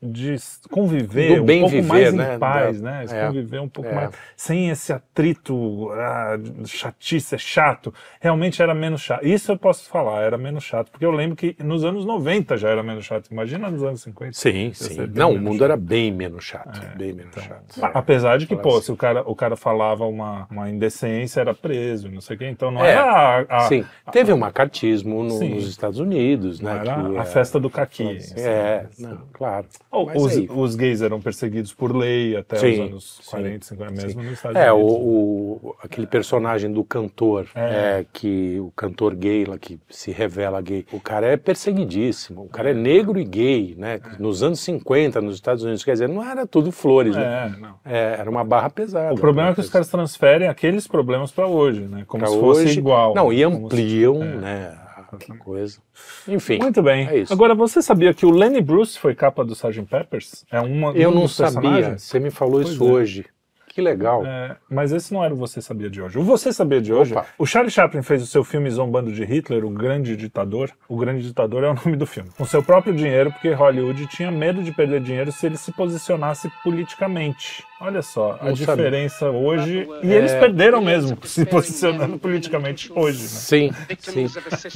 de 0.01 0.35
conviver 0.71 1.41
um 1.41 1.45
pouco 1.45 1.67
viver, 1.69 1.81
mais 1.87 2.13
né? 2.13 2.35
em 2.35 2.39
paz, 2.39 2.81
Da- 2.81 2.89
né? 2.91 3.05
é. 3.11 3.27
Conviver 3.27 3.59
um 3.59 3.67
pouco 3.67 3.89
É. 3.89 3.93
mais 3.93 4.11
sem 4.35 4.69
esse 4.69 4.93
atrito, 4.93 5.89
ah, 5.91 6.37
chatice, 6.65 7.35
é 7.35 7.37
chato. 7.37 7.93
Realmente 8.21 8.61
era 8.61 8.73
menos 8.73 9.01
chato. 9.01 9.25
Isso 9.25 9.51
eu 9.51 9.57
posso 9.57 9.89
falar, 9.89 10.21
era 10.23 10.37
menos 10.37 10.63
chato. 10.63 10.89
Porque 10.89 11.05
eu 11.05 11.11
lembro 11.11 11.35
que 11.35 11.55
nos 11.61 11.83
anos 11.83 12.05
90 12.05 12.55
já 12.57 12.69
era 12.69 12.81
menos 12.81 13.03
chato. 13.05 13.27
Imagina 13.29 13.69
nos 13.69 13.83
anos 13.83 14.01
50. 14.01 14.33
Sim, 14.33 14.71
sim. 14.73 15.05
Não, 15.13 15.31
o 15.33 15.37
mundo 15.39 15.53
chato. 15.57 15.63
era 15.65 15.77
bem 15.77 16.11
menos 16.11 16.43
chato. 16.45 16.79
bem 16.95 17.13
menos 17.13 17.31
Então, 17.35 17.43
chato. 17.43 17.83
a- 17.83 17.99
Apesar 17.99 18.37
de 18.37 18.47
que, 18.47 18.55
pô, 18.55 18.77
assim. 18.77 18.83
se 18.83 18.91
o 18.93 18.97
cara, 18.97 19.23
o 19.25 19.35
cara 19.35 19.55
falava 19.57 20.05
uma, 20.05 20.47
uma 20.49 20.69
indecência, 20.69 21.41
era 21.41 21.53
preso, 21.53 22.09
não 22.09 22.21
sei 22.21 22.35
o 22.35 22.39
quê. 22.39 22.47
Então 22.47 22.71
não 22.71 22.83
É, 22.83 22.91
era 22.91 23.03
a, 23.03 23.39
a- 23.57 23.59
Sim, 23.67 23.83
teve 24.11 24.31
um 24.31 24.37
macartismo 24.37 25.23
no- 25.23 25.39
nos 25.39 25.67
Estados 25.67 25.99
Unidos, 25.99 26.59
não 26.61 26.71
né? 26.73 26.79
era 26.79 27.03
que 27.09 27.17
a 27.17 27.21
é- 27.21 27.25
festa 27.25 27.59
do 27.59 27.69
caqui. 27.69 28.17
É, 28.37 28.85
assim. 28.89 29.03
não, 29.03 29.21
claro. 29.33 29.65
Mas 29.91 30.21
Os, 30.23 30.31
aí- 30.37 30.49
os 30.53 30.75
gays 30.75 31.01
eram 31.01 31.19
perseguidos 31.19 31.73
por 31.73 31.95
lei 31.95 32.37
até 32.37 32.55
os 32.57 32.61
Sim, 32.61 32.81
anos 32.83 33.19
sim, 33.23 33.29
40, 33.31 33.65
50, 33.65 33.91
mesmo 33.91 34.21
nos 34.23 34.33
Estados 34.33 34.55
É, 34.55 34.71
Unidos. 34.71 34.93
o- 35.01 35.75
aquele 35.81 36.05
personagem 36.05 36.71
do 36.71 36.83
cantor, 36.83 37.47
É. 37.55 37.59
é, 38.01 38.05
que 38.13 38.59
o 38.59 38.71
cantor 38.75 39.15
gay 39.15 39.45
lá 39.45 39.57
que 39.57 39.79
se 39.89 40.11
revela 40.11 40.61
gay, 40.61 40.85
o 40.91 40.99
cara 40.99 41.25
é 41.27 41.35
perseguidíssimo, 41.37 42.43
o 42.43 42.47
cara 42.49 42.69
é 42.69 42.73
negro 42.73 43.19
e 43.19 43.23
gay, 43.25 43.75
né? 43.77 43.99
Nos 44.19 44.43
anos 44.43 44.59
50, 44.59 45.21
nos 45.21 45.35
Estados 45.35 45.63
Unidos, 45.63 45.83
quer 45.83 45.93
dizer, 45.93 46.07
não 46.07 46.23
era 46.23 46.45
tudo 46.45 46.71
flores, 46.71 47.15
né? 47.15 47.51
É, 47.55 47.59
não. 47.59 47.75
É, 47.85 48.15
era 48.19 48.29
uma 48.29 48.43
barra 48.43 48.69
pesada. 48.69 49.13
O 49.13 49.19
problema 49.19 49.49
é 49.49 49.53
que 49.53 49.59
né? 49.59 49.65
os 49.65 49.69
caras 49.71 49.87
transferem 49.89 50.47
aqueles 50.47 50.87
problemas 50.87 51.31
para 51.31 51.47
hoje, 51.47 51.81
né? 51.81 52.03
Como 52.07 52.23
Pra 52.23 52.31
se 52.31 52.39
fosse 52.39 52.61
hoje- 52.65 52.79
igual. 52.79 53.13
Não, 53.15 53.33
e 53.33 53.37
se- 53.37 53.43
ampliam, 53.43 54.21
é. 54.23 54.25
né? 54.35 54.78
A 55.15 55.37
coisa. 55.37 55.79
Enfim. 56.27 56.59
Muito 56.59 56.81
bem. 56.81 57.07
É 57.07 57.17
isso. 57.19 57.33
Agora, 57.33 57.55
você 57.55 57.81
sabia 57.81 58.13
que 58.13 58.25
o 58.25 58.31
Lenny 58.31 58.61
Bruce 58.61 58.97
foi 58.97 59.15
capa 59.15 59.43
do 59.43 59.53
Sgt. 59.53 59.83
Peppers? 59.83 60.45
É 60.51 60.59
uma, 60.59 60.91
Eu 60.91 61.09
um 61.11 61.15
não 61.15 61.27
sabia. 61.27 61.97
Você 61.97 62.19
me 62.19 62.29
falou 62.29 62.61
Pois 62.61 62.69
isso 62.69 62.87
é. 62.87 62.91
hoje. 62.91 63.25
Que 63.69 63.81
legal. 63.81 64.25
É, 64.25 64.57
mas 64.69 64.91
esse 64.91 65.13
não 65.13 65.23
era 65.23 65.33
o 65.33 65.37
Você 65.37 65.61
Sabia 65.61 65.89
de 65.89 66.01
hoje. 66.01 66.17
O 66.17 66.23
Você 66.23 66.51
Sabia 66.51 66.81
de 66.81 66.91
hoje, 66.91 67.13
Opa. 67.13 67.25
o 67.37 67.45
Charlie 67.45 67.71
Chaplin 67.71 68.01
fez 68.01 68.21
o 68.21 68.25
seu 68.25 68.43
filme 68.43 68.69
zombando 68.69 69.11
de 69.11 69.23
Hitler, 69.23 69.63
o 69.63 69.69
Grande 69.69 70.17
Ditador. 70.17 70.71
O 70.87 70.97
Grande 70.97 71.23
Ditador 71.23 71.63
é 71.63 71.69
o 71.69 71.73
nome 71.85 71.95
do 71.95 72.05
filme. 72.05 72.29
Com 72.35 72.45
seu 72.45 72.63
próprio 72.63 72.93
dinheiro, 72.93 73.31
porque 73.31 73.53
Hollywood 73.53 74.07
tinha 74.07 74.31
medo 74.31 74.63
de 74.63 74.71
perder 74.73 74.99
dinheiro 75.01 75.31
se 75.31 75.45
ele 75.45 75.55
se 75.55 75.71
posicionasse 75.71 76.51
politicamente. 76.63 77.63
Olha 77.81 78.01
só, 78.01 78.37
a 78.41 78.45
Não 78.47 78.53
diferença 78.53 79.29
hoje. 79.29 79.87
E 80.03 80.11
É. 80.13 80.17
eles 80.17 80.33
perderam 80.33 80.81
mesmo 80.81 81.17
se 81.23 81.45
posicionando 81.45 82.19
politicamente 82.19 82.91
hoje, 82.93 83.21
né? 83.21 83.27
Sim, 83.27 83.71
sim. 83.99 84.25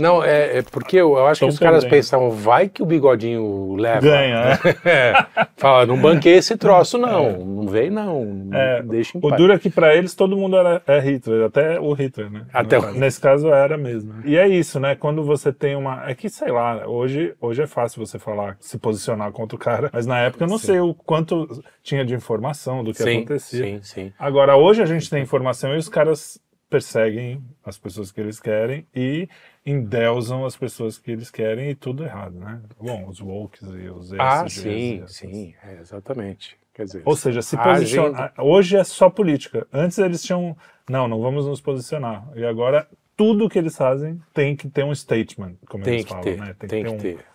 Não, 0.02 0.24
é, 0.24 0.60
é 0.60 0.62
porque 0.62 0.96
eu, 0.98 1.18
eu 1.18 1.28
acho 1.28 1.42
Tão 1.42 1.50
que 1.50 1.54
os 1.54 1.60
caras 1.60 1.84
perdendo. 1.84 1.98
pensavam, 2.00 2.30
vai 2.32 2.70
que 2.70 2.82
o 2.82 2.86
bigodinho 2.86 3.76
leva. 3.76 4.00
Ganha, 4.02 4.42
né? 4.46 4.60
É. 4.86 5.13
Fala, 5.58 5.86
não 5.86 5.98
banquei 6.00 6.36
esse 6.36 6.56
troço, 6.56 6.98
não. 6.98 7.39
Não 7.39 7.68
veio, 7.68 7.92
não. 7.92 8.50
É, 8.54 8.82
Deixa 8.84 9.18
em 9.18 9.20
O 9.22 9.30
paz. 9.30 9.36
duro 9.42 9.52
é 9.54 9.60
que 9.60 9.70
pra 9.70 9.96
eles 9.96 10.16
todo 10.16 10.38
mundo 10.38 10.56
era 10.56 10.82
é 10.88 11.00
Hitler, 11.00 11.46
até 11.46 11.80
o 11.80 11.92
Hitler, 11.94 12.30
né? 12.32 12.46
Até 12.54 12.80
o- 12.80 12.92
Nesse 12.94 13.20
caso 13.20 13.50
era 13.50 13.78
mesmo. 13.78 14.13
E 14.26 14.38
é 14.38 14.48
isso, 14.48 14.80
né? 14.80 14.96
Quando 14.96 15.24
você 15.24 15.52
tem 15.52 15.76
uma. 15.76 16.10
É 16.10 16.16
que, 16.16 16.30
sei 16.30 16.52
lá, 16.52 16.88
hoje, 16.88 17.34
hoje 17.42 17.62
é 17.63 17.68
fácil 17.68 18.06
você 18.06 18.18
falar, 18.18 18.56
se 18.60 18.78
posicionar 18.78 19.32
contra 19.32 19.56
o 19.56 19.60
cara, 19.60 19.89
mas 19.92 20.06
na 20.06 20.20
época 20.20 20.44
eu 20.46 20.48
não 20.50 20.58
sei 20.58 20.80
o 20.80 20.94
quanto 20.94 21.48
tinha 21.82 22.06
de 22.06 22.13
informação 22.13 22.84
do 22.84 22.93
que 22.94 23.04
Sim, 23.04 23.18
acontecia. 23.18 23.64
sim, 23.66 23.80
sim. 23.84 24.14
Agora, 24.18 24.56
hoje 24.56 24.82
a 24.82 24.86
gente 24.86 25.10
tem 25.10 25.22
informação 25.24 25.74
e 25.74 25.78
os 25.78 25.90
caras 25.90 26.40
perseguem 26.70 27.44
as 27.64 27.78
pessoas 27.78 28.12
que 28.12 28.20
eles 28.20 28.40
querem 28.40 28.88
e 28.96 29.28
endeusam 29.66 30.44
as 30.46 30.56
pessoas 30.58 30.98
que 30.98 31.12
eles 31.12 31.30
querem 31.30 31.70
e 31.70 31.76
tudo 31.76 32.04
errado, 32.04 32.40
né? 32.40 32.62
Bom, 32.80 33.08
os 33.08 33.22
wokes 33.22 33.62
e 33.62 33.90
os 33.90 34.12
Ah, 34.14 34.46
ESGs 34.46 34.58
e 34.58 34.62
sim, 34.62 35.02
essas- 35.04 35.16
sim, 35.16 35.54
é, 35.64 35.80
exatamente. 35.80 36.58
Quer 36.74 36.86
dizer, 36.86 37.04
ou 37.06 37.16
seja, 37.16 37.42
se 37.44 37.56
a 37.56 37.60
posicionar. 37.60 38.34
Hoje 38.40 38.76
é 38.76 38.84
só 38.84 39.08
política. 39.10 39.68
Antes 39.72 40.00
eles 40.00 40.24
tinham. 40.24 40.58
Não, 40.90 41.08
não 41.08 41.22
vamos 41.22 41.46
nos 41.46 41.62
posicionar. 41.62 42.28
E 42.36 42.44
agora 42.44 42.88
tudo 43.16 43.48
que 43.48 43.60
eles 43.60 43.78
fazem 43.78 44.20
tem 44.34 44.56
que 44.56 44.68
ter 44.68 44.84
um 44.84 44.94
statement, 44.96 45.54
como 45.70 45.84
tem 45.84 45.94
eles 45.96 46.06
falam, 46.08 46.24
ter, 46.24 46.38
né? 46.38 46.56
tem, 46.58 46.84
que, 46.84 46.90
um- 46.90 46.98
ter 46.98 47.26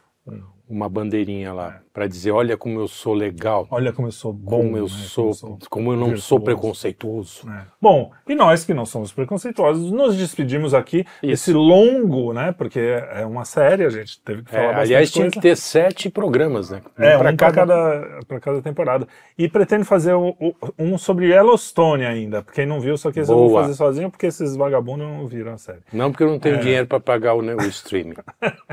uma 0.68 0.88
bandeirinha 0.88 1.52
lá 1.52 1.80
pra 1.92 2.06
dizer, 2.06 2.30
olha 2.30 2.56
como 2.56 2.78
eu 2.80 2.86
sou 2.86 3.12
legal, 3.12 3.66
Olha 3.70 3.92
como 3.92 4.06
eu 4.06 4.12
sou 4.12 4.32
bom. 4.32 4.50
como 4.62 4.76
eu 4.76 4.84
né? 4.84 4.88
sou, 4.88 5.34
Como 5.34 5.58
como 5.68 5.92
eu 5.92 5.96
não 5.96 6.16
sou 6.16 6.38
preconceituoso. 6.38 7.44
né? 7.46 7.66
Bom, 7.80 8.12
e 8.28 8.34
nós 8.36 8.64
que 8.64 8.72
não 8.72 8.86
somos 8.86 9.12
preconceituosos, 9.12 9.90
nos 9.90 10.16
despedimos 10.16 10.74
aqui. 10.74 11.04
Isso. 11.22 11.50
Esse 11.50 11.52
longo, 11.52 12.32
né? 12.32 12.52
Porque 12.52 12.78
é 12.78 13.26
uma 13.26 13.44
série, 13.44 13.84
a 13.84 13.90
gente 13.90 14.20
teve 14.22 14.42
que 14.42 14.50
É, 14.50 14.52
falar 14.52 14.66
bastante 14.68 14.86
aliás, 14.86 15.10
tinha 15.10 15.24
coisa. 15.24 15.32
que 15.34 15.40
ter 15.40 15.56
sete 15.56 16.08
programas, 16.08 16.70
né? 16.70 16.82
É, 16.98 17.18
pra 17.18 17.30
um 17.32 17.36
para 17.36 17.52
cada, 17.52 18.20
pra 18.28 18.40
cada 18.40 18.62
temporada. 18.62 19.08
E 19.36 19.48
pretendo 19.48 19.84
fazer 19.84 20.14
o- 20.14 20.36
o- 20.40 20.54
um 20.78 20.96
sobre 20.96 21.32
Yellowstone 21.32 22.04
ainda. 22.04 22.44
Quem 22.52 22.66
não 22.66 22.80
viu, 22.80 22.96
só 22.96 23.10
que 23.10 23.18
esse 23.20 23.30
eu 23.32 23.36
vou 23.36 23.60
fazer 23.60 23.74
sozinho, 23.74 24.10
porque 24.10 24.26
esses 24.26 24.54
vagabundos 24.54 25.06
não 25.06 25.26
viram 25.26 25.54
a 25.54 25.58
série. 25.58 25.80
Não 25.92 26.10
porque 26.12 26.22
eu 26.24 26.28
não 26.30 26.38
tenho 26.38 26.56
É. 26.56 26.60
dinheiro 26.60 26.86
para 26.86 27.00
pagar 27.00 27.34
o, 27.34 27.42
né, 27.42 27.54
o 27.56 27.62
streaming. 27.66 28.14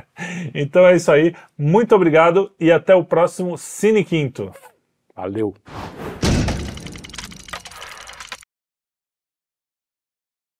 Então 0.53 0.86
é 0.86 0.95
isso 0.95 1.12
aí. 1.12 1.34
Muito 1.86 1.98
obrigado 1.98 2.52
e 2.60 2.71
até 2.71 2.95
o 2.95 3.06
próximo 3.06 3.60
Cine 3.60 4.04
Quinto. 4.04 4.52
Valeu. 5.15 5.54